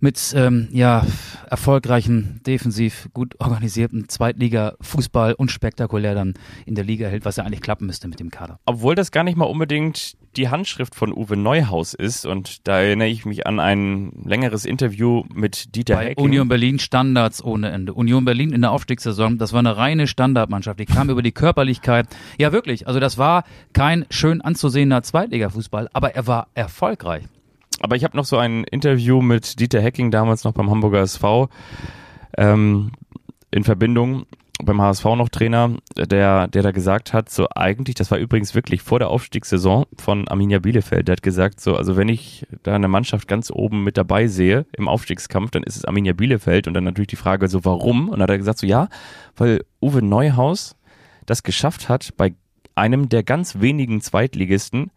mit 0.01 0.35
ähm, 0.37 0.69
ja, 0.73 1.07
erfolgreichen, 1.49 2.41
defensiv 2.47 3.09
gut 3.13 3.35
organisierten 3.39 4.09
Zweitliga-Fußball 4.09 5.35
und 5.35 5.51
spektakulär 5.51 6.15
dann 6.15 6.35
in 6.65 6.75
der 6.75 6.85
Liga 6.85 7.09
hält, 7.09 7.25
was 7.25 7.37
ja 7.37 7.45
eigentlich 7.45 7.61
klappen 7.61 7.87
müsste 7.87 8.09
mit 8.09 8.21
dem 8.21 8.31
Kader. 8.31 8.59
Obwohl 8.67 8.95
das 8.95 9.11
gar 9.11 9.25
nicht 9.25 9.37
mal 9.37 9.47
unbedingt 9.47 10.17
die 10.37 10.49
Handschrift 10.49 10.95
von 10.95 11.13
Uwe 11.13 11.37
Neuhaus 11.37 11.95
ist 11.95 12.27
und 12.27 12.67
da 12.69 12.81
erinnere 12.81 13.09
ich 13.09 13.25
mich 13.25 13.47
an 13.47 13.59
ein 13.59 14.13
längeres 14.25 14.65
Interview 14.65 15.25
mit 15.33 15.75
Dieter 15.75 15.95
Bei 15.95 16.09
Hecking. 16.09 16.25
Union 16.25 16.49
Berlin 16.49 16.79
Standards 16.79 17.43
ohne 17.43 17.71
Ende. 17.71 17.95
Union 17.95 18.25
Berlin 18.25 18.53
in 18.53 18.61
der 18.61 18.73
Aufstiegssaison, 18.73 19.39
das 19.39 19.53
war 19.53 19.61
eine 19.61 19.77
reine 19.77 20.07
Standardmannschaft. 20.07 20.79
Die 20.79 20.85
kam 20.85 21.09
über 21.09 21.23
die 21.23 21.33
Körperlichkeit. 21.33 22.07
Ja, 22.39 22.53
wirklich. 22.53 22.87
Also 22.87 23.01
das 23.01 23.17
war 23.19 23.45
kein 23.73 24.05
schön 24.11 24.41
anzusehender 24.41 25.03
Zweitliga-Fußball, 25.03 25.89
aber 25.93 26.15
er 26.15 26.27
war 26.27 26.49
erfolgreich 26.55 27.25
aber 27.81 27.97
ich 27.97 28.05
habe 28.05 28.17
noch 28.17 28.25
so 28.25 28.39
ein 28.39 28.65
Interview 28.65 29.21
mit 29.23 29.61
Dieter 29.61 29.81
Hecking 29.81 30.11
damals 30.11 30.45
noch 30.45 30.53
beim 30.53 30.71
Hamburger 30.71 31.01
SV 31.01 31.49
ähm, 32.37 32.93
in 33.51 33.65
Verbindung 33.65 34.27
beim 34.63 34.81
HSV 34.81 35.05
noch 35.17 35.29
Trainer, 35.29 35.77
der, 35.97 36.49
der 36.49 36.63
da 36.63 36.71
gesagt 36.71 37.13
hat, 37.13 37.29
so 37.29 37.47
eigentlich, 37.55 37.95
das 37.95 38.11
war 38.11 38.19
übrigens 38.19 38.55
wirklich 38.55 38.83
vor 38.83 38.99
der 38.99 39.11
Aufstiegssaison 39.11 39.85
von 39.99 40.29
Arminia 40.29 40.59
Bielefeld, 40.61 41.09
der 41.09 41.15
hat 41.15 41.23
gesagt, 41.23 41.61
so, 41.61 41.77
also 41.77 41.97
wenn 41.97 42.09
ich 42.09 42.47
da 42.63 42.75
eine 42.75 42.89
Mannschaft 42.89 43.29
ganz 43.29 43.51
oben 43.51 43.85
mit 43.85 43.97
dabei 43.97 44.29
sehe 44.29 44.67
im 44.77 44.89
Aufstiegskampf, 44.89 45.51
dann 45.51 45.63
ist 45.63 45.77
es 45.77 45.85
Arminia 45.85 46.15
Bielefeld 46.15 46.67
und 46.67 46.75
dann 46.75 46.85
natürlich 46.85 47.09
die 47.09 47.17
Frage, 47.17 47.49
so 47.49 47.65
warum? 47.65 48.09
Und 48.09 48.13
dann 48.13 48.23
hat 48.23 48.31
er 48.31 48.39
gesagt, 48.39 48.59
so 48.59 48.67
ja, 48.67 48.89
weil 49.37 49.63
Uwe 49.83 50.03
Neuhaus 50.03 50.77
das 51.27 51.43
geschafft 51.43 51.89
hat, 51.89 52.17
bei 52.17 52.35
einem 52.75 53.09
der 53.09 53.23
ganz 53.23 53.61
wenigen 53.61 54.01
Zweitligisten 54.01 54.91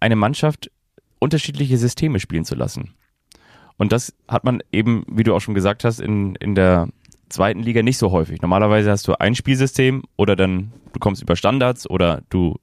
eine 0.00 0.16
Mannschaft 0.16 0.70
unterschiedliche 1.24 1.78
Systeme 1.78 2.20
spielen 2.20 2.44
zu 2.44 2.54
lassen. 2.54 2.94
Und 3.76 3.90
das 3.90 4.14
hat 4.28 4.44
man 4.44 4.62
eben, 4.70 5.04
wie 5.08 5.24
du 5.24 5.34
auch 5.34 5.40
schon 5.40 5.54
gesagt 5.54 5.82
hast, 5.84 6.00
in, 6.00 6.36
in 6.36 6.54
der 6.54 6.88
zweiten 7.28 7.62
Liga 7.62 7.82
nicht 7.82 7.98
so 7.98 8.12
häufig. 8.12 8.40
Normalerweise 8.40 8.90
hast 8.90 9.08
du 9.08 9.18
ein 9.18 9.34
Spielsystem 9.34 10.04
oder 10.16 10.36
dann 10.36 10.72
du 10.92 11.00
kommst 11.00 11.22
über 11.22 11.34
Standards 11.34 11.88
oder 11.90 12.22
du 12.28 12.60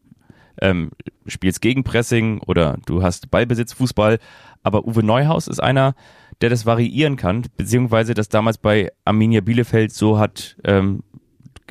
ähm, 0.62 0.92
spielst 1.26 1.62
Gegenpressing 1.62 2.40
oder 2.46 2.78
du 2.86 3.04
hast 3.04 3.32
Ballbesitzfußball. 3.32 4.20
Aber 4.64 4.88
Uwe 4.88 5.04
Neuhaus 5.04 5.48
ist 5.48 5.62
einer, 5.62 5.96
der 6.40 6.50
das 6.50 6.66
variieren 6.66 7.18
kann, 7.18 7.44
beziehungsweise 7.58 8.14
das 8.14 8.30
damals 8.30 8.58
bei 8.58 8.92
Arminia 9.04 9.42
Bielefeld 9.42 9.92
so 9.92 10.18
hat 10.18 10.56
ähm, 10.64 11.04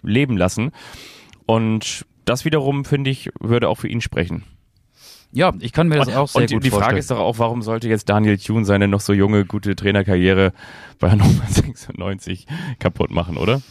leben 0.02 0.36
lassen. 0.36 0.72
Und 1.46 2.04
das 2.24 2.44
wiederum, 2.44 2.84
finde 2.84 3.10
ich, 3.10 3.30
würde 3.40 3.68
auch 3.68 3.76
für 3.76 3.88
ihn 3.88 4.00
sprechen. 4.00 4.44
Ja, 5.32 5.52
ich 5.60 5.72
kann 5.72 5.88
mir 5.88 5.96
das 5.96 6.08
auch 6.08 6.28
sehr 6.28 6.42
und 6.42 6.50
gut 6.50 6.62
die, 6.62 6.64
die 6.64 6.70
vorstellen. 6.70 6.88
Frage 6.90 6.98
ist 6.98 7.10
doch 7.10 7.18
auch, 7.18 7.38
warum 7.38 7.62
sollte 7.62 7.88
jetzt 7.88 8.08
Daniel 8.08 8.36
Thune 8.36 8.64
seine 8.64 8.88
noch 8.88 9.00
so 9.00 9.12
junge, 9.12 9.44
gute 9.44 9.76
Trainerkarriere 9.76 10.52
bei 10.98 11.10
Hannover 11.10 11.44
96 11.48 12.46
kaputt 12.78 13.10
machen, 13.10 13.36
oder? 13.36 13.62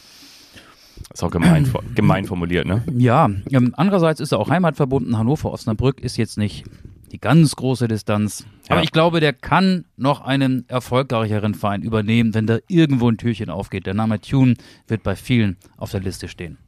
Ist 1.12 1.22
auch 1.22 1.30
gemein, 1.30 1.70
gemein 1.94 2.24
formuliert, 2.24 2.66
ne? 2.66 2.82
Ja, 2.96 3.28
ähm, 3.50 3.74
andererseits 3.76 4.20
ist 4.20 4.32
er 4.32 4.38
auch 4.38 4.48
heimatverbunden. 4.48 5.18
Hannover, 5.18 5.52
Osnabrück 5.52 6.00
ist 6.00 6.16
jetzt 6.16 6.38
nicht 6.38 6.64
die 7.12 7.18
ganz 7.18 7.56
große 7.56 7.88
Distanz. 7.88 8.46
Ja. 8.68 8.76
Aber 8.76 8.84
ich 8.84 8.92
glaube, 8.92 9.20
der 9.20 9.32
kann 9.32 9.84
noch 9.96 10.20
einen 10.20 10.68
erfolgreicheren 10.68 11.54
Verein 11.54 11.82
übernehmen, 11.82 12.34
wenn 12.34 12.46
da 12.46 12.58
irgendwo 12.68 13.10
ein 13.10 13.18
Türchen 13.18 13.50
aufgeht. 13.50 13.86
Der 13.86 13.94
Name 13.94 14.20
Tune 14.20 14.54
wird 14.86 15.02
bei 15.02 15.16
vielen 15.16 15.56
auf 15.76 15.90
der 15.90 16.00
Liste 16.00 16.28
stehen. 16.28 16.58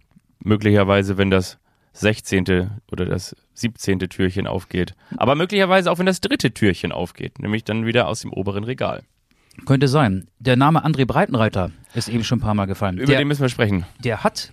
Möglicherweise, 0.40 1.16
wenn 1.16 1.30
das 1.30 1.58
16. 1.92 2.70
oder 2.90 3.04
das 3.04 3.36
17. 3.54 3.98
Türchen 4.00 4.46
aufgeht. 4.46 4.94
Aber 5.16 5.34
möglicherweise 5.34 5.90
auch 5.90 5.98
wenn 5.98 6.06
das 6.06 6.20
dritte 6.20 6.52
Türchen 6.52 6.92
aufgeht, 6.92 7.38
nämlich 7.38 7.64
dann 7.64 7.86
wieder 7.86 8.08
aus 8.08 8.20
dem 8.20 8.32
oberen 8.32 8.64
Regal. 8.64 9.02
Könnte 9.66 9.88
sein. 9.88 10.28
Der 10.38 10.56
Name 10.56 10.84
André 10.84 11.04
Breitenreiter 11.04 11.70
ist 11.94 12.08
eben 12.08 12.24
schon 12.24 12.38
ein 12.38 12.42
paar 12.42 12.54
Mal 12.54 12.66
gefallen. 12.66 12.96
Über 12.96 13.06
der, 13.06 13.18
den 13.18 13.28
müssen 13.28 13.42
wir 13.42 13.50
sprechen. 13.50 13.84
Der 14.02 14.24
hat, 14.24 14.50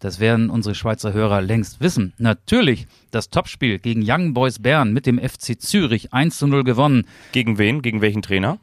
das 0.00 0.18
werden 0.18 0.50
unsere 0.50 0.74
Schweizer 0.74 1.12
Hörer 1.12 1.40
längst 1.40 1.80
wissen, 1.80 2.12
natürlich 2.18 2.86
das 3.12 3.30
Topspiel 3.30 3.78
gegen 3.78 4.02
Young 4.04 4.34
Boys 4.34 4.58
Bern 4.58 4.92
mit 4.92 5.06
dem 5.06 5.18
FC 5.18 5.60
Zürich 5.60 6.12
1 6.12 6.36
zu 6.38 6.46
0 6.48 6.64
gewonnen. 6.64 7.06
Gegen 7.32 7.58
wen? 7.58 7.80
Gegen 7.80 8.00
welchen 8.00 8.22
Trainer? 8.22 8.58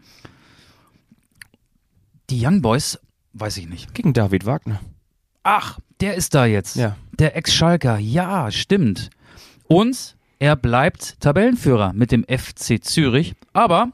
Die 2.29 2.45
Young 2.45 2.61
Boys, 2.61 2.99
weiß 3.33 3.57
ich 3.57 3.67
nicht. 3.67 3.93
Gegen 3.93 4.13
David 4.13 4.45
Wagner. 4.45 4.81
Ach, 5.43 5.79
der 5.99 6.15
ist 6.15 6.33
da 6.35 6.45
jetzt. 6.45 6.75
Ja. 6.75 6.95
Der 7.17 7.35
Ex-Schalker. 7.35 7.97
Ja, 7.97 8.51
stimmt. 8.51 9.09
Und 9.67 10.15
er 10.39 10.55
bleibt 10.55 11.19
Tabellenführer 11.19 11.93
mit 11.93 12.11
dem 12.11 12.23
FC 12.23 12.83
Zürich. 12.83 13.35
Aber 13.53 13.91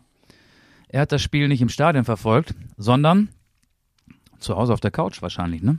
er 0.89 1.01
hat 1.01 1.11
das 1.11 1.21
Spiel 1.21 1.47
nicht 1.47 1.61
im 1.61 1.69
Stadion 1.69 2.05
verfolgt, 2.05 2.53
sondern 2.77 3.29
zu 4.39 4.55
Hause 4.55 4.73
auf 4.73 4.79
der 4.79 4.91
Couch 4.91 5.21
wahrscheinlich, 5.21 5.61
ne? 5.61 5.77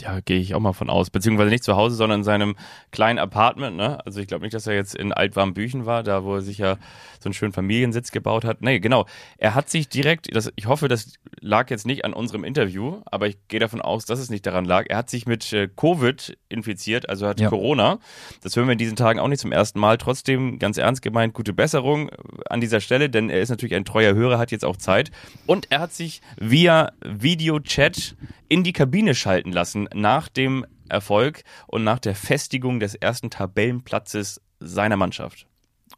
Ja, 0.00 0.20
gehe 0.20 0.38
ich 0.38 0.54
auch 0.54 0.60
mal 0.60 0.72
von 0.72 0.90
aus. 0.90 1.10
Beziehungsweise 1.10 1.50
nicht 1.50 1.64
zu 1.64 1.76
Hause, 1.76 1.96
sondern 1.96 2.20
in 2.20 2.24
seinem 2.24 2.56
kleinen 2.92 3.18
Apartment. 3.18 3.76
Ne? 3.76 3.98
Also 4.06 4.20
ich 4.20 4.26
glaube 4.28 4.42
nicht, 4.44 4.54
dass 4.54 4.66
er 4.66 4.74
jetzt 4.74 4.94
in 4.94 5.12
Altwarmbüchen 5.12 5.86
war, 5.86 6.02
da 6.02 6.24
wo 6.24 6.36
er 6.36 6.40
sich 6.40 6.58
ja 6.58 6.76
so 7.20 7.26
einen 7.28 7.34
schönen 7.34 7.52
Familiensitz 7.52 8.12
gebaut 8.12 8.44
hat. 8.44 8.62
Nee, 8.62 8.78
genau. 8.78 9.06
Er 9.38 9.54
hat 9.54 9.68
sich 9.68 9.88
direkt, 9.88 10.34
das, 10.34 10.52
ich 10.54 10.66
hoffe, 10.66 10.88
das 10.88 11.14
lag 11.40 11.68
jetzt 11.70 11.86
nicht 11.86 12.04
an 12.04 12.12
unserem 12.12 12.44
Interview, 12.44 13.00
aber 13.06 13.26
ich 13.26 13.38
gehe 13.48 13.58
davon 13.60 13.80
aus, 13.80 14.04
dass 14.04 14.20
es 14.20 14.30
nicht 14.30 14.46
daran 14.46 14.64
lag. 14.64 14.86
Er 14.88 14.98
hat 14.98 15.10
sich 15.10 15.26
mit 15.26 15.52
äh, 15.52 15.68
Covid 15.68 16.38
infiziert, 16.48 17.08
also 17.08 17.26
hat 17.26 17.40
Ja. 17.40 17.48
Corona. 17.48 17.98
Das 18.42 18.54
hören 18.54 18.66
wir 18.68 18.72
in 18.72 18.78
diesen 18.78 18.96
Tagen 18.96 19.18
auch 19.18 19.28
nicht 19.28 19.40
zum 19.40 19.52
ersten 19.52 19.80
Mal. 19.80 19.98
Trotzdem 19.98 20.58
ganz 20.58 20.78
ernst 20.78 21.02
gemeint, 21.02 21.34
gute 21.34 21.52
Besserung 21.52 22.10
an 22.48 22.60
dieser 22.60 22.80
Stelle, 22.80 23.10
denn 23.10 23.30
er 23.30 23.40
ist 23.40 23.48
natürlich 23.48 23.74
ein 23.74 23.84
treuer 23.84 24.14
Hörer, 24.14 24.38
hat 24.38 24.52
jetzt 24.52 24.64
auch 24.64 24.76
Zeit. 24.76 25.10
Und 25.46 25.66
er 25.70 25.80
hat 25.80 25.92
sich 25.92 26.20
via 26.38 26.92
Videochat 27.04 28.14
in 28.48 28.64
die 28.64 28.72
Kabine 28.72 29.14
schalten 29.14 29.52
lassen 29.52 29.88
nach 29.94 30.28
dem 30.28 30.66
Erfolg 30.88 31.44
und 31.66 31.84
nach 31.84 31.98
der 31.98 32.14
Festigung 32.14 32.80
des 32.80 32.94
ersten 32.94 33.30
Tabellenplatzes 33.30 34.40
seiner 34.60 34.96
Mannschaft. 34.96 35.46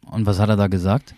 Und 0.02 0.26
was 0.26 0.38
hat 0.38 0.48
er 0.48 0.56
da 0.56 0.66
gesagt? 0.66 1.14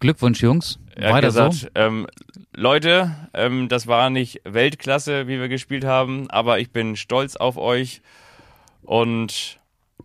Glückwunsch, 0.00 0.42
Jungs. 0.42 0.78
Er 0.94 1.08
hat 1.08 1.14
Weiter 1.14 1.26
gesagt, 1.28 1.54
so. 1.54 1.68
ähm, 1.74 2.06
Leute, 2.54 3.14
ähm, 3.34 3.68
das 3.68 3.86
war 3.86 4.10
nicht 4.10 4.40
Weltklasse, 4.44 5.26
wie 5.26 5.38
wir 5.38 5.48
gespielt 5.48 5.84
haben, 5.84 6.30
aber 6.30 6.58
ich 6.58 6.70
bin 6.70 6.96
stolz 6.96 7.36
auf 7.36 7.56
euch. 7.56 8.02
Und 8.82 9.58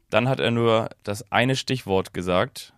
dann 0.09 0.27
hat 0.27 0.39
er 0.39 0.51
nur 0.51 0.89
das 1.03 1.31
eine 1.31 1.55
Stichwort 1.55 2.13
gesagt. 2.13 2.73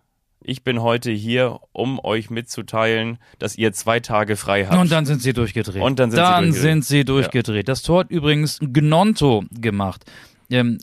Ich 0.46 0.64
bin 0.64 0.82
heute 0.82 1.12
hier, 1.12 1.60
um 1.72 2.00
euch 2.04 2.30
mitzuteilen, 2.30 3.18
dass 3.40 3.58
ihr 3.58 3.72
zwei 3.74 4.00
Tage 4.00 4.36
frei 4.36 4.66
habt. 4.66 4.80
Und 4.80 4.92
dann 4.92 5.06
sind 5.06 5.22
sie 5.22 5.34
durchgedreht. 5.34 5.82
Und 5.82 6.00
dann 6.00 6.12
sind 6.12 6.18
sie 6.18 6.22
dann 6.22 6.44
durchgedreht. 6.44 6.62
sind 6.62 6.86
sie 6.86 7.06
durchgedreht. 7.06 7.68
Das 7.68 7.82
Tor 7.82 8.02
hat 8.02 8.12
übrigens 8.12 8.60
Gnonto 8.62 9.44
gemacht. 9.52 10.04
Ähm, 10.50 10.80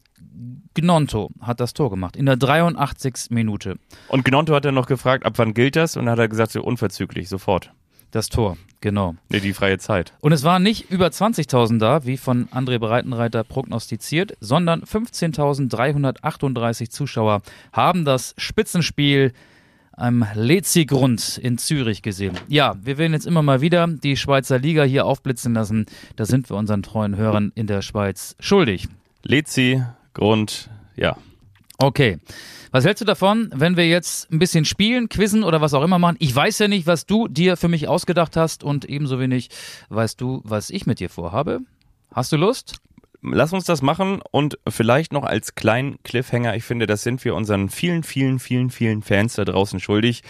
Gnonto 0.74 1.30
hat 1.40 1.60
das 1.60 1.74
Tor 1.74 1.90
gemacht 1.90 2.16
in 2.16 2.26
der 2.26 2.36
83. 2.36 3.30
Minute. 3.30 3.78
Und 4.08 4.24
Gnonto 4.24 4.54
hat 4.54 4.64
er 4.64 4.72
noch 4.72 4.86
gefragt, 4.86 5.26
ab 5.26 5.34
wann 5.36 5.52
gilt 5.52 5.76
das? 5.76 5.96
Und 5.96 6.06
dann 6.06 6.12
hat 6.12 6.18
er 6.18 6.28
gesagt, 6.28 6.52
so 6.52 6.62
unverzüglich, 6.62 7.28
sofort. 7.28 7.72
Das 8.10 8.28
Tor, 8.28 8.56
genau. 8.80 9.14
Nee, 9.28 9.38
die 9.40 9.52
freie 9.52 9.78
Zeit. 9.78 10.14
Und 10.20 10.32
es 10.32 10.42
waren 10.42 10.64
nicht 10.64 10.90
über 10.90 11.06
20.000 11.06 11.78
da, 11.78 12.04
wie 12.06 12.16
von 12.16 12.48
André 12.48 12.80
Breitenreiter 12.80 13.44
prognostiziert, 13.44 14.36
sondern 14.40 14.82
15.338 14.82 16.90
Zuschauer 16.90 17.42
haben 17.72 18.04
das 18.04 18.34
Spitzenspiel 18.36 19.32
am 19.92 20.26
Lezi-Grund 20.34 21.38
in 21.38 21.58
Zürich 21.58 22.02
gesehen. 22.02 22.36
Ja, 22.48 22.74
wir 22.82 22.98
werden 22.98 23.12
jetzt 23.12 23.26
immer 23.26 23.42
mal 23.42 23.60
wieder 23.60 23.86
die 23.86 24.16
Schweizer 24.16 24.58
Liga 24.58 24.82
hier 24.82 25.04
aufblitzen 25.04 25.54
lassen. 25.54 25.86
Da 26.16 26.24
sind 26.24 26.50
wir 26.50 26.56
unseren 26.56 26.82
treuen 26.82 27.16
Hörern 27.16 27.52
in 27.54 27.66
der 27.66 27.82
Schweiz 27.82 28.34
schuldig. 28.40 28.88
Lezi, 29.22 29.82
Grund, 30.14 30.70
ja. 30.96 31.16
Okay. 31.80 32.18
Was 32.72 32.84
hältst 32.84 33.00
du 33.00 33.04
davon, 33.04 33.50
wenn 33.52 33.76
wir 33.76 33.88
jetzt 33.88 34.30
ein 34.30 34.38
bisschen 34.38 34.64
spielen, 34.64 35.08
quizzen 35.08 35.42
oder 35.42 35.60
was 35.60 35.74
auch 35.74 35.82
immer 35.82 35.98
machen? 35.98 36.16
Ich 36.20 36.34
weiß 36.34 36.58
ja 36.60 36.68
nicht, 36.68 36.86
was 36.86 37.04
du 37.04 37.26
dir 37.26 37.56
für 37.56 37.68
mich 37.68 37.88
ausgedacht 37.88 38.36
hast 38.36 38.62
und 38.62 38.84
ebenso 38.84 39.18
wenig 39.18 39.48
weißt 39.88 40.20
du, 40.20 40.40
was 40.44 40.70
ich 40.70 40.86
mit 40.86 41.00
dir 41.00 41.10
vorhabe. 41.10 41.60
Hast 42.12 42.30
du 42.30 42.36
Lust? 42.36 42.76
Lass 43.22 43.52
uns 43.52 43.64
das 43.64 43.82
machen 43.82 44.22
und 44.30 44.58
vielleicht 44.68 45.12
noch 45.12 45.24
als 45.24 45.54
kleinen 45.54 45.98
Cliffhanger, 46.04 46.54
ich 46.54 46.64
finde, 46.64 46.86
das 46.86 47.02
sind 47.02 47.24
wir 47.24 47.34
unseren 47.34 47.68
vielen, 47.68 48.02
vielen, 48.02 48.38
vielen, 48.38 48.70
vielen 48.70 49.02
Fans 49.02 49.34
da 49.34 49.44
draußen 49.44 49.80
schuldig. 49.80 50.22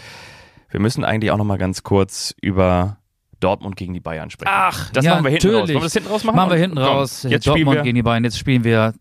Wir 0.69 0.79
müssen 0.79 1.05
eigentlich 1.05 1.31
auch 1.31 1.37
noch 1.37 1.45
mal 1.45 1.57
ganz 1.57 1.83
kurz 1.83 2.33
über 2.41 2.97
Dortmund 3.39 3.75
gegen 3.75 3.93
die 3.93 3.99
Bayern 3.99 4.29
sprechen. 4.29 4.51
Ach, 4.53 4.89
das 4.91 5.05
ja, 5.05 5.11
machen 5.11 5.25
wir 5.25 5.31
hinten 5.31 5.47
raus. 5.47 5.53
natürlich. 5.53 5.75
Wollen 5.75 5.81
wir 5.81 5.85
das 5.85 5.93
hinten 5.93 6.09
raus 6.09 6.23
machen? 6.23 6.35
Machen 6.35 6.51
wir 6.51 6.57
hinten 6.57 6.75
Komm, 6.77 6.85
raus. 6.85 7.23
Jetzt 7.23 7.43
spielen 7.43 7.55
Dortmund 7.57 7.77
wir 7.77 7.83
gegen 7.83 7.95
die 7.95 8.03
Bayern. 8.03 8.23
Jetzt 8.23 8.39
spielen 8.39 8.63
wir 8.63 8.93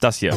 das 0.00 0.18
hier. 0.18 0.36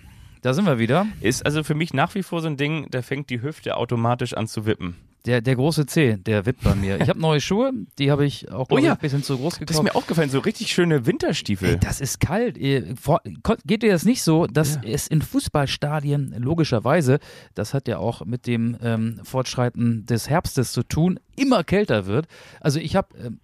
da 0.41 0.53
sind 0.53 0.65
wir 0.65 0.79
wieder. 0.79 1.07
Ist 1.21 1.45
also 1.45 1.63
für 1.63 1.75
mich 1.75 1.93
nach 1.93 2.15
wie 2.15 2.23
vor 2.23 2.41
so 2.41 2.47
ein 2.47 2.57
Ding, 2.57 2.87
da 2.89 3.01
fängt 3.01 3.29
die 3.29 3.41
Hüfte 3.41 3.77
automatisch 3.77 4.33
an 4.33 4.47
zu 4.47 4.65
wippen. 4.65 4.95
Der, 5.27 5.39
der 5.39 5.55
große 5.55 5.85
C, 5.85 6.17
der 6.17 6.47
wippt 6.47 6.63
bei 6.63 6.73
mir. 6.73 6.99
Ich 6.99 7.07
habe 7.07 7.19
neue 7.19 7.39
Schuhe, 7.39 7.71
die 7.99 8.09
habe 8.09 8.25
ich 8.25 8.51
auch 8.51 8.65
Oh 8.71 8.79
ja. 8.79 8.93
ein 8.93 8.97
bisschen 8.97 9.21
zu 9.21 9.37
groß 9.37 9.59
gekauft. 9.59 9.69
Das 9.69 9.77
ist 9.77 9.83
mir 9.83 9.93
aufgefallen, 9.93 10.31
so 10.31 10.39
richtig 10.39 10.71
schöne 10.73 11.05
Winterstiefel. 11.05 11.69
Ey, 11.73 11.77
das 11.79 12.01
ist 12.01 12.19
kalt. 12.19 12.55
Geht 12.55 13.83
dir 13.83 13.91
das 13.91 14.03
nicht 14.03 14.23
so, 14.23 14.47
dass 14.47 14.79
es 14.83 15.05
in 15.07 15.21
Fußballstadien 15.21 16.33
logischerweise, 16.39 17.19
das 17.53 17.75
hat 17.75 17.87
ja 17.87 17.99
auch 17.99 18.25
mit 18.25 18.47
dem 18.47 18.75
ähm, 18.81 19.19
Fortschreiten 19.23 20.07
des 20.07 20.27
Herbstes 20.27 20.71
zu 20.71 20.81
tun, 20.81 21.19
immer 21.35 21.63
kälter 21.63 22.07
wird? 22.07 22.27
Also 22.59 22.79
ich 22.79 22.95
habe 22.95 23.09
ähm, 23.23 23.39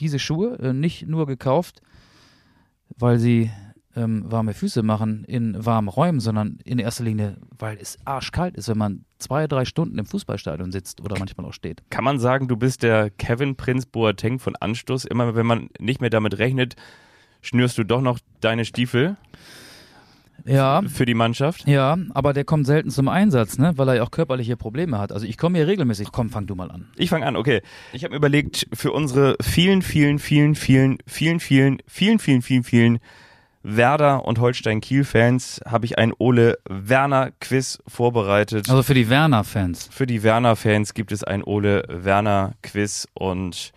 diese 0.00 0.18
Schuhe 0.18 0.58
äh, 0.58 0.74
nicht 0.74 1.06
nur 1.06 1.26
gekauft, 1.26 1.80
weil 2.98 3.18
sie 3.18 3.50
ähm, 3.96 4.24
warme 4.26 4.54
Füße 4.54 4.82
machen 4.82 5.24
in 5.24 5.64
warmen 5.64 5.88
Räumen, 5.88 6.20
sondern 6.20 6.58
in 6.64 6.78
erster 6.78 7.04
Linie, 7.04 7.36
weil 7.58 7.76
es 7.80 7.98
arschkalt 8.04 8.56
ist, 8.56 8.68
wenn 8.68 8.78
man 8.78 9.04
zwei, 9.18 9.46
drei 9.46 9.64
Stunden 9.64 9.98
im 9.98 10.06
Fußballstadion 10.06 10.72
sitzt 10.72 11.00
oder 11.00 11.18
manchmal 11.18 11.46
auch 11.46 11.52
steht. 11.52 11.82
Kann 11.90 12.04
man 12.04 12.18
sagen, 12.18 12.48
du 12.48 12.56
bist 12.56 12.82
der 12.82 13.10
Kevin 13.10 13.56
Prinz 13.56 13.86
Boateng 13.86 14.38
von 14.38 14.56
Anstoß? 14.56 15.04
Immer 15.04 15.34
wenn 15.34 15.46
man 15.46 15.68
nicht 15.78 16.00
mehr 16.00 16.10
damit 16.10 16.38
rechnet, 16.38 16.74
schnürst 17.42 17.78
du 17.78 17.84
doch 17.84 18.00
noch 18.00 18.18
deine 18.40 18.64
Stiefel 18.64 19.16
Ja, 20.44 20.82
für 20.82 21.04
die 21.04 21.14
Mannschaft? 21.14 21.68
Ja, 21.68 21.98
aber 22.14 22.32
der 22.32 22.44
kommt 22.44 22.66
selten 22.66 22.90
zum 22.90 23.08
Einsatz, 23.08 23.58
ne? 23.58 23.72
weil 23.76 23.88
er 23.88 23.94
ja 23.96 24.02
auch 24.02 24.10
körperliche 24.10 24.56
Probleme 24.56 24.98
hat. 24.98 25.12
Also 25.12 25.26
ich 25.26 25.36
komme 25.36 25.58
hier 25.58 25.66
regelmäßig. 25.66 26.08
Komm, 26.12 26.30
fang 26.30 26.46
du 26.46 26.54
mal 26.54 26.70
an. 26.70 26.88
Ich 26.96 27.10
fange 27.10 27.26
an, 27.26 27.36
okay. 27.36 27.60
Ich 27.92 28.04
habe 28.04 28.12
mir 28.12 28.16
überlegt, 28.16 28.66
für 28.72 28.92
unsere 28.92 29.36
vielen, 29.40 29.82
vielen, 29.82 30.18
vielen, 30.18 30.54
vielen, 30.54 30.98
vielen, 31.06 31.40
vielen, 31.40 31.78
vielen, 31.86 32.18
vielen, 32.18 32.42
vielen, 32.42 32.64
vielen 32.64 32.98
Werder 33.62 34.24
und 34.24 34.40
Holstein-Kiel-Fans 34.40 35.60
habe 35.66 35.86
ich 35.86 35.98
ein 35.98 36.12
Ole 36.18 36.58
Werner-Quiz 36.68 37.78
vorbereitet. 37.86 38.68
Also 38.68 38.82
für 38.82 38.94
die 38.94 39.08
Werner-Fans. 39.08 39.88
Für 39.90 40.06
die 40.06 40.22
Werner-Fans 40.22 40.94
gibt 40.94 41.12
es 41.12 41.22
ein 41.24 41.44
Ole 41.44 41.84
Werner-Quiz 41.88 43.08
und 43.14 43.72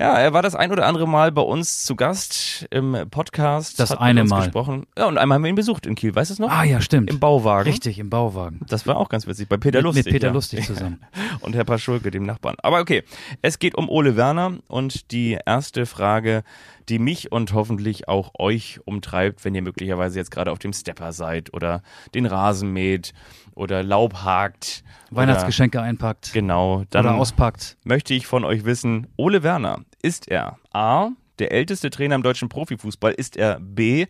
ja, 0.00 0.18
er 0.18 0.32
war 0.32 0.40
das 0.40 0.54
ein 0.54 0.72
oder 0.72 0.86
andere 0.86 1.06
Mal 1.06 1.30
bei 1.30 1.42
uns 1.42 1.84
zu 1.84 1.94
Gast 1.94 2.66
im 2.70 2.96
Podcast. 3.10 3.78
Das 3.78 3.92
eine 3.92 4.24
Mal. 4.24 4.44
gesprochen. 4.44 4.86
Ja, 4.96 5.04
und 5.04 5.18
einmal 5.18 5.36
haben 5.36 5.42
wir 5.42 5.50
ihn 5.50 5.56
besucht 5.56 5.84
in 5.84 5.94
Kiel, 5.94 6.14
weißt 6.14 6.30
du 6.30 6.32
es 6.32 6.38
noch? 6.38 6.50
Ah 6.50 6.64
ja, 6.64 6.80
stimmt. 6.80 7.10
Im 7.10 7.20
Bauwagen. 7.20 7.68
Richtig, 7.68 7.98
im 7.98 8.08
Bauwagen. 8.08 8.60
Das 8.66 8.86
war 8.86 8.96
auch 8.96 9.10
ganz 9.10 9.26
witzig. 9.26 9.50
Bei 9.50 9.58
Peter 9.58 9.80
Mit, 9.80 9.84
Lustig. 9.84 10.06
mit 10.06 10.14
Peter 10.14 10.28
ja. 10.28 10.32
Lustig 10.32 10.64
zusammen. 10.64 11.00
und 11.40 11.54
Herr 11.54 11.64
Paschulke, 11.64 12.10
dem 12.10 12.24
Nachbarn. 12.24 12.56
Aber 12.62 12.80
okay, 12.80 13.02
es 13.42 13.58
geht 13.58 13.74
um 13.74 13.90
Ole 13.90 14.16
Werner 14.16 14.54
und 14.68 15.10
die 15.10 15.36
erste 15.44 15.84
Frage, 15.84 16.44
die 16.88 16.98
mich 16.98 17.30
und 17.30 17.52
hoffentlich 17.52 18.08
auch 18.08 18.32
euch 18.38 18.80
umtreibt, 18.86 19.44
wenn 19.44 19.54
ihr 19.54 19.62
möglicherweise 19.62 20.18
jetzt 20.18 20.30
gerade 20.30 20.50
auf 20.50 20.58
dem 20.58 20.72
Stepper 20.72 21.12
seid 21.12 21.52
oder 21.52 21.82
den 22.14 22.24
Rasen 22.24 22.72
mäht 22.72 23.12
oder 23.60 23.82
Laub 23.82 24.14
hakt. 24.24 24.82
Weihnachtsgeschenke 25.10 25.80
einpackt 25.80 26.30
Oder, 26.30 26.40
genau, 26.40 26.84
dann 26.90 27.06
oder 27.06 27.14
auspackt. 27.16 27.76
möchte 27.84 28.14
ich 28.14 28.26
von 28.26 28.44
euch 28.44 28.64
wissen, 28.64 29.08
Ole 29.16 29.42
Werner, 29.42 29.84
ist 30.02 30.28
er 30.28 30.58
A, 30.72 31.10
der 31.38 31.52
älteste 31.52 31.90
Trainer 31.90 32.14
im 32.14 32.22
deutschen 32.22 32.48
Profifußball, 32.48 33.12
ist 33.12 33.36
er 33.36 33.60
B, 33.60 34.06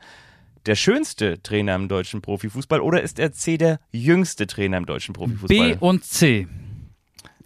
der 0.67 0.75
schönste 0.75 1.43
Trainer 1.43 1.75
im 1.75 1.89
deutschen 1.89 2.21
Profifußball 2.21 2.81
oder 2.81 3.03
ist 3.03 3.19
er 3.19 3.33
C, 3.33 3.57
der 3.57 3.81
jüngste 3.91 4.47
Trainer 4.47 4.77
im 4.77 4.87
deutschen 4.87 5.15
Profifußball? 5.15 5.73
B 5.73 5.77
und 5.81 6.05
C. 6.05 6.47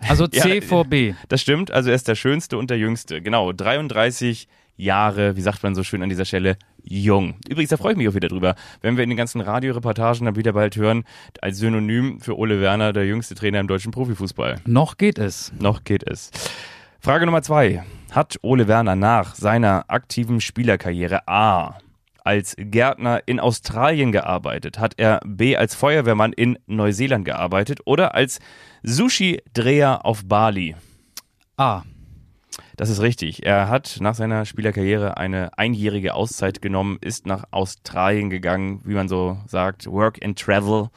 Also 0.01 0.27
C 0.29 0.57
Ja, 0.57 0.61
vor 0.61 0.85
B. 0.85 1.15
Das 1.29 1.41
stimmt, 1.41 1.71
also 1.71 1.91
er 1.91 1.97
ist 1.97 2.09
der 2.09 2.17
schönste 2.17 2.59
und 2.59 2.71
der 2.71 2.79
jüngste. 2.79 3.23
Genau, 3.23 3.53
33 3.53 4.49
Jahre, 4.77 5.37
wie 5.37 5.41
sagt 5.41 5.63
man 5.63 5.75
so 5.75 5.85
schön 5.85 6.03
an 6.03 6.09
dieser 6.09 6.25
Stelle, 6.25 6.57
jung. 6.85 7.37
Übrigens, 7.49 7.71
da 7.71 7.77
freue 7.77 7.93
ich 7.93 7.99
mich 7.99 8.09
auch 8.09 8.15
wieder 8.15 8.29
drüber, 8.29 8.55
wenn 8.81 8.97
wir 8.97 9.05
in 9.05 9.11
den 9.11 9.17
ganzen 9.17 9.41
Radioreportagen 9.41 10.27
dann 10.27 10.37
wieder 10.37 10.53
bald 10.53 10.77
hören, 10.77 11.05
als 11.41 11.59
Synonym 11.59 12.21
für 12.21 12.39
Ole 12.39 12.61
Werner, 12.61 12.93
der 12.93 13.07
jüngste 13.07 13.35
Trainer 13.35 13.61
im 13.61 13.69
deutschen 13.69 13.91
Profifußball. 13.91 14.61
Noch 14.67 14.97
geht 14.97 15.19
es. 15.19 15.53
Noch 15.59 15.85
geht 15.85 16.09
es. 16.09 16.31
Frage 17.01 17.27
Nummer 17.27 17.43
zwei. 17.43 17.83
Hat 18.13 18.39
Ole 18.43 18.69
Werner 18.69 18.97
nach 18.97 19.35
seiner 19.35 19.85
aktiven 19.89 20.41
Spielerkarriere 20.41 21.27
A 21.27 21.79
als 22.23 22.57
Gärtner 22.59 23.23
in 23.27 23.39
Australien 23.39 24.13
gearbeitet? 24.13 24.79
Hat 24.79 24.95
er 24.97 25.21
B 25.27 25.57
als 25.57 25.75
Feuerwehrmann 25.75 26.33
in 26.33 26.59
Neuseeland 26.67 27.25
gearbeitet 27.25 27.81
oder 27.85 28.15
als 28.15 28.39
Sushi-Dreher 28.83 30.05
auf 30.05 30.25
Bali? 30.25 30.75
A. 31.57 31.83
Das 32.77 32.89
ist 32.89 33.01
richtig. 33.01 33.47
Er 33.47 33.69
hat 33.69 33.99
nach 34.01 34.15
seiner 34.15 34.45
Spielerkarriere 34.45 35.17
eine 35.17 35.57
einjährige 35.59 36.15
Auszeit 36.15 36.61
genommen, 36.61 36.99
ist 37.01 37.25
nach 37.27 37.45
Australien 37.53 38.31
gegangen, 38.31 38.81
wie 38.85 38.95
man 38.95 39.09
so 39.09 39.39
sagt, 39.47 39.87
Work 39.87 40.25
and 40.25 40.39
Travel. 40.39 40.89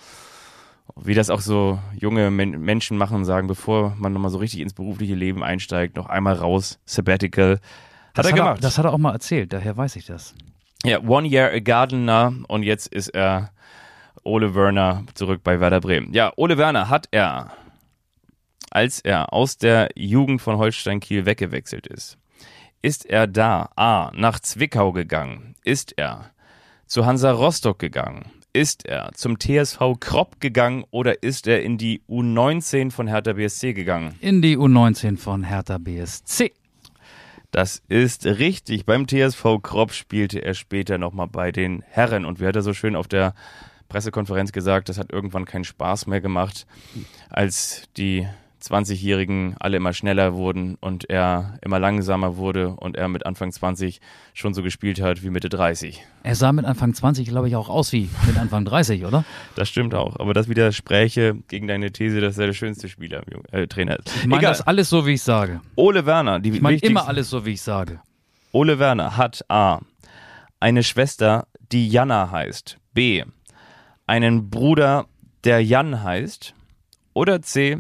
Wie 0.96 1.14
das 1.14 1.30
auch 1.30 1.42
so 1.42 1.78
junge 1.94 2.32
Men 2.32 2.62
Menschen 2.62 2.98
machen, 2.98 3.26
sagen, 3.26 3.48
bevor 3.48 3.94
man 3.98 4.14
nochmal 4.14 4.32
so 4.32 4.40
richtig 4.40 4.62
ins 4.62 4.74
berufliche 4.74 5.14
Leben 5.14 5.44
einsteigt, 5.44 5.96
noch 5.96 6.08
einmal 6.08 6.34
raus, 6.34 6.80
Sabbatical. 6.86 7.54
Hat 7.54 7.60
Das 8.14 8.28
er 8.28 8.34
gemacht. 8.34 8.64
das 8.64 8.78
hat 8.80 8.86
er 8.86 8.94
auch 8.94 8.98
mal 8.98 9.14
erzählt, 9.14 9.54
daher 9.54 9.78
weiß 9.78 9.96
ich 9.98 10.06
das. 10.08 10.34
Ja, 10.84 11.00
One 11.02 11.28
Year 11.28 11.52
a 11.54 11.60
Gardener 11.60 12.34
und 12.48 12.64
jetzt 12.64 12.88
ist 12.88 13.10
er 13.10 13.52
Ole 14.24 14.56
Werner 14.56 15.04
zurück 15.14 15.42
bei 15.44 15.60
Werder 15.60 15.82
Bremen. 15.82 16.14
Ja, 16.14 16.32
Ole 16.36 16.58
Werner 16.58 16.90
hat 16.90 17.08
er, 17.12 17.52
als 18.72 19.00
er 19.00 19.34
aus 19.34 19.58
der 19.58 19.90
Jugend 19.96 20.42
von 20.42 20.58
Holstein 20.58 21.00
Kiel 21.00 21.26
weggewechselt 21.26 21.88
ist, 21.88 22.18
ist 22.82 23.06
er 23.06 23.28
da 23.28 23.70
A 23.76 24.12
nach 24.14 24.40
Zwickau 24.40 24.92
gegangen, 24.92 25.56
ist 25.64 25.98
er 25.98 26.32
zu 26.86 27.06
Hansa 27.06 27.32
Rostock 27.32 27.80
gegangen, 27.80 28.32
ist 28.54 28.86
er 28.86 29.12
zum 29.14 29.40
TSV 29.40 30.00
Kropp 30.00 30.40
gegangen 30.40 30.84
oder 30.90 31.22
ist 31.22 31.48
er 31.48 31.62
in 31.62 31.78
die 31.78 32.02
U19 32.10 32.92
von 32.92 33.08
Hertha 33.08 33.34
BSC 33.34 33.74
gegangen? 33.74 34.16
In 34.20 34.42
die 34.42 34.58
U19 34.58 35.18
von 35.18 35.44
Hertha 35.44 35.78
BSC. 35.78 36.52
Das 37.52 37.82
ist 37.88 38.26
richtig. 38.26 38.86
Beim 38.86 39.08
TSV 39.08 39.60
Kropp 39.62 39.94
spielte 39.94 40.40
er 40.40 40.54
später 40.54 40.98
nochmal 40.98 41.28
bei 41.28 41.52
den 41.52 41.84
Herren. 41.88 42.26
Und 42.26 42.40
wie 42.40 42.46
hat 42.46 42.56
er 42.56 42.62
so 42.62 42.74
schön 42.74 42.96
auf 42.96 43.08
der 43.08 43.34
Pressekonferenz 43.90 44.52
gesagt, 44.52 44.90
das 44.90 44.98
hat 44.98 45.12
irgendwann 45.12 45.46
keinen 45.46 45.64
Spaß 45.64 46.08
mehr 46.08 46.20
gemacht, 46.20 46.68
als 47.30 47.84
die 47.96 48.28
20-Jährigen 48.62 49.56
alle 49.60 49.78
immer 49.78 49.94
schneller 49.94 50.34
wurden 50.34 50.76
und 50.80 51.10
er 51.10 51.58
immer 51.62 51.80
langsamer 51.80 52.38
wurde 52.38 52.70
und 52.70 52.98
er 52.98 53.08
mit 53.08 53.26
Anfang 53.26 53.52
20 53.52 54.02
schon 54.34 54.54
so 54.54 54.64
gespielt 54.64 55.02
hat 55.02 55.24
wie 55.24 55.30
Mitte 55.30 55.50
30. 55.50 56.04
Er 56.24 56.36
sah 56.36 56.52
mit 56.52 56.66
Anfang 56.66 56.94
20, 56.94 57.28
glaube 57.28 57.48
ich, 57.48 57.56
auch 57.56 57.70
aus 57.70 57.92
wie 57.94 58.10
mit 58.26 58.38
Anfang 58.38 58.66
30, 58.66 59.06
oder? 59.06 59.24
Das 59.56 59.70
stimmt 59.70 59.94
auch. 59.94 60.20
Aber 60.20 60.34
das 60.34 60.50
widerspräche 60.50 61.36
gegen 61.48 61.68
deine 61.68 61.92
These, 61.92 62.22
dass 62.22 62.38
er 62.38 62.48
der 62.48 62.54
schönste 62.54 62.90
Spieler, 62.90 63.22
äh, 63.52 63.68
Trainer 63.68 64.00
ist. 64.00 64.16
Ich 64.16 64.28
meine 64.28 64.42
das 64.42 64.62
alles 64.62 64.90
so, 64.90 65.06
wie 65.06 65.14
ich 65.14 65.22
sage. 65.22 65.62
Ole 65.76 66.06
Werner, 66.06 66.40
die 66.40 66.50
Ich 66.50 66.62
meine 66.62 66.78
immer 66.78 67.08
alles 67.08 67.30
so, 67.30 67.46
wie 67.46 67.54
ich 67.54 67.62
sage. 67.62 68.00
Ole 68.52 68.80
Werner 68.80 69.18
hat 69.18 69.46
A. 69.50 69.80
eine 70.60 70.84
Schwester, 70.84 71.48
die 71.72 71.90
Janna 71.90 72.32
heißt. 72.32 72.78
B. 72.94 73.24
einen 74.08 74.50
Bruder, 74.50 75.06
der 75.44 75.64
Jan 75.64 76.04
heißt. 76.04 76.54
Oder 77.14 77.42
C. 77.42 77.78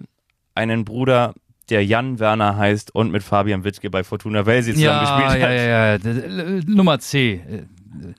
einen 0.58 0.84
Bruder, 0.84 1.34
der 1.70 1.86
Jan 1.86 2.20
Werner 2.20 2.58
heißt 2.58 2.93
und 2.95 3.12
mit 3.12 3.24
Fabian 3.24 3.64
Wittke 3.64 3.89
bei 3.89 4.03
Fortuna 4.03 4.45
Welsey 4.45 4.74
zusammen 4.74 5.05
Ja, 5.05 5.18
gespielt 5.20 5.41
ja, 5.41 5.47
hat. 5.47 5.55
ja, 5.55 5.88
ja. 5.91 5.97
D- 6.64 6.72
Nummer 6.72 6.99
C. 6.99 7.34
Äh, 7.34 7.64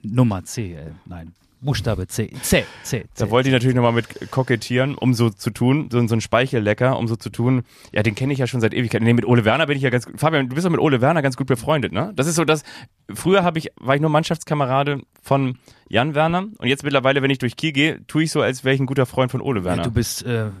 Nummer 0.03 0.43
C, 0.43 0.73
äh, 0.73 0.77
nein. 1.05 1.33
Buchstabe 1.61 2.07
C. 2.07 2.29
C, 2.41 2.63
C, 2.83 3.01
C. 3.01 3.05
Da 3.17 3.29
wollte 3.31 3.49
ich 3.49 3.53
natürlich 3.53 3.75
nochmal 3.75 3.91
mit 3.91 4.31
kokettieren, 4.31 4.95
um 4.95 5.13
so 5.13 5.29
zu 5.29 5.49
tun, 5.49 5.89
so, 5.91 6.07
so 6.07 6.15
ein 6.15 6.21
Speichellecker, 6.21 6.97
um 6.97 7.09
so 7.09 7.17
zu 7.17 7.29
tun. 7.29 7.63
Ja, 7.91 8.01
den 8.01 8.15
kenne 8.15 8.31
ich 8.31 8.39
ja 8.39 8.47
schon 8.47 8.61
seit 8.61 8.73
Ewigkeiten. 8.73 9.05
Nee, 9.05 9.11
mit 9.11 9.25
Ole 9.25 9.43
Werner 9.43 9.65
bin 9.67 9.75
ich 9.75 9.83
ja 9.83 9.89
ganz 9.89 10.05
gut. 10.05 10.17
Fabian, 10.17 10.47
du 10.47 10.55
bist 10.55 10.65
doch 10.65 10.71
mit 10.71 10.79
Ole 10.79 11.01
Werner 11.01 11.21
ganz 11.21 11.35
gut 11.35 11.47
befreundet, 11.47 11.91
ne? 11.91 12.13
Das 12.15 12.27
ist 12.27 12.35
so 12.35 12.45
das. 12.45 12.63
Früher 13.13 13.43
habe 13.43 13.59
ich, 13.59 13.71
war 13.77 13.93
ich 13.95 13.99
nur 13.99 14.09
Mannschaftskamerade 14.09 15.01
von 15.21 15.57
Jan 15.89 16.15
Werner 16.15 16.47
und 16.59 16.67
jetzt 16.67 16.83
mittlerweile, 16.85 17.21
wenn 17.21 17.29
ich 17.31 17.39
durch 17.39 17.57
Kiel 17.57 17.73
gehe, 17.73 18.07
tue 18.07 18.23
ich 18.23 18.31
so, 18.31 18.41
als 18.41 18.63
wäre 18.63 18.73
ich 18.75 18.79
ein 18.79 18.85
guter 18.85 19.05
Freund 19.05 19.29
von 19.29 19.41
Ole 19.41 19.65
Werner. 19.65 19.81
Ja, 19.81 19.83
du 19.83 19.91
bist 19.91 20.23
äh, 20.25 20.51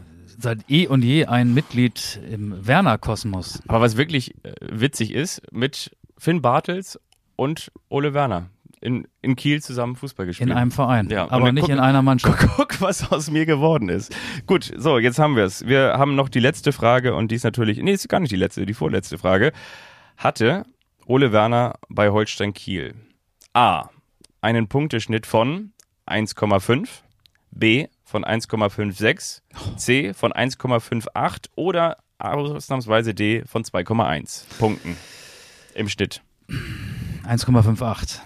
seit 0.41 0.69
eh 0.69 0.87
und 0.87 1.03
je 1.03 1.25
ein 1.25 1.53
Mitglied 1.53 2.19
im 2.29 2.65
Werner-Kosmos. 2.65 3.61
Aber 3.67 3.81
was 3.81 3.97
wirklich 3.97 4.33
äh, 4.43 4.53
witzig 4.61 5.13
ist, 5.13 5.41
mit 5.51 5.95
Finn 6.17 6.41
Bartels 6.41 6.99
und 7.35 7.71
Ole 7.89 8.13
Werner 8.13 8.49
in, 8.81 9.07
in 9.21 9.35
Kiel 9.35 9.61
zusammen 9.61 9.95
Fußball 9.95 10.25
gespielt. 10.25 10.49
In 10.49 10.55
einem 10.55 10.71
Verein. 10.71 11.09
Ja, 11.09 11.29
aber 11.29 11.51
nicht 11.51 11.63
guck- 11.65 11.73
in 11.73 11.79
einer 11.79 12.01
Mannschaft. 12.01 12.47
Guck, 12.55 12.81
was 12.81 13.11
aus 13.11 13.29
mir 13.29 13.45
geworden 13.45 13.89
ist. 13.89 14.15
Gut, 14.47 14.71
so, 14.77 14.97
jetzt 14.99 15.19
haben 15.19 15.35
wir 15.35 15.43
es. 15.43 15.67
Wir 15.67 15.95
haben 15.97 16.15
noch 16.15 16.29
die 16.29 16.39
letzte 16.39 16.71
Frage 16.71 17.13
und 17.15 17.31
die 17.31 17.35
ist 17.35 17.43
natürlich, 17.43 17.81
nee, 17.81 17.91
ist 17.91 18.07
gar 18.07 18.19
nicht 18.19 18.31
die 18.31 18.37
letzte, 18.37 18.65
die 18.65 18.73
vorletzte 18.73 19.17
Frage. 19.17 19.51
Hatte 20.17 20.63
Ole 21.05 21.31
Werner 21.31 21.75
bei 21.89 22.09
Holstein 22.09 22.53
Kiel 22.53 22.93
A. 23.53 23.89
einen 24.41 24.67
Punkteschnitt 24.67 25.25
von 25.25 25.73
1,5, 26.07 26.87
B. 27.51 27.87
von 28.09 28.25
1,56, 28.25 29.41
C. 29.77 30.13
von 30.13 30.33
1,58 30.33 31.45
oder 31.55 31.97
ausnahmsweise 32.17 33.13
D. 33.13 33.43
von 33.45 33.63
2,1 33.63 34.45
Punkten 34.57 34.97
im 35.75 35.87
Schnitt? 35.87 36.21
1,58. 37.27 38.19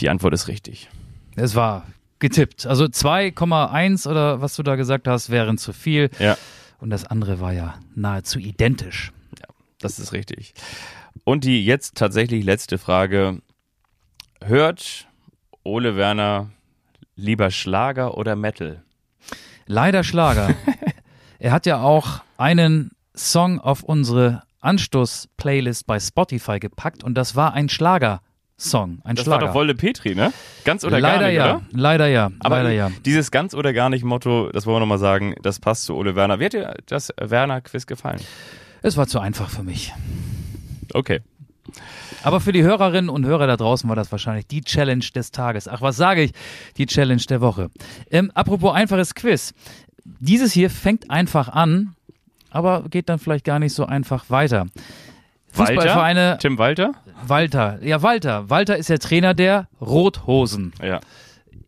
Die 0.00 0.08
Antwort 0.08 0.34
ist 0.34 0.48
richtig. 0.48 0.90
Es 1.36 1.54
war 1.54 1.86
getippt. 2.18 2.66
Also 2.66 2.86
2,1 2.86 4.10
oder 4.10 4.40
was 4.40 4.56
du 4.56 4.64
da 4.64 4.74
gesagt 4.74 5.06
hast, 5.06 5.30
wären 5.30 5.56
zu 5.56 5.72
viel. 5.72 6.10
Ja. 6.18 6.36
Und 6.80 6.90
das 6.90 7.04
andere 7.06 7.40
war 7.40 7.52
ja 7.52 7.78
nahezu 7.94 8.40
identisch. 8.40 9.12
Das 9.78 10.00
ist 10.00 10.12
richtig. 10.12 10.54
Und 11.22 11.44
die 11.44 11.64
jetzt 11.64 11.94
tatsächlich 11.96 12.44
letzte 12.44 12.78
Frage. 12.78 13.40
Hört 14.42 15.06
Ole 15.62 15.96
Werner 15.96 16.50
lieber 17.16 17.50
Schlager 17.50 18.16
oder 18.16 18.36
Metal? 18.36 18.82
Leider 19.66 20.04
Schlager. 20.04 20.54
er 21.38 21.52
hat 21.52 21.66
ja 21.66 21.80
auch 21.80 22.20
einen 22.36 22.90
Song 23.16 23.60
auf 23.60 23.82
unsere 23.82 24.42
Anstoß-Playlist 24.60 25.86
bei 25.86 26.00
Spotify 26.00 26.58
gepackt 26.58 27.04
und 27.04 27.14
das 27.14 27.36
war 27.36 27.52
ein 27.54 27.68
Schlager-Song. 27.68 29.00
Ein 29.04 29.16
Das 29.16 29.26
war 29.26 29.36
Schlager. 29.38 29.46
doch 29.48 29.54
Wolle 29.54 29.74
Petri, 29.74 30.14
ne? 30.14 30.32
Ganz 30.64 30.84
oder 30.84 31.00
leider 31.00 31.20
gar 31.20 31.26
nicht, 31.28 31.36
ja, 31.36 31.56
oder? 31.56 31.62
leider 31.70 32.06
ja, 32.08 32.30
Aber 32.40 32.56
leider 32.56 32.70
ja. 32.72 32.90
dieses 33.04 33.30
ganz 33.30 33.54
oder 33.54 33.72
gar 33.72 33.90
nicht 33.90 34.04
Motto, 34.04 34.50
das 34.52 34.66
wollen 34.66 34.76
wir 34.76 34.80
nochmal 34.80 34.98
sagen, 34.98 35.34
das 35.42 35.60
passt 35.60 35.84
zu 35.84 35.94
Ole 35.94 36.16
Werner. 36.16 36.40
Wie 36.40 36.46
hat 36.46 36.52
dir 36.54 36.74
das 36.86 37.12
Werner-Quiz 37.20 37.86
gefallen? 37.86 38.20
Es 38.82 38.96
war 38.96 39.06
zu 39.06 39.20
einfach 39.20 39.50
für 39.50 39.62
mich. 39.62 39.92
Okay. 40.92 41.20
Aber 42.22 42.40
für 42.40 42.52
die 42.52 42.62
Hörerinnen 42.62 43.08
und 43.08 43.26
Hörer 43.26 43.46
da 43.46 43.56
draußen 43.56 43.88
war 43.88 43.96
das 43.96 44.10
wahrscheinlich 44.12 44.46
die 44.46 44.62
Challenge 44.62 45.04
des 45.14 45.30
Tages. 45.30 45.68
Ach, 45.68 45.82
was 45.82 45.96
sage 45.96 46.22
ich? 46.22 46.32
Die 46.76 46.86
Challenge 46.86 47.22
der 47.28 47.40
Woche. 47.40 47.70
Ähm, 48.10 48.30
apropos 48.34 48.74
einfaches 48.74 49.14
Quiz. 49.14 49.54
Dieses 50.04 50.52
hier 50.52 50.70
fängt 50.70 51.10
einfach 51.10 51.48
an, 51.48 51.94
aber 52.50 52.84
geht 52.90 53.08
dann 53.08 53.18
vielleicht 53.18 53.44
gar 53.44 53.58
nicht 53.58 53.74
so 53.74 53.86
einfach 53.86 54.30
weiter. 54.30 54.66
Fußballvereine 55.52 56.20
Walter? 56.20 56.38
Tim 56.38 56.58
Walter? 56.58 56.94
Walter. 57.26 57.78
Ja, 57.82 58.02
Walter. 58.02 58.50
Walter 58.50 58.76
ist 58.76 58.90
der 58.90 58.98
Trainer 58.98 59.34
der 59.34 59.68
Rothosen. 59.80 60.72
Ja. 60.82 61.00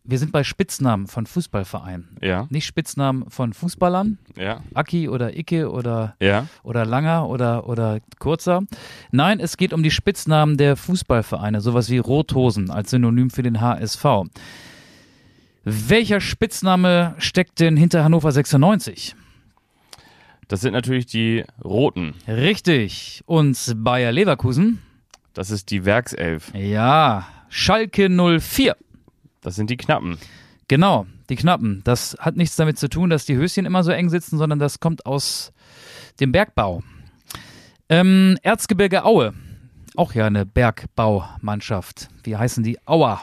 Wir 0.09 0.19
sind 0.19 0.31
bei 0.31 0.45
Spitznamen 0.45 1.05
von 1.07 1.25
Fußballvereinen. 1.25 2.07
Ja. 2.21 2.47
Nicht 2.49 2.65
Spitznamen 2.65 3.29
von 3.29 3.51
Fußballern, 3.51 4.17
Ja. 4.37 4.61
Aki 4.73 5.09
oder 5.09 5.37
Icke 5.37 5.69
oder 5.69 6.15
Ja. 6.21 6.47
oder 6.63 6.85
Langer 6.85 7.27
oder, 7.27 7.67
oder 7.67 7.99
Kurzer. 8.17 8.63
Nein, 9.11 9.41
es 9.41 9.57
geht 9.57 9.73
um 9.73 9.83
die 9.83 9.91
Spitznamen 9.91 10.55
der 10.55 10.77
Fußballvereine, 10.77 11.59
sowas 11.59 11.89
wie 11.89 11.97
Rothosen 11.97 12.71
als 12.71 12.91
Synonym 12.91 13.29
für 13.29 13.43
den 13.43 13.59
HSV. 13.59 14.05
Welcher 15.65 16.21
Spitzname 16.21 17.13
steckt 17.17 17.59
denn 17.59 17.75
hinter 17.75 18.05
Hannover 18.05 18.31
96? 18.31 19.13
Das 20.47 20.61
sind 20.61 20.71
natürlich 20.71 21.05
die 21.07 21.43
Roten. 21.61 22.13
Richtig. 22.25 23.23
Und 23.25 23.73
Bayer 23.75 24.13
Leverkusen? 24.13 24.81
Das 25.33 25.51
ist 25.51 25.69
die 25.69 25.83
Werkself. 25.83 26.53
Ja. 26.55 27.27
Schalke 27.49 28.07
04. 28.09 28.77
Das 29.47 29.55
sind 29.55 29.69
die 29.69 29.77
Knappen. 29.77 30.17
Genau, 30.67 31.05
die 31.29 31.37
Knappen. 31.37 31.79
Das 31.85 32.17
hat 32.19 32.35
nichts 32.35 32.57
damit 32.57 32.77
zu 32.77 32.89
tun, 32.89 33.09
dass 33.09 33.23
die 33.23 33.37
Höschen 33.37 33.65
immer 33.65 33.81
so 33.81 33.91
eng 33.91 34.09
sitzen, 34.09 34.37
sondern 34.37 34.59
das 34.59 34.81
kommt 34.81 35.05
aus 35.05 35.53
dem 36.19 36.33
Bergbau. 36.33 36.83
Ähm, 37.87 38.37
Erzgebirge 38.41 39.05
Aue. 39.05 39.33
Auch 39.95 40.13
ja 40.13 40.25
eine 40.25 40.45
Bergbaumannschaft. 40.45 42.09
Wie 42.23 42.35
heißen 42.35 42.61
die? 42.61 42.77
Auer. 42.85 43.21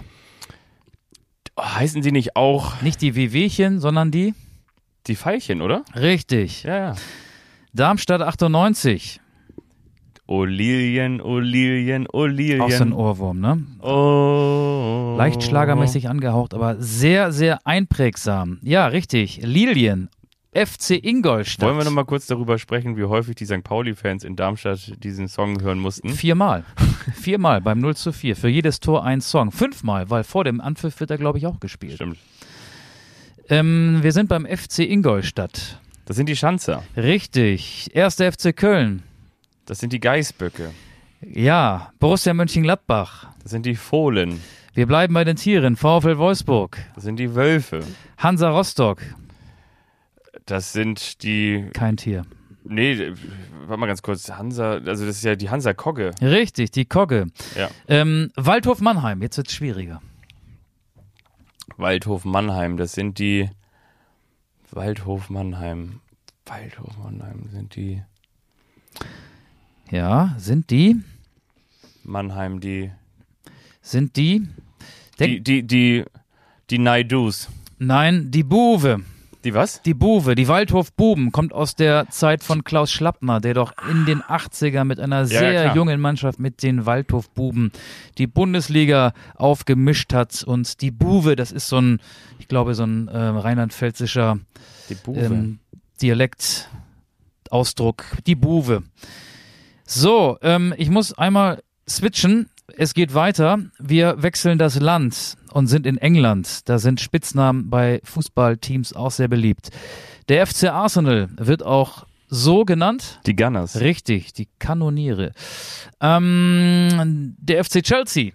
Oh, 1.56 1.62
heißen 1.62 2.00
die 2.00 2.10
nicht 2.10 2.36
auch 2.36 2.80
Nicht 2.80 3.02
die 3.02 3.14
Wehwehchen, 3.16 3.80
sondern 3.80 4.10
die? 4.10 4.32
die 5.06 5.16
Veilchen, 5.16 5.60
oder? 5.60 5.84
Richtig. 5.94 6.62
Ja, 6.62 6.76
ja. 6.78 6.94
Darmstadt 7.74 8.22
98. 8.22 9.20
O 10.26 10.44
Lilien, 10.44 11.20
o 11.20 11.38
Lilien, 11.38 12.06
o 12.10 12.24
Lilien. 12.24 12.62
Auch 12.62 12.70
so 12.70 12.82
ein 12.82 12.92
Ohrwurm, 12.94 13.40
ne? 13.40 13.62
Oh. 13.82 15.16
Leicht 15.18 15.42
schlagermäßig 15.42 16.08
angehaucht, 16.08 16.54
aber 16.54 16.76
sehr, 16.80 17.30
sehr 17.30 17.66
einprägsam. 17.66 18.58
Ja, 18.62 18.86
richtig. 18.86 19.40
Lilien. 19.42 20.08
FC 20.54 20.92
Ingolstadt. 21.02 21.68
Wollen 21.68 21.78
wir 21.78 21.84
nochmal 21.84 22.04
kurz 22.06 22.26
darüber 22.26 22.58
sprechen, 22.58 22.96
wie 22.96 23.04
häufig 23.04 23.34
die 23.34 23.44
St. 23.44 23.64
Pauli-Fans 23.64 24.24
in 24.24 24.36
Darmstadt 24.36 24.92
diesen 25.02 25.28
Song 25.28 25.60
hören 25.60 25.80
mussten? 25.80 26.10
Viermal. 26.10 26.64
Viermal 27.14 27.60
beim 27.60 27.80
0 27.80 27.96
zu 27.96 28.12
4. 28.12 28.36
Für 28.36 28.48
jedes 28.48 28.80
Tor 28.80 29.04
ein 29.04 29.20
Song. 29.20 29.50
Fünfmal, 29.50 30.08
weil 30.10 30.24
vor 30.24 30.44
dem 30.44 30.60
Anpfiff 30.60 31.00
wird 31.00 31.10
er, 31.10 31.18
glaube 31.18 31.38
ich, 31.38 31.46
auch 31.46 31.60
gespielt. 31.60 31.94
Stimmt. 31.94 32.18
Ähm, 33.50 33.98
wir 34.00 34.12
sind 34.12 34.28
beim 34.28 34.46
FC 34.46 34.78
Ingolstadt. 34.78 35.80
Das 36.06 36.16
sind 36.16 36.28
die 36.28 36.36
Schanzer. 36.36 36.82
Richtig. 36.96 37.90
Erster 37.92 38.30
FC 38.32 38.56
Köln. 38.56 39.02
Das 39.66 39.78
sind 39.78 39.92
die 39.92 40.00
Geißböcke. 40.00 40.72
Ja, 41.22 41.92
Borussia 41.98 42.34
Mönchengladbach. 42.34 43.28
Das 43.42 43.50
sind 43.50 43.64
die 43.66 43.76
Fohlen. 43.76 44.40
Wir 44.74 44.86
bleiben 44.86 45.14
bei 45.14 45.24
den 45.24 45.36
Tieren. 45.36 45.76
VfL 45.76 46.18
Wolfsburg. 46.18 46.78
Das 46.94 47.04
sind 47.04 47.16
die 47.16 47.34
Wölfe. 47.34 47.84
Hansa 48.18 48.50
Rostock. 48.50 49.00
Das 50.46 50.72
sind 50.72 51.22
die. 51.22 51.70
Kein 51.72 51.96
Tier. 51.96 52.24
Nee, 52.64 53.12
warte 53.66 53.80
mal 53.80 53.86
ganz 53.86 54.02
kurz. 54.02 54.30
Hansa, 54.30 54.72
also 54.72 55.06
das 55.06 55.16
ist 55.16 55.24
ja 55.24 55.36
die 55.36 55.50
Hansa 55.50 55.74
Kogge. 55.74 56.12
Richtig, 56.20 56.70
die 56.70 56.86
Kogge. 56.86 57.26
Ja. 57.56 57.70
Ähm, 57.88 58.30
Waldhof 58.36 58.80
Mannheim. 58.80 59.22
Jetzt 59.22 59.36
wird's 59.36 59.54
schwieriger. 59.54 60.02
Waldhof 61.76 62.24
Mannheim, 62.24 62.76
das 62.76 62.92
sind 62.92 63.18
die. 63.18 63.50
Waldhof 64.70 65.30
Mannheim. 65.30 66.00
Waldhof 66.46 66.96
Mannheim 66.98 67.48
sind 67.50 67.76
die. 67.76 68.02
Ja, 69.90 70.34
sind 70.38 70.70
die? 70.70 70.96
Mannheim, 72.02 72.60
die. 72.60 72.90
Sind 73.80 74.16
die? 74.16 74.48
Die, 75.18 75.40
die, 75.40 75.62
die, 75.62 76.04
die 76.70 76.78
Naidus. 76.78 77.48
Nein, 77.78 78.30
die 78.30 78.42
Buwe. 78.42 79.00
Die 79.44 79.52
was? 79.52 79.82
Die 79.82 79.92
Buwe, 79.92 80.34
die 80.34 80.48
Waldhof-Buben, 80.48 81.30
kommt 81.30 81.52
aus 81.52 81.76
der 81.76 82.08
Zeit 82.08 82.42
von 82.42 82.64
Klaus 82.64 82.90
Schlappner, 82.90 83.40
der 83.40 83.52
doch 83.52 83.74
in 83.90 84.06
den 84.06 84.22
80er 84.22 84.84
mit 84.84 84.98
einer 84.98 85.26
sehr 85.26 85.64
klar. 85.64 85.76
jungen 85.76 86.00
Mannschaft 86.00 86.40
mit 86.40 86.62
den 86.62 86.86
Waldhof-Buben 86.86 87.70
die 88.16 88.26
Bundesliga 88.26 89.12
aufgemischt 89.34 90.14
hat. 90.14 90.42
Und 90.44 90.80
die 90.80 90.90
Buwe, 90.90 91.36
das 91.36 91.52
ist 91.52 91.68
so 91.68 91.78
ein, 91.78 92.00
ich 92.38 92.48
glaube, 92.48 92.74
so 92.74 92.84
ein 92.84 93.08
äh, 93.08 93.18
rheinland-pfälzischer 93.18 94.38
ähm, 95.08 95.58
Dialekt, 96.00 96.70
Ausdruck, 97.50 98.04
die 98.26 98.34
Buwe. 98.36 98.82
So, 99.86 100.38
ähm, 100.42 100.74
ich 100.76 100.90
muss 100.90 101.12
einmal 101.16 101.62
switchen. 101.88 102.48
Es 102.76 102.94
geht 102.94 103.12
weiter. 103.14 103.58
Wir 103.78 104.22
wechseln 104.22 104.58
das 104.58 104.80
Land 104.80 105.36
und 105.52 105.66
sind 105.66 105.86
in 105.86 105.98
England. 105.98 106.68
Da 106.68 106.78
sind 106.78 107.00
Spitznamen 107.00 107.68
bei 107.68 108.00
Fußballteams 108.04 108.94
auch 108.94 109.10
sehr 109.10 109.28
beliebt. 109.28 109.68
Der 110.28 110.46
FC 110.46 110.64
Arsenal 110.70 111.28
wird 111.36 111.62
auch 111.62 112.06
so 112.28 112.64
genannt. 112.64 113.20
die 113.26 113.36
Gunners. 113.36 113.80
Richtig, 113.80 114.32
die 114.32 114.48
Kanoniere. 114.58 115.32
Ähm, 116.00 117.36
der 117.38 117.62
FC 117.64 117.82
Chelsea. 117.82 118.32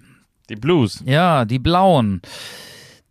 Die 0.50 0.56
Blues. 0.56 1.02
Ja, 1.06 1.46
die 1.46 1.60
Blauen. 1.60 2.22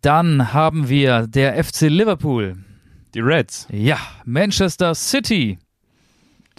Dann 0.01 0.53
haben 0.53 0.87
wir 0.87 1.27
der 1.27 1.61
FC 1.61 1.81
Liverpool. 1.89 2.57
Die 3.13 3.19
Reds. 3.19 3.67
Ja, 3.71 3.97
Manchester 4.23 4.95
City. 4.95 5.59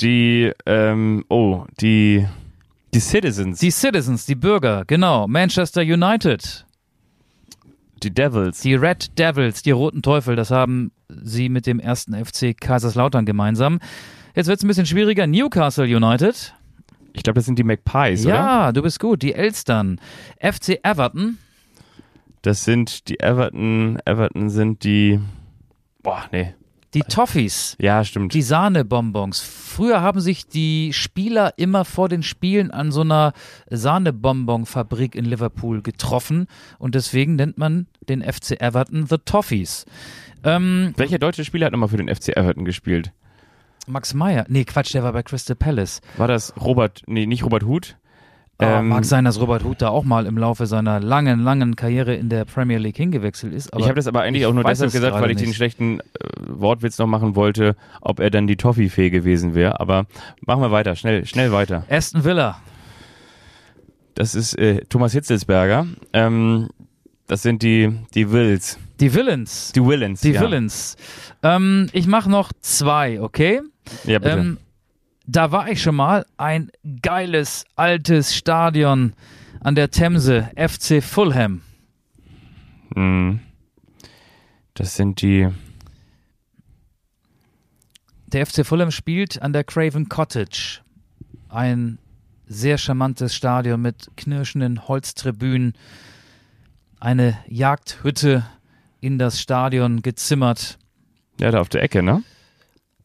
Die, 0.00 0.50
ähm, 0.66 1.24
oh, 1.28 1.64
die, 1.80 2.26
die 2.94 3.00
Citizens. 3.00 3.58
Die 3.60 3.70
Citizens, 3.70 4.26
die 4.26 4.34
Bürger, 4.34 4.84
genau. 4.86 5.26
Manchester 5.28 5.82
United. 5.82 6.64
die 8.02 8.12
Devils. 8.12 8.60
Die 8.62 8.74
Red 8.74 9.18
Devils, 9.18 9.62
die 9.62 9.72
Roten 9.72 10.02
Teufel, 10.02 10.36
das 10.36 10.50
haben 10.50 10.90
sie 11.08 11.48
mit 11.50 11.66
dem 11.66 11.80
ersten 11.80 12.14
FC 12.14 12.58
Kaiserslautern 12.58 13.26
gemeinsam. 13.26 13.78
Jetzt 14.34 14.46
wird 14.46 14.58
es 14.58 14.64
ein 14.64 14.68
bisschen 14.68 14.86
schwieriger. 14.86 15.26
Newcastle 15.26 15.84
United. 15.84 16.54
Ich 17.12 17.22
glaube, 17.24 17.34
das 17.34 17.44
sind 17.44 17.58
die 17.58 17.64
Magpies, 17.64 18.24
oder? 18.24 18.34
Ja, 18.34 18.72
du 18.72 18.82
bist 18.82 19.00
gut. 19.00 19.20
Die 19.22 19.34
Elstern. 19.34 20.00
FC 20.38 20.78
Everton. 20.82 21.38
Das 22.42 22.64
sind 22.64 23.08
die 23.08 23.20
Everton. 23.20 23.98
Everton 24.06 24.48
sind 24.48 24.84
die. 24.84 25.20
Boah, 26.02 26.24
nee. 26.32 26.54
Die 26.94 27.02
Toffees. 27.02 27.76
Ja, 27.80 28.04
stimmt. 28.04 28.34
Die 28.34 28.42
Sahnebonbons. 28.42 29.40
Früher 29.40 30.00
haben 30.00 30.20
sich 30.20 30.48
die 30.48 30.92
Spieler 30.92 31.54
immer 31.56 31.84
vor 31.84 32.08
den 32.08 32.24
Spielen 32.24 32.72
an 32.72 32.90
so 32.90 33.02
einer 33.02 33.32
Sahnebonbonfabrik 33.70 35.14
in 35.14 35.24
Liverpool 35.24 35.82
getroffen 35.82 36.48
und 36.78 36.96
deswegen 36.96 37.36
nennt 37.36 37.58
man 37.58 37.86
den 38.08 38.22
FC 38.22 38.60
Everton 38.60 39.06
The 39.06 39.18
Toffees. 39.24 39.86
Ähm, 40.42 40.92
Welcher 40.96 41.20
deutsche 41.20 41.44
Spieler 41.44 41.66
hat 41.66 41.72
nochmal 41.72 41.90
für 41.90 41.98
den 41.98 42.12
FC 42.12 42.30
Everton 42.36 42.64
gespielt? 42.64 43.12
Max 43.86 44.12
Meyer. 44.12 44.44
Nee, 44.48 44.64
Quatsch, 44.64 44.92
der 44.92 45.04
war 45.04 45.12
bei 45.12 45.22
Crystal 45.22 45.56
Palace. 45.56 46.00
War 46.16 46.28
das 46.28 46.54
Robert, 46.60 47.02
nee, 47.06 47.26
nicht 47.26 47.44
Robert 47.44 47.64
Huth? 47.64 47.96
Ah, 48.60 48.80
Ähm, 48.80 48.88
mag 48.88 49.04
sein, 49.04 49.24
dass 49.24 49.40
Robert 49.40 49.64
Huth 49.64 49.80
da 49.82 49.88
auch 49.88 50.04
mal 50.04 50.26
im 50.26 50.36
Laufe 50.36 50.66
seiner 50.66 51.00
langen, 51.00 51.40
langen 51.40 51.76
Karriere 51.76 52.14
in 52.14 52.28
der 52.28 52.44
Premier 52.44 52.78
League 52.78 52.96
hingewechselt 52.96 53.52
ist. 53.52 53.70
Ich 53.76 53.84
habe 53.84 53.94
das 53.94 54.06
aber 54.06 54.22
eigentlich 54.22 54.42
ich 54.42 54.46
auch 54.46 54.52
nur 54.52 54.64
deshalb 54.64 54.88
es 54.88 54.94
gesagt, 54.94 55.14
weil 55.20 55.30
ich 55.30 55.38
den 55.38 55.48
nicht. 55.48 55.56
schlechten 55.56 56.00
äh, 56.00 56.02
Wortwitz 56.46 56.98
noch 56.98 57.06
machen 57.06 57.36
wollte, 57.36 57.76
ob 58.00 58.20
er 58.20 58.30
dann 58.30 58.46
die 58.46 58.56
Toffee-Fee 58.56 59.10
gewesen 59.10 59.54
wäre. 59.54 59.80
Aber 59.80 60.06
machen 60.44 60.60
wir 60.62 60.70
weiter, 60.70 60.94
schnell, 60.96 61.24
schnell 61.26 61.52
weiter. 61.52 61.84
Aston 61.88 62.24
Villa. 62.24 62.60
Das 64.14 64.34
ist 64.34 64.58
äh, 64.58 64.84
Thomas 64.88 65.12
Hitzelsberger. 65.12 65.86
Ähm, 66.12 66.68
das 67.26 67.42
sind 67.42 67.62
die, 67.62 67.90
die 68.14 68.30
Wills. 68.32 68.78
Die 68.98 69.14
Villains. 69.14 69.72
Die 69.72 69.86
Willens. 69.86 70.20
Die 70.20 70.32
ja. 70.32 70.40
Villains. 70.42 70.96
Ähm, 71.42 71.88
ich 71.92 72.06
mache 72.06 72.28
noch 72.28 72.52
zwei, 72.60 73.20
okay? 73.20 73.62
Ja, 74.04 74.18
bitte. 74.18 74.36
Ähm, 74.36 74.58
da 75.30 75.52
war 75.52 75.68
ich 75.68 75.82
schon 75.82 75.94
mal. 75.94 76.26
Ein 76.36 76.70
geiles, 77.02 77.64
altes 77.76 78.34
Stadion 78.34 79.14
an 79.60 79.74
der 79.74 79.90
Themse, 79.90 80.50
FC 80.56 81.02
Fulham. 81.02 81.62
Hm. 82.94 83.40
Das 84.74 84.96
sind 84.96 85.22
die. 85.22 85.48
Der 88.26 88.46
FC 88.46 88.66
Fulham 88.66 88.90
spielt 88.90 89.40
an 89.42 89.52
der 89.52 89.64
Craven 89.64 90.08
Cottage. 90.08 90.80
Ein 91.48 91.98
sehr 92.46 92.78
charmantes 92.78 93.34
Stadion 93.34 93.80
mit 93.80 94.08
knirschenden 94.16 94.88
Holztribünen. 94.88 95.74
Eine 96.98 97.38
Jagdhütte 97.46 98.44
in 99.00 99.18
das 99.18 99.40
Stadion 99.40 100.02
gezimmert. 100.02 100.78
Ja, 101.38 101.50
da 101.50 101.60
auf 101.60 101.68
der 101.68 101.82
Ecke, 101.82 102.02
ne? 102.02 102.22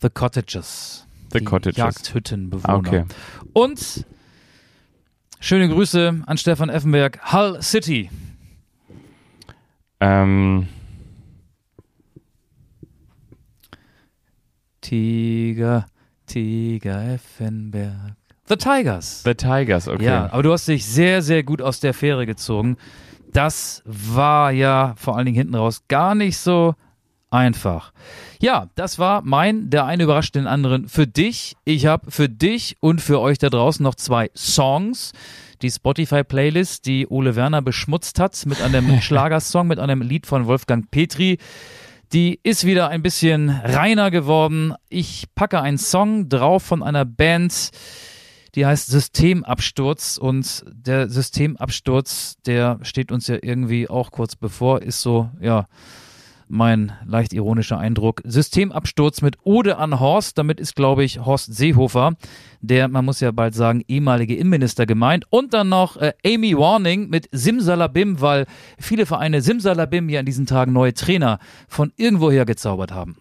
The 0.01 0.09
Cottages. 0.09 1.04
The 1.35 1.39
die 1.39 1.45
Cottages. 1.45 1.77
Jagdhüttenbewohner. 1.77 2.75
Okay. 2.77 3.05
Und 3.53 4.05
schöne 5.39 5.69
Grüße 5.69 6.23
an 6.25 6.37
Stefan 6.37 6.69
Effenberg. 6.69 7.33
Hull 7.33 7.61
City. 7.61 8.09
Ähm, 9.99 10.67
Tiger, 14.81 15.87
Tiger 16.25 17.13
Effenberg. 17.13 18.15
The 18.47 18.55
Tigers. 18.55 19.23
The 19.23 19.33
Tigers, 19.33 19.87
okay. 19.87 20.05
Ja, 20.05 20.31
aber 20.31 20.43
du 20.43 20.53
hast 20.53 20.67
dich 20.67 20.85
sehr, 20.85 21.21
sehr 21.21 21.43
gut 21.43 21.61
aus 21.61 21.79
der 21.79 21.93
Fähre 21.93 22.25
gezogen. 22.25 22.77
Das 23.33 23.81
war 23.85 24.51
ja 24.51 24.93
vor 24.97 25.17
allen 25.17 25.25
Dingen 25.25 25.37
hinten 25.37 25.55
raus 25.55 25.83
gar 25.87 26.15
nicht 26.15 26.37
so 26.37 26.75
einfach. 27.29 27.91
Ja, 28.39 28.69
das 28.75 28.99
war 28.99 29.21
mein, 29.23 29.69
der 29.69 29.85
eine 29.85 30.03
überrascht 30.03 30.35
den 30.35 30.47
anderen 30.47 30.87
für 30.87 31.07
dich. 31.07 31.55
Ich 31.65 31.85
habe 31.85 32.11
für 32.11 32.29
dich 32.29 32.77
und 32.79 33.01
für 33.01 33.19
euch 33.19 33.37
da 33.37 33.49
draußen 33.49 33.83
noch 33.83 33.95
zwei 33.95 34.29
Songs. 34.35 35.11
Die 35.61 35.71
Spotify-Playlist, 35.71 36.85
die 36.85 37.07
Ole 37.07 37.35
Werner 37.35 37.61
beschmutzt 37.61 38.19
hat 38.19 38.45
mit 38.45 38.61
einem 38.61 39.01
Schlagersong, 39.01 39.67
mit 39.67 39.79
einem 39.79 40.01
Lied 40.01 40.27
von 40.27 40.47
Wolfgang 40.47 40.89
Petri. 40.91 41.37
Die 42.13 42.39
ist 42.43 42.65
wieder 42.65 42.89
ein 42.89 43.01
bisschen 43.01 43.49
reiner 43.49 44.11
geworden. 44.11 44.73
Ich 44.89 45.25
packe 45.33 45.61
einen 45.61 45.77
Song 45.77 46.29
drauf 46.29 46.63
von 46.63 46.83
einer 46.83 47.03
Band, 47.03 47.71
die 48.53 48.65
heißt 48.65 48.87
Systemabsturz 48.87 50.17
und 50.17 50.63
der 50.71 51.09
Systemabsturz, 51.09 52.37
der 52.45 52.79
steht 52.83 53.11
uns 53.11 53.27
ja 53.27 53.37
irgendwie 53.41 53.89
auch 53.89 54.11
kurz 54.11 54.35
bevor, 54.35 54.81
ist 54.81 55.01
so, 55.01 55.29
ja, 55.41 55.65
mein 56.47 56.91
leicht 57.05 57.33
ironischer 57.33 57.77
Eindruck. 57.77 58.21
Systemabsturz 58.23 59.21
mit 59.21 59.37
Ode 59.43 59.77
an 59.77 59.99
Horst, 59.99 60.37
damit 60.37 60.59
ist, 60.59 60.75
glaube 60.75 61.03
ich, 61.03 61.25
Horst 61.25 61.53
Seehofer, 61.55 62.13
der, 62.61 62.87
man 62.87 63.05
muss 63.05 63.19
ja 63.19 63.31
bald 63.31 63.55
sagen, 63.55 63.83
ehemalige 63.87 64.35
Innenminister 64.35 64.85
gemeint. 64.85 65.25
Und 65.29 65.53
dann 65.53 65.69
noch 65.69 65.97
äh, 65.97 66.13
Amy 66.25 66.57
Warning 66.57 67.09
mit 67.09 67.29
Simsalabim, 67.31 68.21
weil 68.21 68.45
viele 68.79 69.05
Vereine 69.05 69.41
Simsalabim 69.41 70.09
ja 70.09 70.19
in 70.19 70.25
diesen 70.25 70.45
Tagen 70.45 70.73
neue 70.73 70.93
Trainer 70.93 71.39
von 71.67 71.91
irgendwoher 71.97 72.45
gezaubert 72.45 72.91
haben. 72.91 73.17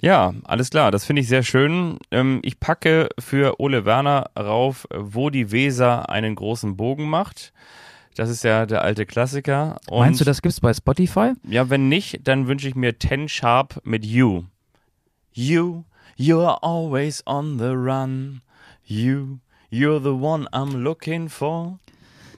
Ja, 0.00 0.34
alles 0.44 0.70
klar. 0.70 0.90
Das 0.90 1.04
finde 1.04 1.22
ich 1.22 1.28
sehr 1.28 1.42
schön. 1.42 1.98
Ähm, 2.10 2.40
ich 2.42 2.60
packe 2.60 3.08
für 3.18 3.60
Ole 3.60 3.84
Werner 3.84 4.30
rauf, 4.38 4.86
wo 4.94 5.30
die 5.30 5.50
Weser 5.52 6.10
einen 6.10 6.34
großen 6.34 6.76
Bogen 6.76 7.08
macht. 7.08 7.52
Das 8.16 8.30
ist 8.30 8.44
ja 8.44 8.64
der 8.64 8.82
alte 8.82 9.04
Klassiker. 9.04 9.76
Und 9.88 10.00
Meinst 10.00 10.20
du, 10.20 10.24
das 10.24 10.40
gibt's 10.40 10.60
bei 10.60 10.72
Spotify? 10.72 11.34
Ja, 11.44 11.68
wenn 11.68 11.88
nicht, 11.88 12.26
dann 12.26 12.48
wünsche 12.48 12.66
ich 12.66 12.74
mir 12.74 12.98
Ten 12.98 13.28
Sharp 13.28 13.80
mit 13.84 14.06
You. 14.06 14.44
You, 15.32 15.84
you're 16.18 16.58
always 16.62 17.22
on 17.26 17.58
the 17.58 17.72
run. 17.74 18.40
You, 18.84 19.38
you're 19.70 20.02
the 20.02 20.18
one 20.18 20.48
I'm 20.48 20.78
looking 20.78 21.28
for. 21.28 21.78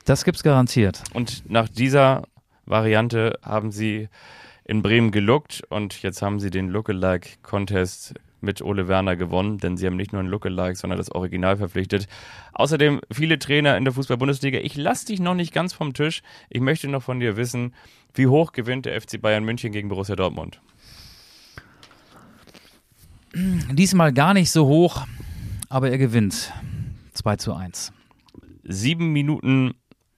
Das 0.04 0.24
gibt's 0.24 0.42
garantiert. 0.42 1.04
Und 1.14 1.48
nach 1.48 1.68
dieser 1.68 2.24
Variante 2.66 3.38
haben 3.42 3.70
sie 3.70 4.08
in 4.64 4.82
Bremen 4.82 5.12
geluckt 5.12 5.62
und 5.68 6.02
jetzt 6.02 6.22
haben 6.22 6.40
sie 6.40 6.50
den 6.50 6.68
Lookalike 6.68 7.38
Contest 7.42 8.14
mit 8.40 8.62
Ole 8.62 8.88
Werner 8.88 9.16
gewonnen, 9.16 9.58
denn 9.58 9.76
sie 9.76 9.86
haben 9.86 9.96
nicht 9.96 10.12
nur 10.12 10.20
einen 10.20 10.28
Lookalike, 10.28 10.76
sondern 10.76 10.98
das 10.98 11.10
Original 11.10 11.56
verpflichtet. 11.56 12.06
Außerdem 12.52 13.00
viele 13.10 13.38
Trainer 13.38 13.76
in 13.76 13.84
der 13.84 13.94
Fußball-Bundesliga. 13.94 14.58
Ich 14.60 14.76
lasse 14.76 15.06
dich 15.06 15.20
noch 15.20 15.34
nicht 15.34 15.52
ganz 15.52 15.72
vom 15.72 15.94
Tisch. 15.94 16.22
Ich 16.48 16.60
möchte 16.60 16.88
noch 16.88 17.02
von 17.02 17.20
dir 17.20 17.36
wissen, 17.36 17.74
wie 18.14 18.26
hoch 18.26 18.52
gewinnt 18.52 18.86
der 18.86 19.00
FC 19.00 19.20
Bayern 19.20 19.44
München 19.44 19.72
gegen 19.72 19.88
Borussia 19.88 20.16
Dortmund? 20.16 20.60
Diesmal 23.34 24.12
gar 24.12 24.34
nicht 24.34 24.50
so 24.50 24.66
hoch, 24.66 25.06
aber 25.68 25.90
er 25.90 25.98
gewinnt. 25.98 26.52
2 27.12 27.36
zu 27.36 27.54
1. 27.54 27.92
Sieben 28.64 29.12
Minuten 29.12 29.74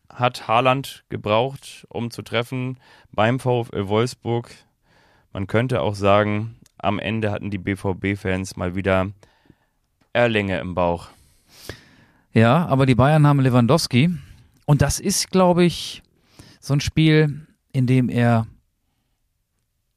hat 0.08 0.48
Haaland 0.48 1.04
gebraucht, 1.08 1.86
um 1.88 2.10
zu 2.10 2.22
treffen 2.22 2.78
beim 3.12 3.40
VfL 3.40 3.88
Wolfsburg. 3.88 4.50
Man 5.32 5.46
könnte 5.46 5.80
auch 5.80 5.94
sagen, 5.94 6.56
am 6.82 6.98
Ende 6.98 7.30
hatten 7.30 7.50
die 7.50 7.58
BVB-Fans 7.58 8.56
mal 8.56 8.74
wieder 8.74 9.10
Erlänge 10.12 10.58
im 10.60 10.74
Bauch. 10.74 11.08
Ja, 12.32 12.66
aber 12.66 12.86
die 12.86 12.94
Bayern 12.94 13.26
haben 13.26 13.40
Lewandowski. 13.40 14.10
Und 14.66 14.82
das 14.82 15.00
ist, 15.00 15.30
glaube 15.30 15.64
ich, 15.64 16.02
so 16.60 16.74
ein 16.74 16.80
Spiel, 16.80 17.46
in 17.72 17.86
dem 17.86 18.08
er 18.08 18.46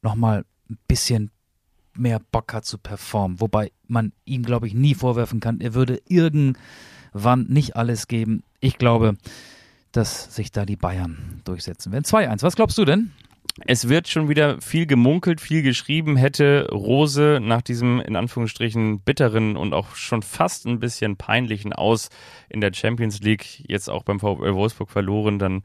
nochmal 0.02 0.44
ein 0.68 0.78
bisschen 0.88 1.30
mehr 1.94 2.20
Bock 2.32 2.52
hat 2.52 2.64
zu 2.64 2.78
performen. 2.78 3.40
Wobei 3.40 3.70
man 3.86 4.12
ihm, 4.24 4.42
glaube 4.42 4.66
ich, 4.66 4.74
nie 4.74 4.94
vorwerfen 4.94 5.40
kann, 5.40 5.60
er 5.60 5.74
würde 5.74 6.00
irgendwann 6.08 7.46
nicht 7.48 7.76
alles 7.76 8.08
geben. 8.08 8.42
Ich 8.60 8.78
glaube, 8.78 9.16
dass 9.92 10.34
sich 10.34 10.50
da 10.50 10.66
die 10.66 10.76
Bayern 10.76 11.40
durchsetzen 11.44 11.92
werden. 11.92 12.04
2-1. 12.04 12.42
Was 12.42 12.56
glaubst 12.56 12.76
du 12.78 12.84
denn? 12.84 13.12
Es 13.60 13.88
wird 13.88 14.08
schon 14.08 14.28
wieder 14.28 14.60
viel 14.60 14.86
gemunkelt, 14.86 15.40
viel 15.40 15.62
geschrieben. 15.62 16.16
Hätte 16.16 16.68
Rose 16.72 17.38
nach 17.40 17.62
diesem 17.62 18.00
in 18.00 18.16
Anführungsstrichen 18.16 18.98
bitteren 19.00 19.56
und 19.56 19.74
auch 19.74 19.94
schon 19.94 20.22
fast 20.22 20.66
ein 20.66 20.80
bisschen 20.80 21.16
peinlichen 21.16 21.72
Aus 21.72 22.08
in 22.48 22.60
der 22.60 22.72
Champions 22.72 23.20
League 23.20 23.62
jetzt 23.68 23.88
auch 23.88 24.02
beim 24.02 24.18
VfL 24.18 24.54
Wolfsburg 24.54 24.90
verloren, 24.90 25.38
dann 25.38 25.62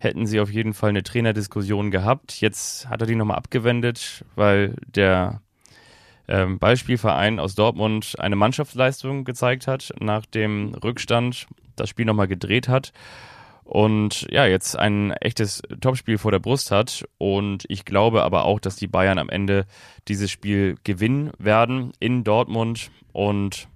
hätten 0.00 0.26
sie 0.26 0.40
auf 0.40 0.50
jeden 0.50 0.74
Fall 0.74 0.90
eine 0.90 1.04
Trainerdiskussion 1.04 1.92
gehabt. 1.92 2.40
Jetzt 2.40 2.88
hat 2.88 3.02
er 3.02 3.06
die 3.06 3.14
nochmal 3.14 3.36
abgewendet, 3.36 4.24
weil 4.34 4.74
der 4.86 5.40
ähm, 6.26 6.58
Beispielverein 6.58 7.38
aus 7.38 7.54
Dortmund 7.54 8.16
eine 8.18 8.36
Mannschaftsleistung 8.36 9.24
gezeigt 9.24 9.68
hat, 9.68 9.92
nach 10.00 10.26
dem 10.26 10.74
Rückstand 10.74 11.46
das 11.76 11.88
Spiel 11.88 12.04
nochmal 12.04 12.28
gedreht 12.28 12.66
hat 12.66 12.92
und 13.68 14.26
ja, 14.30 14.46
jetzt 14.46 14.78
ein 14.78 15.10
echtes 15.12 15.60
Topspiel 15.82 16.16
vor 16.16 16.32
der 16.32 16.38
Brust 16.38 16.70
hat. 16.70 17.04
Und 17.18 17.66
ich 17.68 17.84
glaube 17.84 18.22
aber 18.22 18.46
auch, 18.46 18.60
dass 18.60 18.76
die 18.76 18.86
Bayern 18.86 19.18
am 19.18 19.28
Ende 19.28 19.66
dieses 20.08 20.30
Spiel 20.30 20.76
gewinnen 20.84 21.32
werden 21.38 21.92
in 22.00 22.24
Dortmund. 22.24 22.90
Und 23.12 23.68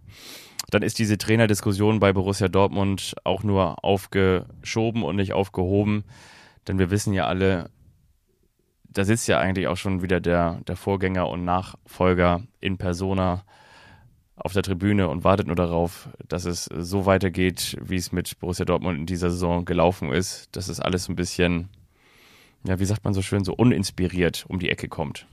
dann 0.70 0.80
ist 0.80 0.99
diese 0.99 1.18
Trainerdiskussion 1.18 2.01
bei 2.01 2.14
Borussia 2.14 2.49
Dortmund 2.49 3.14
auch 3.24 3.43
nur 3.43 3.84
aufgeschoben 3.84 5.03
und 5.03 5.16
nicht 5.16 5.34
aufgehoben. 5.34 6.05
Denn 6.66 6.78
wir 6.78 6.90
wissen 6.90 7.12
ja 7.12 7.26
alle, 7.26 7.68
da 8.88 9.05
sitzt 9.05 9.28
ja 9.28 9.40
eigentlich 9.40 9.68
auch 9.68 9.76
schon 9.76 10.01
wieder 10.01 10.20
der, 10.20 10.62
der 10.66 10.76
Vorgänger 10.76 11.28
und 11.28 11.45
Nachfolger 11.45 12.40
in 12.61 12.78
Persona 12.78 13.45
auf 14.45 14.53
der 14.53 14.62
Tribüne 14.62 15.09
und 15.09 15.22
wartet 15.22 15.47
nur 15.47 15.55
darauf, 15.55 16.09
dass 16.28 16.45
es 16.45 16.64
so 16.64 17.07
weitergeht, 17.07 17.76
wie 17.80 17.95
es 17.95 18.11
mit 18.11 18.38
Borussia 18.40 18.64
Dortmund 18.64 18.99
in 18.99 19.07
dieser 19.07 19.30
Saison 19.30 19.64
gelaufen 19.64 20.12
ist. 20.12 20.49
Dass 20.57 20.68
es 20.68 20.80
alles 20.80 21.09
ein 21.09 21.14
bisschen, 21.14 21.68
ja, 22.64 22.80
wie 22.80 22.84
sagt 22.84 23.05
man 23.05 23.14
so 23.14 23.22
schön, 23.22 23.45
so 23.45 23.55
uninspiriert 23.55 24.45
um 24.49 24.59
die 24.59 24.68
Ecke 24.68 24.88
kommt. 24.88 25.26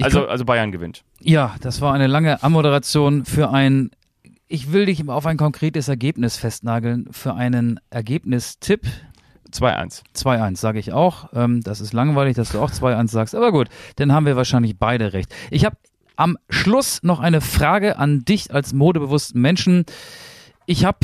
Also, 0.00 0.28
also 0.28 0.44
Bayern 0.44 0.70
gewinnt. 0.70 1.02
Ja, 1.20 1.56
das 1.60 1.80
war 1.80 1.94
eine 1.94 2.06
lange 2.06 2.42
Ammoderation 2.44 3.24
für 3.24 3.50
ein, 3.50 3.90
ich 4.46 4.70
will 4.72 4.86
dich 4.86 5.08
auf 5.08 5.26
ein 5.26 5.36
konkretes 5.36 5.88
Ergebnis 5.88 6.36
festnageln, 6.36 7.08
für 7.10 7.34
einen 7.34 7.80
Ergebnistipp. 7.90 8.82
2-1. 9.50 10.02
2-1 10.14 10.56
sage 10.58 10.78
ich 10.78 10.92
auch. 10.92 11.30
Ähm, 11.32 11.62
das 11.62 11.80
ist 11.80 11.92
langweilig, 11.92 12.36
dass 12.36 12.50
du 12.50 12.60
auch 12.60 12.70
2-1 12.70 13.08
sagst. 13.08 13.34
Aber 13.34 13.50
gut, 13.50 13.68
dann 13.96 14.12
haben 14.12 14.26
wir 14.26 14.36
wahrscheinlich 14.36 14.78
beide 14.78 15.12
recht. 15.12 15.34
Ich 15.50 15.64
habe 15.64 15.76
am 16.16 16.36
Schluss 16.48 17.02
noch 17.02 17.20
eine 17.20 17.40
Frage 17.40 17.98
an 17.98 18.24
dich 18.24 18.52
als 18.52 18.72
modebewussten 18.72 19.40
Menschen. 19.40 19.84
Ich 20.66 20.84
habe 20.84 20.98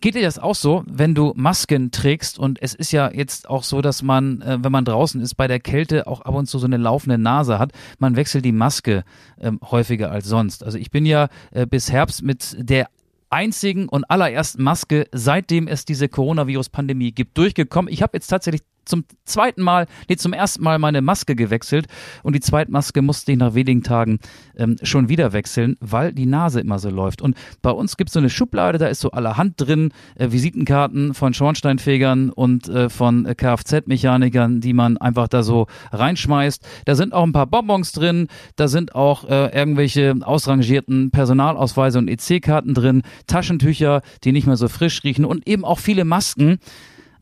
Geht 0.00 0.14
dir 0.14 0.22
das 0.22 0.38
auch 0.38 0.54
so, 0.54 0.84
wenn 0.86 1.14
du 1.14 1.32
Masken 1.36 1.90
trägst? 1.90 2.38
Und 2.38 2.60
es 2.60 2.74
ist 2.74 2.92
ja 2.92 3.10
jetzt 3.10 3.48
auch 3.48 3.62
so, 3.62 3.80
dass 3.80 4.02
man, 4.02 4.42
äh, 4.42 4.58
wenn 4.60 4.72
man 4.72 4.84
draußen 4.84 5.20
ist, 5.20 5.36
bei 5.36 5.48
der 5.48 5.58
Kälte 5.58 6.06
auch 6.06 6.20
ab 6.20 6.34
und 6.34 6.46
zu 6.46 6.58
so 6.58 6.66
eine 6.66 6.76
laufende 6.76 7.18
Nase 7.18 7.58
hat. 7.58 7.72
Man 7.98 8.14
wechselt 8.14 8.44
die 8.44 8.52
Maske 8.52 9.04
ähm, 9.40 9.58
häufiger 9.70 10.10
als 10.10 10.26
sonst. 10.26 10.64
Also 10.64 10.78
ich 10.78 10.90
bin 10.90 11.06
ja 11.06 11.28
äh, 11.50 11.66
bis 11.66 11.90
Herbst 11.90 12.22
mit 12.22 12.56
der 12.58 12.88
einzigen 13.30 13.88
und 13.88 14.04
allerersten 14.04 14.62
Maske, 14.62 15.06
seitdem 15.12 15.66
es 15.66 15.84
diese 15.84 16.08
Coronavirus-Pandemie 16.08 17.12
gibt, 17.12 17.36
durchgekommen. 17.38 17.92
Ich 17.92 18.02
habe 18.02 18.16
jetzt 18.16 18.28
tatsächlich 18.28 18.62
zum 18.86 19.04
zweiten 19.24 19.62
Mal, 19.62 19.86
nee, 20.08 20.16
zum 20.16 20.32
ersten 20.32 20.62
Mal 20.62 20.78
meine 20.78 21.02
Maske 21.02 21.36
gewechselt 21.36 21.86
und 22.22 22.34
die 22.34 22.40
zweite 22.40 22.70
Maske 22.70 23.02
musste 23.02 23.32
ich 23.32 23.38
nach 23.38 23.54
wenigen 23.54 23.82
Tagen 23.82 24.18
ähm, 24.56 24.76
schon 24.82 25.08
wieder 25.08 25.32
wechseln, 25.32 25.76
weil 25.80 26.12
die 26.12 26.26
Nase 26.26 26.60
immer 26.60 26.78
so 26.78 26.88
läuft. 26.88 27.20
Und 27.20 27.36
bei 27.62 27.70
uns 27.70 27.96
gibt 27.96 28.10
es 28.10 28.14
so 28.14 28.20
eine 28.20 28.30
Schublade, 28.30 28.78
da 28.78 28.86
ist 28.86 29.00
so 29.00 29.10
allerhand 29.10 29.54
drin, 29.56 29.92
äh, 30.14 30.30
Visitenkarten 30.30 31.14
von 31.14 31.34
Schornsteinfegern 31.34 32.30
und 32.30 32.68
äh, 32.68 32.88
von 32.88 33.24
Kfz-Mechanikern, 33.24 34.60
die 34.60 34.72
man 34.72 34.96
einfach 34.96 35.28
da 35.28 35.42
so 35.42 35.66
reinschmeißt. 35.92 36.66
Da 36.84 36.94
sind 36.94 37.12
auch 37.12 37.24
ein 37.24 37.32
paar 37.32 37.46
Bonbons 37.46 37.92
drin, 37.92 38.28
da 38.56 38.68
sind 38.68 38.94
auch 38.94 39.28
äh, 39.28 39.56
irgendwelche 39.56 40.14
ausrangierten 40.22 41.10
Personalausweise 41.10 41.98
und 41.98 42.08
EC-Karten 42.08 42.74
drin, 42.74 43.02
Taschentücher, 43.26 44.02
die 44.24 44.32
nicht 44.32 44.46
mehr 44.46 44.56
so 44.56 44.68
frisch 44.68 45.02
riechen 45.04 45.24
und 45.24 45.46
eben 45.48 45.64
auch 45.64 45.78
viele 45.78 46.04
Masken, 46.04 46.58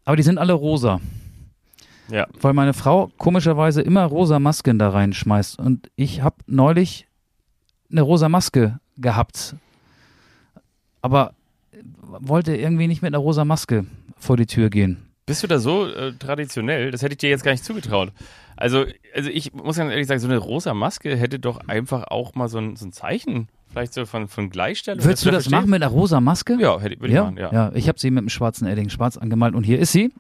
aber 0.05 0.17
die 0.17 0.23
sind 0.23 0.39
alle 0.39 0.53
rosa. 0.53 1.01
Ja. 2.09 2.27
Weil 2.41 2.53
meine 2.53 2.75
Frau 2.75 3.11
komischerweise 3.19 3.83
immer 3.83 4.05
rosa 4.05 4.39
Masken 4.39 4.79
da 4.79 4.91
reinschmeißt. 4.91 5.59
Und 5.59 5.91
ich 5.97 6.23
habe 6.23 6.37
neulich 6.47 7.07
eine 7.91 8.03
rosa 8.03 8.29
Maske 8.29 8.79
gehabt. 8.97 9.57
Aber 11.01 11.35
wollte 12.03 12.57
irgendwie 12.57 12.89
nicht 12.89 13.03
mit 13.03 13.15
einer 13.15 13.19
rosa 13.19 13.45
Maske 13.45 13.87
vor 14.19 14.37
die 14.37 14.47
Tür 14.47 14.71
gehen. 14.71 15.11
Bist 15.27 15.43
du 15.43 15.47
da 15.47 15.59
so 15.59 15.87
äh, 15.87 16.13
traditionell? 16.13 16.91
Das 16.91 17.03
hätte 17.03 17.13
ich 17.13 17.19
dir 17.19 17.31
jetzt 17.31 17.45
gar 17.45 17.53
nicht 17.53 17.65
zugetraut. 17.65 18.13
Also, 18.57 18.85
also 19.15 19.31
ich 19.31 19.53
muss 19.55 19.77
ganz 19.77 19.91
ehrlich 19.91 20.07
sagen, 20.07 20.21
so 20.21 20.29
eine 20.29 20.37
rosa 20.37 20.75
Maske 20.75 21.17
hätte 21.17 21.39
doch 21.39 21.67
einfach 21.67 22.05
auch 22.09 22.35
mal 22.35 22.49
so 22.49 22.59
ein, 22.59 22.77
so 22.77 22.87
ein 22.87 22.93
Zeichen, 22.93 23.49
vielleicht 23.71 23.95
so 23.95 24.05
von, 24.05 24.29
von 24.29 24.51
Gleichstellung. 24.51 25.03
Würdest 25.03 25.25
du 25.25 25.31
das 25.31 25.49
machen 25.49 25.71
mit 25.71 25.83
einer 25.83 25.91
rosa 25.91 26.21
Maske? 26.21 26.57
Ja, 26.61 26.79
hätte, 26.79 27.01
würde 27.01 27.15
ja? 27.15 27.23
ich 27.23 27.25
machen, 27.25 27.39
ja. 27.39 27.53
ja. 27.53 27.73
Ich 27.75 27.89
habe 27.89 27.99
sie 27.99 28.11
mit 28.11 28.19
einem 28.19 28.29
schwarzen 28.29 28.69
Edding 28.69 28.91
schwarz 28.91 29.17
angemalt 29.17 29.55
und 29.55 29.65
hier 29.65 29.79
ist 29.79 29.93
sie. 29.93 30.13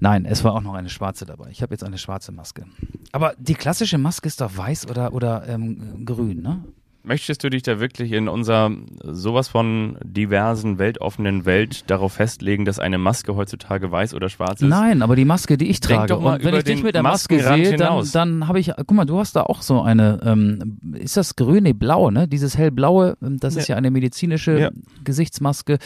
Nein, 0.00 0.24
es 0.24 0.42
war 0.44 0.54
auch 0.54 0.62
noch 0.62 0.74
eine 0.74 0.88
schwarze 0.88 1.26
dabei. 1.26 1.48
Ich 1.50 1.62
habe 1.62 1.74
jetzt 1.74 1.84
eine 1.84 1.98
schwarze 1.98 2.32
Maske. 2.32 2.64
Aber 3.12 3.34
die 3.38 3.54
klassische 3.54 3.98
Maske 3.98 4.26
ist 4.28 4.40
doch 4.40 4.56
weiß 4.56 4.88
oder, 4.88 5.12
oder 5.12 5.46
ähm, 5.48 6.04
grün, 6.04 6.42
ne? 6.42 6.64
Möchtest 7.02 7.42
du 7.42 7.48
dich 7.48 7.62
da 7.62 7.80
wirklich 7.80 8.12
in 8.12 8.28
unserer 8.28 8.70
sowas 9.02 9.48
von 9.48 9.96
diversen, 10.04 10.78
weltoffenen 10.78 11.46
Welt 11.46 11.88
darauf 11.90 12.12
festlegen, 12.12 12.66
dass 12.66 12.78
eine 12.78 12.98
Maske 12.98 13.34
heutzutage 13.36 13.90
weiß 13.90 14.12
oder 14.12 14.28
schwarz 14.28 14.60
ist? 14.60 14.68
Nein, 14.68 15.00
aber 15.00 15.16
die 15.16 15.24
Maske, 15.24 15.56
die 15.56 15.68
ich 15.70 15.80
trage. 15.80 16.08
doch 16.08 16.20
mal 16.20 16.36
und 16.36 16.44
wenn 16.44 16.54
ich 16.54 16.64
dich 16.64 16.82
mit 16.82 16.94
der 16.94 17.02
Maske 17.02 17.42
sehe, 17.42 17.76
dann, 17.76 18.06
dann 18.12 18.48
habe 18.48 18.60
ich, 18.60 18.70
guck 18.76 18.92
mal, 18.92 19.06
du 19.06 19.18
hast 19.18 19.34
da 19.34 19.44
auch 19.44 19.62
so 19.62 19.80
eine, 19.80 20.20
ähm, 20.22 20.78
ist 20.92 21.16
das 21.16 21.36
grün? 21.36 21.62
Nee, 21.62 21.72
blau, 21.72 22.10
ne? 22.10 22.28
Dieses 22.28 22.58
hellblaue, 22.58 23.16
ähm, 23.22 23.38
das 23.38 23.56
ist 23.56 23.68
ja 23.68 23.76
eine 23.76 23.90
medizinische 23.90 24.58
Ja. 24.58 24.70
Gesichtsmaske. 25.02 25.78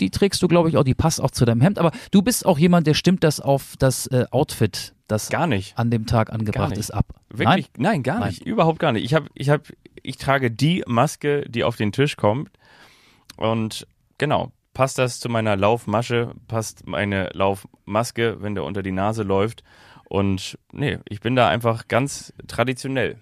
Die 0.00 0.10
trägst 0.10 0.42
du, 0.42 0.48
glaube 0.48 0.68
ich, 0.68 0.76
auch, 0.76 0.84
die 0.84 0.94
passt 0.94 1.20
auch 1.20 1.30
zu 1.30 1.44
deinem 1.44 1.60
Hemd. 1.60 1.78
Aber 1.78 1.90
du 2.10 2.22
bist 2.22 2.46
auch 2.46 2.58
jemand, 2.58 2.86
der 2.86 2.94
stimmt 2.94 3.24
das 3.24 3.40
auf 3.40 3.74
das 3.78 4.06
äh, 4.08 4.26
Outfit, 4.30 4.94
das 5.08 5.30
Gar 5.30 5.46
nicht. 5.46 5.76
an 5.78 5.90
dem 5.90 6.06
Tag 6.06 6.32
angebracht 6.32 6.76
ist, 6.76 6.90
ab. 6.90 7.06
Wirklich? 7.30 7.70
Nein, 7.76 8.02
gar 8.02 8.20
Nein. 8.20 8.28
nicht. 8.30 8.46
Überhaupt 8.46 8.78
gar 8.78 8.92
nicht. 8.92 9.04
Ich 9.04 9.14
habe, 9.14 9.28
ich 9.34 9.48
habe, 9.48 9.62
ich 10.02 10.16
trage 10.16 10.50
die 10.50 10.82
Maske, 10.86 11.44
die 11.48 11.64
auf 11.64 11.76
den 11.76 11.92
Tisch 11.92 12.16
kommt. 12.16 12.50
Und 13.36 13.86
genau, 14.18 14.52
passt 14.74 14.98
das 14.98 15.20
zu 15.20 15.28
meiner 15.28 15.56
Laufmasche, 15.56 16.32
passt 16.48 16.86
meine 16.86 17.30
Laufmaske, 17.32 18.42
wenn 18.42 18.54
der 18.54 18.64
unter 18.64 18.82
die 18.82 18.92
Nase 18.92 19.22
läuft. 19.22 19.62
Und 20.04 20.58
nee, 20.72 20.98
ich 21.08 21.20
bin 21.20 21.34
da 21.34 21.48
einfach 21.48 21.88
ganz 21.88 22.32
traditionell. 22.46 23.18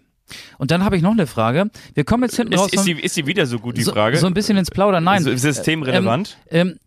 Und 0.59 0.71
dann 0.71 0.85
habe 0.85 0.97
ich 0.97 1.03
noch 1.03 1.13
eine 1.13 1.27
Frage. 1.27 1.71
Wir 1.95 2.05
kommen 2.05 2.23
jetzt 2.25 2.37
hinten 2.37 2.55
raus. 2.55 2.67
Ist, 2.67 2.75
ist, 2.75 2.81
von- 2.81 2.97
die, 2.97 3.03
ist 3.03 3.17
die 3.17 3.27
wieder 3.27 3.47
so 3.47 3.59
gut, 3.59 3.77
die 3.77 3.83
so, 3.83 3.93
Frage? 3.93 4.17
So 4.17 4.27
ein 4.27 4.35
bisschen 4.35 4.57
ins 4.57 4.71
Plaudern. 4.71 5.05
Nein. 5.05 5.23
So 5.23 5.35
systemrelevant? 5.37 6.39
Ähm, 6.51 6.69
ähm, 6.69 6.79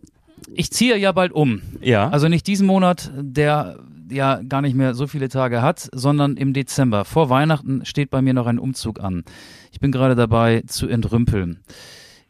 ich 0.53 0.71
ziehe 0.71 0.97
ja 0.97 1.11
bald 1.11 1.31
um. 1.33 1.61
ja. 1.81 2.09
Also 2.09 2.27
nicht 2.29 2.47
diesen 2.47 2.67
Monat, 2.67 3.11
der 3.15 3.79
ja 4.09 4.41
gar 4.47 4.61
nicht 4.61 4.75
mehr 4.75 4.93
so 4.93 5.07
viele 5.07 5.27
Tage 5.29 5.61
hat, 5.61 5.89
sondern 5.93 6.37
im 6.37 6.53
Dezember. 6.53 7.03
Vor 7.05 7.29
Weihnachten 7.29 7.85
steht 7.85 8.09
bei 8.09 8.21
mir 8.21 8.33
noch 8.33 8.47
ein 8.47 8.59
Umzug 8.59 9.01
an. 9.01 9.23
Ich 9.71 9.79
bin 9.79 9.91
gerade 9.91 10.15
dabei 10.15 10.63
zu 10.67 10.87
entrümpeln. 10.87 11.59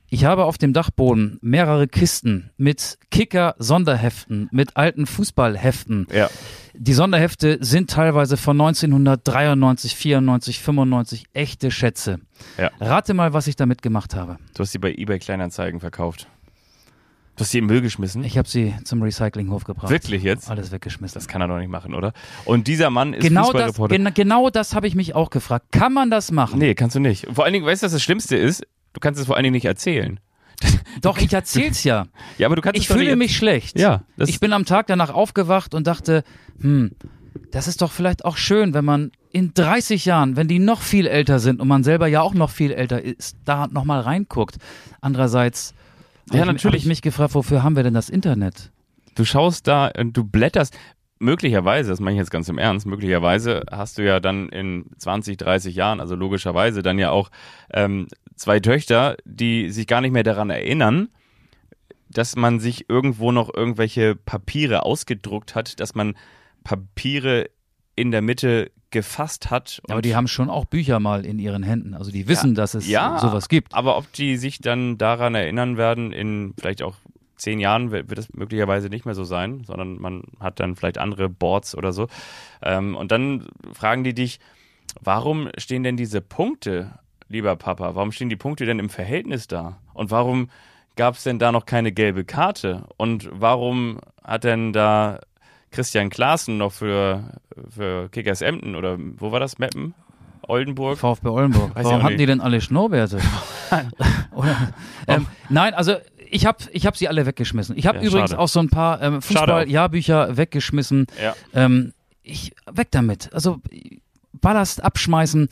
Ich 0.10 0.24
habe 0.26 0.46
auf 0.46 0.58
dem 0.58 0.72
Dachboden 0.74 1.38
mehrere 1.42 1.88
Kisten 1.88 2.50
mit 2.58 2.98
Kicker-Sonderheften, 3.12 4.48
mit 4.52 4.78
alten 4.78 5.06
Fußballheften. 5.06 6.08
Ja. 6.14 6.30
Die 6.80 6.94
Sonderhefte 6.94 7.58
sind 7.60 7.90
teilweise 7.90 8.38
von 8.38 8.60
1993, 8.62 9.96
94, 9.96 10.62
95 10.62 11.26
echte 11.34 11.72
Schätze. 11.72 12.20
Ja. 12.58 12.70
Rate 12.80 13.14
mal, 13.16 13.34
was 13.34 13.48
ich 13.48 13.56
damit 13.56 13.82
gemacht 13.82 14.16
habe. 14.16 14.38
Du 14.54 14.60
hast 14.62 14.72
sie 14.74 14.78
bei 14.78 14.94
eBay 14.94 15.18
Kleinanzeigen 15.18 15.80
verkauft. 15.80 16.28
Du 17.36 17.42
hast 17.42 17.52
sie 17.52 17.60
im 17.60 17.66
Müll 17.68 17.82
geschmissen? 17.82 18.24
Ich 18.24 18.38
habe 18.38 18.48
sie 18.48 18.74
zum 18.84 19.02
Recyclinghof 19.02 19.64
gebracht. 19.64 19.90
Wirklich 19.92 20.24
jetzt? 20.24 20.50
Alles 20.50 20.72
weggeschmissen. 20.72 21.14
Das 21.16 21.28
kann 21.28 21.42
er 21.42 21.48
doch 21.48 21.58
nicht 21.58 21.70
machen, 21.70 21.94
oder? 21.94 22.14
Und 22.46 22.68
dieser 22.68 22.90
Mann 22.90 23.14
ist 23.14 23.24
genau 23.24 23.52
das, 23.52 23.76
Fußballreporter. 23.76 23.96
gen 23.96 24.14
genau 24.14 24.50
das 24.50 24.76
habe 24.76 24.88
ich 24.88 24.96
mich 24.96 25.16
auch 25.16 25.30
gefragt. 25.30 25.72
Kann 25.72 25.94
man 25.94 26.10
das 26.10 26.32
machen? 26.32 26.60
nee, 26.60 26.74
kannst 26.76 26.96
du 26.96 27.00
nicht. 27.00 27.28
Vor 27.34 27.44
allen 27.44 27.54
Dingen, 27.54 27.66
weißt 27.66 27.84
du, 27.84 27.86
was 27.86 27.94
das 27.94 28.04
Schlimmste 28.04 28.36
ist? 28.36 28.66
Du 28.94 29.00
kannst 29.00 29.20
es 29.20 29.28
vor 29.28 29.36
allen 29.36 29.44
Dingen 29.44 29.54
nicht 29.54 29.66
erzählen. 29.66 30.20
Doch, 31.02 31.18
ich 31.20 31.32
erzähl's 31.34 31.84
ja. 31.84 32.08
Ja, 32.38 32.48
aber 32.48 32.56
du 32.56 32.62
kannst 32.62 32.80
Ich 32.80 32.88
fühle 32.88 33.16
mich 33.16 33.36
schlecht. 33.38 33.80
Ja, 33.80 34.02
das- 34.18 34.30
ich 34.30 34.40
bin 34.40 34.54
am 34.54 34.66
Tag 34.66 34.88
danach 34.88 35.12
aufgewacht 35.14 35.74
und 35.76 35.86
dachte, 35.88 36.24
hm, 36.62 36.92
das 37.52 37.68
ist 37.68 37.82
doch 37.82 37.92
vielleicht 37.92 38.26
auch 38.26 38.38
schön, 38.38 38.74
wenn 38.74 38.86
man 38.86 39.12
in 39.32 39.54
30 39.54 40.06
Jahren, 40.06 40.36
wenn 40.36 40.48
die 40.48 40.58
noch 40.60 40.82
viel 40.82 41.06
älter 41.06 41.38
sind 41.40 41.60
und 41.62 41.68
man 41.68 41.84
selber 41.84 42.08
ja 42.08 42.22
auch 42.22 42.34
noch 42.34 42.50
viel 42.50 42.72
älter 42.72 43.04
ist, 43.04 43.38
da 43.46 43.68
nochmal 43.68 44.00
reinguckt. 44.02 44.56
Andererseits 45.02 45.74
Ja, 45.74 45.76
habe 45.76 46.36
ich, 46.36 46.40
hab 46.42 46.48
natürlich. 46.56 46.82
ich 46.84 46.88
mich 46.88 47.02
gefragt, 47.04 47.36
wofür 47.36 47.62
haben 47.64 47.76
wir 47.76 47.84
denn 47.84 47.94
das 47.94 48.10
Internet? 48.10 48.72
Du 49.16 49.26
schaust 49.26 49.68
da 49.68 49.92
und 49.98 50.18
du 50.18 50.24
blätterst. 50.24 50.76
Möglicherweise, 51.20 51.90
das 51.90 52.00
meine 52.00 52.16
ich 52.16 52.20
jetzt 52.20 52.30
ganz 52.30 52.48
im 52.48 52.60
Ernst, 52.60 52.86
möglicherweise 52.86 53.64
hast 53.72 53.98
du 53.98 54.06
ja 54.06 54.20
dann 54.20 54.50
in 54.50 54.86
20, 55.00 55.36
30 55.38 55.76
Jahren, 55.76 56.00
also 56.00 56.16
logischerweise 56.16 56.84
dann 56.84 57.00
ja 57.00 57.10
auch 57.10 57.30
ähm, 57.74 58.08
zwei 58.38 58.60
Töchter, 58.60 59.18
die 59.26 59.70
sich 59.72 59.88
gar 59.88 60.02
nicht 60.02 60.12
mehr 60.14 60.24
daran 60.24 60.50
erinnern, 60.50 61.10
dass 62.10 62.36
man 62.36 62.60
sich 62.60 62.90
irgendwo 62.90 63.32
noch 63.32 63.54
irgendwelche 63.54 64.16
Papiere 64.16 64.84
ausgedruckt 64.84 65.56
hat, 65.56 65.80
dass 65.80 65.96
man 65.96 66.16
Papiere 66.64 67.50
in 67.96 68.12
der 68.12 68.22
Mitte 68.22 68.72
gefasst 68.92 69.52
hat. 69.52 69.82
Aber 69.90 70.02
die 70.02 70.16
haben 70.16 70.28
schon 70.28 70.50
auch 70.50 70.66
Bücher 70.66 71.00
mal 71.00 71.26
in 71.26 71.40
ihren 71.40 71.64
Händen. 71.64 71.94
Also 71.94 72.12
die 72.12 72.28
wissen, 72.28 72.56
dass 72.56 72.74
es 72.74 72.88
ja, 72.88 73.20
sowas 73.20 73.50
gibt. 73.50 73.74
Aber 73.74 73.98
ob 73.98 74.12
die 74.14 74.38
sich 74.38 74.60
dann 74.60 74.98
daran 74.98 75.36
erinnern 75.36 75.78
werden, 75.78 76.14
in 76.14 76.54
vielleicht 76.58 76.82
auch 76.82 76.96
zehn 77.36 77.60
Jahren 77.60 77.92
wird, 77.92 78.18
es 78.18 78.34
möglicherweise 78.34 78.90
nicht 78.90 79.06
mehr 79.06 79.14
so 79.14 79.24
sein, 79.24 79.64
sondern 79.66 80.00
man 80.00 80.24
hat 80.40 80.60
dann 80.60 80.76
vielleicht 80.76 80.98
andere 80.98 81.30
Boards 81.30 81.76
oder 81.76 81.92
so. 81.92 82.08
Ähm, 82.62 82.96
und 82.96 83.12
dann 83.12 83.48
fragen 83.74 84.04
die 84.04 84.14
dich, 84.14 84.40
warum 85.02 85.50
stehen 85.58 85.84
denn 85.84 85.98
diese 85.98 86.22
Punkte, 86.22 86.98
lieber 87.30 87.56
Papa, 87.56 87.96
warum 87.96 88.12
stehen 88.12 88.30
die 88.30 88.36
Punkte 88.36 88.66
denn 88.66 88.80
im 88.80 88.90
Verhältnis 88.90 89.48
da? 89.48 89.78
Und 89.94 90.12
warum 90.12 90.50
gab 90.96 91.16
es 91.16 91.24
denn 91.24 91.40
da 91.40 91.52
noch 91.52 91.66
keine 91.66 91.92
gelbe 91.92 92.24
Karte? 92.26 92.86
Und 92.98 93.30
warum 93.32 94.00
hat 94.24 94.44
denn 94.44 94.74
da 94.74 95.20
Christian 95.72 96.10
Klaassen 96.10 96.58
noch 96.58 96.72
für, 96.72 97.40
für 97.70 98.10
Kickers 98.10 98.42
Emden 98.42 98.76
oder 98.76 98.98
wo 99.00 99.32
war 99.32 99.40
das, 99.40 99.58
Meppen? 99.60 99.94
Oldenburg? 100.48 100.98
VfB 100.98 101.28
Oldenburg. 101.28 101.76
Weiß 101.76 101.86
Warum 101.86 102.04
hatten 102.04 102.18
die 102.18 102.26
denn 102.26 102.42
alle 102.42 102.62
Schnurrbärte? 102.62 103.20
Ähm, 105.08 105.26
nein, 105.50 105.74
also 105.74 105.96
ich 106.30 106.46
habe 106.46 106.58
ich 106.72 106.86
hab 106.86 106.96
sie 106.96 107.08
alle 107.08 107.26
weggeschmissen. 107.26 107.78
Ich 107.78 107.88
habe 107.88 107.98
Ja, 107.98 108.04
übrigens 108.04 108.32
schade. 108.32 108.42
auch 108.42 108.48
so 108.48 108.60
ein 108.60 108.70
paar 108.70 109.02
ähm. 109.02 109.22
Fußball-Jahrbücher 109.22 110.38
weggeschmissen. 110.38 111.08
Ja. 111.22 111.36
Ähm, 111.54 111.94
ich, 112.24 112.54
weg 112.72 112.90
damit. 112.92 113.34
Also 113.34 113.60
Ballast 114.40 114.84
abschmeißen. 114.84 115.50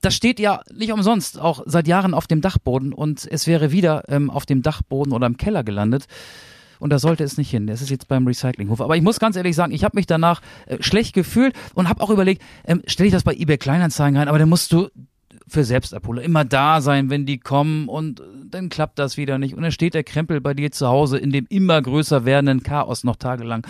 Das 0.00 0.14
steht 0.14 0.40
ja 0.40 0.60
nicht 0.72 0.92
umsonst 0.92 1.40
auch 1.40 1.62
seit 1.66 1.88
Jahren 1.88 2.14
auf 2.14 2.26
dem 2.26 2.40
Dachboden 2.40 2.92
und 2.92 3.26
es 3.30 3.46
wäre 3.46 3.72
wieder 3.72 4.04
ähm, 4.08 4.30
auf 4.30 4.46
dem 4.46 4.62
Dachboden 4.62 5.12
oder 5.12 5.26
im 5.26 5.36
Keller 5.36 5.64
gelandet. 5.64 6.06
Und 6.80 6.90
da 6.90 6.98
sollte 6.98 7.24
es 7.24 7.36
nicht 7.38 7.50
hin. 7.50 7.66
Das 7.66 7.82
ist 7.82 7.90
jetzt 7.90 8.08
beim 8.08 8.26
Recyclinghof. 8.26 8.80
Aber 8.80 8.96
ich 8.96 9.02
muss 9.02 9.18
ganz 9.18 9.36
ehrlich 9.36 9.56
sagen, 9.56 9.72
ich 9.72 9.84
habe 9.84 9.96
mich 9.96 10.06
danach 10.06 10.40
äh, 10.66 10.76
schlecht 10.80 11.12
gefühlt 11.14 11.54
und 11.74 11.88
habe 11.88 12.00
auch 12.00 12.10
überlegt, 12.10 12.42
ähm, 12.64 12.82
stelle 12.86 13.08
ich 13.08 13.12
das 13.12 13.24
bei 13.24 13.34
eBay 13.34 13.58
Kleinanzeigen 13.58 14.16
rein, 14.16 14.28
aber 14.28 14.38
dann 14.38 14.48
musst 14.48 14.72
du 14.72 14.88
für 15.48 15.64
Selbstabholer 15.64 16.22
immer 16.22 16.44
da 16.44 16.80
sein, 16.80 17.10
wenn 17.10 17.26
die 17.26 17.38
kommen 17.38 17.88
und 17.88 18.20
äh, 18.20 18.24
dann 18.50 18.68
klappt 18.68 18.98
das 18.98 19.16
wieder 19.16 19.38
nicht. 19.38 19.54
Und 19.54 19.62
dann 19.62 19.72
steht 19.72 19.94
der 19.94 20.04
Krempel 20.04 20.40
bei 20.40 20.54
dir 20.54 20.70
zu 20.70 20.86
Hause 20.88 21.18
in 21.18 21.30
dem 21.32 21.46
immer 21.48 21.80
größer 21.82 22.24
werdenden 22.24 22.62
Chaos 22.62 23.04
noch 23.04 23.16
tagelang. 23.16 23.66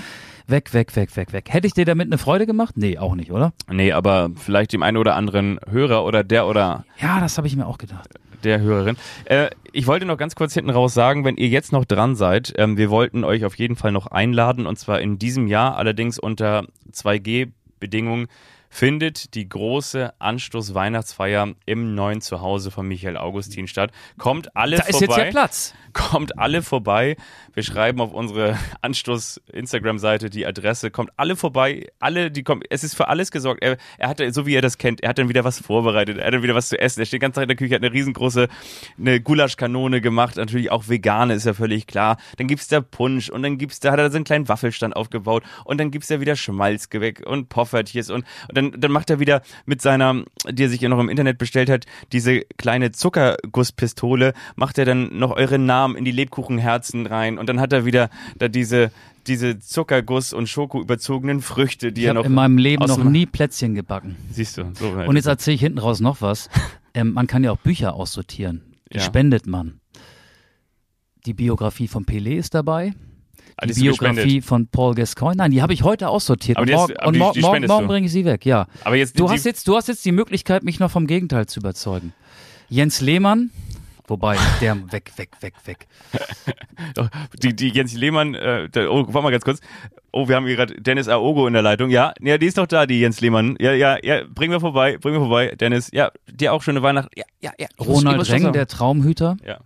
Weg, 0.47 0.73
weg, 0.73 0.95
weg, 0.97 1.15
weg, 1.17 1.33
weg. 1.33 1.47
Hätte 1.51 1.67
ich 1.67 1.75
dir 1.75 1.85
damit 1.85 2.07
eine 2.07 2.17
Freude 2.19 2.47
gemacht? 2.47 2.77
Nee, 2.77 2.97
auch 2.99 3.15
nicht, 3.15 3.31
oder? 3.33 3.53
Nee, 3.71 3.93
aber 3.93 4.31
vielleicht 4.37 4.73
dem 4.73 4.83
einen 4.83 4.97
oder 4.97 5.15
anderen 5.15 5.59
Hörer 5.69 6.05
oder 6.05 6.25
der 6.25 6.47
oder 6.47 6.85
Ja, 7.01 7.21
das 7.21 7.37
habe 7.37 7.47
ich 7.47 7.57
mir 7.57 7.67
auch 7.67 7.77
gedacht. 7.79 8.09
der 8.45 8.61
Hörerin. 8.61 8.97
Äh, 9.27 9.51
ich 9.73 9.87
wollte 9.87 10.07
noch 10.07 10.17
ganz 10.17 10.35
kurz 10.37 10.55
hinten 10.55 10.71
raus 10.71 10.95
sagen, 10.95 11.25
wenn 11.25 11.37
ihr 11.37 11.49
jetzt 11.49 11.73
noch 11.73 11.85
dran 11.85 12.15
seid, 12.17 12.55
ähm, 12.57 12.77
wir 12.79 12.89
wollten 12.89 13.25
euch 13.25 13.45
auf 13.45 13.57
jeden 13.59 13.77
Fall 13.77 13.93
noch 13.93 14.07
einladen 14.07 14.65
und 14.67 14.79
zwar 14.79 15.01
in 15.01 15.19
diesem 15.19 15.49
Jahr, 15.49 15.77
allerdings 15.77 16.19
unter 16.19 16.65
2G-Bedingungen, 16.93 18.29
findet 18.71 19.35
die 19.35 19.49
große 19.49 20.13
Anstoß-Weihnachtsfeier 20.19 21.55
im 21.67 21.95
neuen 21.95 22.21
Zuhause 22.21 22.71
von 22.71 22.87
Michael 22.87 23.17
Augustin 23.17 23.67
statt. 23.69 23.91
Kommt 24.19 24.57
alle 24.57 24.77
Da 24.77 24.85
ist 24.85 24.99
vorbei. 24.99 25.17
jetzt 25.17 25.25
ja 25.25 25.31
Platz. 25.31 25.75
Kommt 25.95 26.39
alle 26.39 26.63
vorbei. 26.63 27.17
Wir 27.55 27.63
schreiben 27.63 28.01
auf 28.01 28.13
unsere 28.13 28.59
Anstoß-Instagram-Seite 28.83 30.31
die 30.31 30.47
Adresse. 30.47 30.91
Kommt 30.91 31.11
alle 31.17 31.37
vorbei. 31.37 31.89
Alle, 31.99 32.31
die 32.31 32.43
kommen. 32.43 32.63
Es 32.69 32.85
ist 32.85 32.95
für 32.95 33.09
alles 33.09 33.31
gesorgt. 33.31 33.63
Er, 33.63 33.79
er 33.97 34.09
hat, 34.09 34.21
so 34.31 34.47
wie 34.47 34.55
er 34.55 34.63
das 34.63 34.79
kennt, 34.79 35.03
er 35.03 35.11
hat 35.11 35.19
dann 35.19 35.29
wieder 35.29 35.45
was 35.45 35.61
vorbereitet. 35.61 36.19
Er 36.19 36.27
hat 36.27 36.35
dann 36.35 36.43
wieder 36.43 36.55
was 36.55 36.69
zu 36.69 36.79
essen. 36.79 37.01
Er 37.01 37.07
steht 37.07 37.19
die 37.19 37.21
ganze 37.21 37.37
Zeit 37.37 37.45
in 37.45 37.49
der 37.49 37.57
Küche, 37.57 37.75
hat 37.75 37.83
eine 37.83 37.93
riesengroße 37.93 38.49
eine 38.99 39.21
Gulaschkanone 39.21 40.01
gemacht. 40.01 40.37
Natürlich 40.37 40.71
auch 40.71 40.89
vegane, 40.89 41.35
ist 41.35 41.47
ja 41.47 41.55
völlig 41.55 41.87
klar. 41.87 42.19
Dann 42.37 42.47
gibt's 42.47 42.69
da 42.69 42.81
Punsch 42.81 43.31
und 43.31 43.43
dann 43.43 43.59
gibt's 43.59 43.81
da, 43.81 43.93
hat 43.93 43.99
er 43.99 44.11
so 44.11 44.17
einen 44.17 44.25
kleinen 44.25 44.49
Waffelstand 44.49 44.95
aufgebaut 44.95 45.43
und 45.65 45.79
dann 45.79 45.91
gibt's 45.91 46.09
da 46.09 46.21
wieder 46.21 46.37
Schmalzgebäck 46.37 47.27
und 47.27 47.49
Poffertjes 47.49 48.11
und, 48.11 48.25
und 48.49 48.58
dann, 48.61 48.81
dann 48.81 48.93
macht 48.93 49.11
er 49.11 49.21
wieder 49.21 49.43
mit 49.67 49.81
seiner, 49.83 50.23
die 50.51 50.65
er 50.65 50.69
sich 50.69 50.81
ja 50.81 50.89
noch 50.89 50.99
im 50.99 51.09
Internet 51.09 51.39
bestellt 51.39 51.71
hat, 51.71 51.87
diese 52.13 52.41
kleine 52.57 52.93
Zuckergusspistole, 52.93 54.33
macht 54.57 54.79
er 54.79 54.85
dann 54.85 55.19
noch 55.19 55.33
eure 55.33 55.59
Namen 55.59 55.97
in 55.97 56.05
die 56.05 56.13
Lebkuchenherzen 56.13 57.07
rein 57.07 57.39
und 57.39 57.49
dann 57.49 57.61
hat 57.61 57.73
er 57.73 57.85
wieder 57.85 58.11
da 58.39 58.49
diese, 58.49 58.91
diese 59.27 59.59
Zuckerguss- 59.59 60.35
und 60.35 60.49
Schoko 60.49 60.81
überzogenen 60.81 61.41
Früchte, 61.41 61.93
die 61.93 62.03
Ich 62.03 62.07
er 62.07 62.11
habe 62.11 62.21
noch 62.21 62.27
in 62.27 62.35
meinem 62.35 62.59
Leben 62.59 62.85
noch 62.85 63.03
nie 63.05 63.27
Plätzchen 63.27 63.75
gebacken. 63.75 64.17
Siehst 64.31 64.59
du, 64.59 64.71
so. 64.75 64.89
Und 64.89 65.17
jetzt 65.17 65.27
erzähle 65.27 65.55
ich 65.57 65.61
hinten 65.61 65.79
raus 65.79 66.01
noch 66.01 66.21
was. 66.21 66.49
Ähm, 66.95 67.13
man 67.13 67.27
kann 67.27 67.45
ja 67.45 67.53
auch 67.53 67.59
Bücher 67.59 67.95
aussortieren. 67.95 68.63
Die 68.93 68.97
Ja. 68.97 69.03
spendet 69.03 69.47
man. 69.47 69.79
Die 71.27 71.35
Biografie 71.35 71.87
von 71.87 72.07
Pelé 72.07 72.37
ist 72.39 72.55
dabei. 72.55 72.95
Die. 73.67 73.73
Biografie 73.81 74.41
von 74.41 74.69
Paul 74.69 74.95
Gascoigne. 74.95 75.37
Nein, 75.37 75.51
die 75.51 75.63
habe 75.63 75.73
ich 75.73 75.83
heute 75.83 76.09
aussortiert. 76.09 76.59
Und 76.59 76.71
morgen, 76.71 76.95
und 77.05 77.19
mor 77.19 77.33
die 77.33 77.41
morgen, 77.41 77.67
morgen 77.67 77.87
bringe 77.89 78.07
ich 78.07 78.13
sie 78.13 78.25
weg, 78.25 78.47
ja. 78.47 78.67
Aber 78.85 78.95
jetzt, 78.95 79.19
Du 79.19 79.29
hast, 79.29 79.45
jetzt, 79.45 79.67
du 79.67 79.77
hast 79.77 79.89
jetzt 79.89 80.05
die 80.05 80.13
Möglichkeit, 80.13 80.63
mich 80.63 80.79
noch 80.79 80.91
vom 80.91 81.07
Gegenteil 81.07 81.47
zu 81.47 81.61
überzeugen. 81.61 82.13
Jens 82.69 83.01
Lehmann, 83.01 83.51
wobei, 84.07 84.37
der 84.61 84.77
weg, 84.93 85.11
weg, 85.17 85.31
weg, 85.41 85.55
weg. 85.65 85.87
die, 87.43 87.57
die 87.57 87.69
Jens 87.71 87.95
Lehmann, 87.95 88.35
äh, 88.35 88.69
der, 88.69 88.93
oh, 88.93 89.07
warte 89.09 89.23
mal 89.23 89.31
ganz 89.31 89.45
kurz. 89.45 89.61
Oh, 90.13 90.29
wir 90.29 90.37
haben 90.37 90.47
hier 90.47 90.57
gerade 90.57 90.81
Dennis 90.81 91.09
Aogo 91.09 91.47
in 91.47 91.53
der 91.53 91.63
Leitung. 91.63 91.91
Ja, 91.91 92.13
ja, 92.21 92.39
die 92.39 92.47
ist 92.47 92.59
doch 92.59 92.67
da, 92.67 92.87
die 92.87 93.01
Jens 93.01 93.21
Lehmann. 93.21 93.57
Ja, 93.59 93.73
ja, 93.73 93.99
ja, 94.03 94.23
bringen 94.33 94.53
wir 94.53 94.61
vorbei, 94.61 94.99
bringen 94.99 95.17
wir 95.17 95.21
vorbei. 95.21 95.55
Dennis, 95.59 95.91
ja, 95.93 96.11
dir 96.31 96.53
auch 96.53 96.63
schöne 96.63 96.83
Weihnachten. 96.83 97.11
Ja, 97.17 97.25
ja, 97.41 97.53
ja. 97.59 97.67
Ronald 97.81 98.29
Reng, 98.31 98.53
der 98.53 98.67
Traumhüter. 98.67 99.37
Ja. 99.45 99.59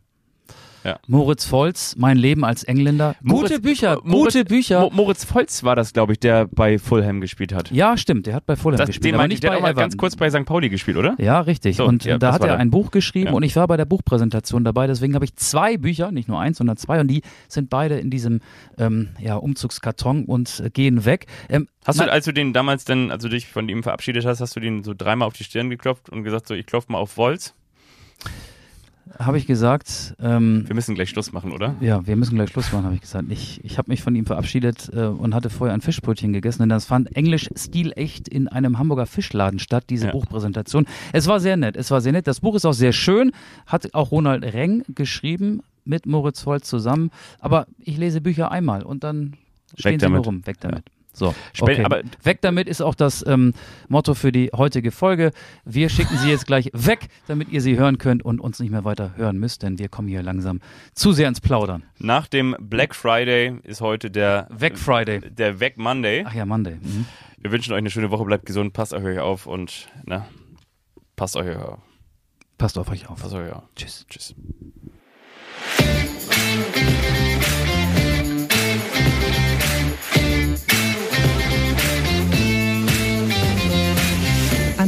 Moritz 1.06 1.50
Volz, 1.50 1.94
Mein 1.96 2.16
Leben 2.16 2.44
als 2.44 2.64
Engländer. 2.64 3.14
Gute 3.26 3.60
Bücher, 3.60 3.98
Moritz, 4.02 4.34
gute 4.34 4.44
Bücher. 4.44 4.80
Mo 4.80 4.90
Moritz 4.92 5.24
Volz 5.24 5.62
war 5.64 5.76
das, 5.76 5.92
glaube 5.92 6.12
ich, 6.12 6.20
der 6.20 6.46
bei 6.48 6.78
Fulham 6.78 7.20
gespielt 7.20 7.52
hat. 7.52 7.70
ja, 7.70 7.96
stimmt, 7.96 8.26
der 8.26 8.34
hat 8.34 8.46
bei 8.46 8.56
Fulham 8.56 8.78
Das, 8.78 8.86
gespielt, 8.88 9.06
den 9.06 9.14
aber 9.14 9.28
nicht 9.28 9.42
der 9.42 9.48
bei 9.50 9.54
hat 9.54 9.58
auch 9.60 9.62
mal 9.62 9.74
ganz 9.74 9.96
kurz 9.96 10.16
bei 10.16 10.30
St. 10.30 10.44
Pauli 10.44 10.68
gespielt, 10.68 10.96
oder? 10.96 11.14
Ja, 11.18 11.40
richtig. 11.40 11.76
So, 11.76 11.84
und 11.86 12.04
ja, 12.04 12.18
da 12.18 12.32
hat 12.32 12.44
er 12.44 12.56
ein 12.58 12.70
Buch 12.70 12.90
geschrieben 12.90 13.28
Ja. 13.28 13.32
und 13.32 13.42
ich 13.42 13.54
war 13.56 13.66
bei 13.68 13.76
der 13.76 13.84
Buchpräsentation 13.84 14.64
dabei. 14.64 14.86
Deswegen 14.86 15.14
habe 15.14 15.24
ich 15.24 15.36
zwei 15.36 15.76
Bücher, 15.76 16.10
nicht 16.12 16.28
nur 16.28 16.40
eins, 16.40 16.58
sondern 16.58 16.76
zwei. 16.76 17.00
Und 17.00 17.08
die 17.08 17.22
sind 17.48 17.70
beide 17.70 17.98
in 17.98 18.10
diesem 18.10 18.40
ähm, 18.78 19.10
ja, 19.20 19.36
Umzugskarton 19.36 20.24
und 20.24 20.60
äh, 20.64 20.70
gehen 20.70 21.04
weg. 21.04 21.26
Ähm, 21.48 21.68
Hast 21.84 21.98
man- 21.98 22.06
du, 22.08 22.12
als 22.12 22.24
du 22.24 22.32
den 22.32 22.52
damals 22.52 22.84
dann, 22.84 23.10
als 23.10 23.22
du 23.22 23.28
dich 23.28 23.46
von 23.48 23.68
ihm 23.68 23.82
verabschiedet 23.82 24.24
hast, 24.24 24.40
hast 24.40 24.54
du 24.56 24.60
den 24.60 24.82
so 24.84 24.94
dreimal 24.96 25.26
auf 25.28 25.34
die 25.34 25.44
Stirn 25.44 25.70
geklopft 25.70 26.08
und 26.10 26.22
gesagt, 26.24 26.48
so, 26.48 26.54
ich 26.54 26.66
klopfe 26.66 26.92
mal 26.92 26.98
auf 26.98 27.16
Volz? 27.16 27.54
Habe 29.26 29.38
ich 29.38 29.46
gesagt, 29.46 30.14
ähm, 30.20 30.64
Wir 30.66 30.74
müssen 30.74 30.94
gleich 30.94 31.10
Schluss 31.10 31.32
machen, 31.32 31.52
oder? 31.52 31.74
ja, 31.80 32.06
wir 32.06 32.16
müssen 32.16 32.34
gleich 32.36 32.50
Schluss 32.50 32.72
machen, 32.72 32.84
habe 32.84 32.94
ich 32.94 33.00
gesagt. 33.00 33.26
Ich, 33.30 33.60
ich 33.64 33.78
habe 33.78 33.90
mich 33.90 34.02
von 34.02 34.14
ihm 34.14 34.26
verabschiedet 34.26 34.90
äh, 34.94 35.04
und 35.06 35.34
hatte 35.34 35.50
vorher 35.50 35.74
ein 35.74 35.80
Fischbrötchen 35.80 36.32
gegessen, 36.32 36.60
denn 36.62 36.68
das 36.68 36.84
fand 36.84 37.14
Englisch 37.16 37.48
stilecht 37.56 38.28
in 38.28 38.48
einem 38.48 38.78
Hamburger 38.78 39.06
Fischladen 39.06 39.58
statt, 39.58 39.84
diese 39.90 40.06
Ja. 40.06 40.12
Buchpräsentation. 40.12 40.86
Es 41.12 41.26
war 41.26 41.40
sehr 41.40 41.56
nett, 41.56 41.76
es 41.76 41.90
war 41.90 42.00
sehr 42.00 42.12
nett. 42.12 42.26
Das 42.26 42.40
Buch 42.40 42.54
ist 42.54 42.64
auch 42.64 42.72
sehr 42.72 42.92
schön, 42.92 43.32
hat 43.66 43.94
auch 43.94 44.10
Ronald 44.10 44.44
Reng 44.44 44.84
geschrieben 44.94 45.60
mit 45.84 46.06
Moritz 46.06 46.44
Volz 46.46 46.68
zusammen. 46.68 47.10
Aber 47.40 47.66
ich 47.78 47.96
lese 47.98 48.20
Bücher 48.20 48.50
einmal 48.52 48.82
und 48.82 49.04
dann 49.04 49.34
stehen 49.76 49.92
sie 49.92 49.98
damit. 49.98 50.16
nur 50.16 50.24
rum, 50.24 50.46
weg 50.46 50.56
damit. 50.60 50.84
So, 51.14 51.34
okay. 51.60 51.84
aber- 51.84 52.02
weg 52.22 52.40
damit 52.40 52.68
ist 52.68 52.80
auch 52.80 52.94
das 52.94 53.24
ähm, 53.26 53.52
Motto 53.88 54.14
für 54.14 54.32
die 54.32 54.50
heutige 54.56 54.90
Folge. 54.90 55.32
Wir 55.64 55.88
schicken 55.90 56.16
sie 56.18 56.30
jetzt 56.30 56.46
gleich 56.46 56.70
weg, 56.72 57.08
damit 57.26 57.50
ihr 57.50 57.60
sie 57.60 57.76
hören 57.78 57.98
könnt 57.98 58.24
und 58.24 58.40
uns 58.40 58.60
nicht 58.60 58.70
mehr 58.70 58.84
weiter 58.84 59.12
hören 59.16 59.38
müsst, 59.38 59.62
denn 59.62 59.78
wir 59.78 59.88
kommen 59.88 60.08
hier 60.08 60.22
langsam 60.22 60.60
zu 60.94 61.12
sehr 61.12 61.28
ins 61.28 61.40
Plaudern. 61.40 61.84
Nach 61.98 62.26
dem 62.26 62.56
Black 62.60 62.94
Friday 62.94 63.58
ist 63.64 63.80
heute 63.82 64.10
der 64.10 64.48
Weg 64.50 64.78
Friday. 64.78 65.20
der 65.20 65.60
Weg 65.60 65.76
Monday. 65.76 66.24
Ach 66.26 66.34
ja, 66.34 66.46
Monday. 66.46 66.76
Mhm. 66.80 67.04
Wir 67.38 67.52
wünschen 67.52 67.72
euch 67.72 67.78
eine 67.78 67.90
schöne 67.90 68.10
Woche, 68.10 68.24
bleibt 68.24 68.46
gesund, 68.46 68.72
passt 68.72 68.94
auf 68.94 69.02
euch 69.04 69.18
auf 69.18 69.46
und 69.46 69.88
ne, 70.04 70.24
passt 71.16 71.36
euch 71.36 71.56
auf. 71.56 71.78
Passt 72.56 72.78
auf 72.78 72.88
euch 72.90 73.08
auf. 73.08 73.20
Passt 73.20 73.34
euch 73.34 73.52
auf. 73.52 73.64
Tschüss. 73.74 74.06
Tschüss. 74.08 74.34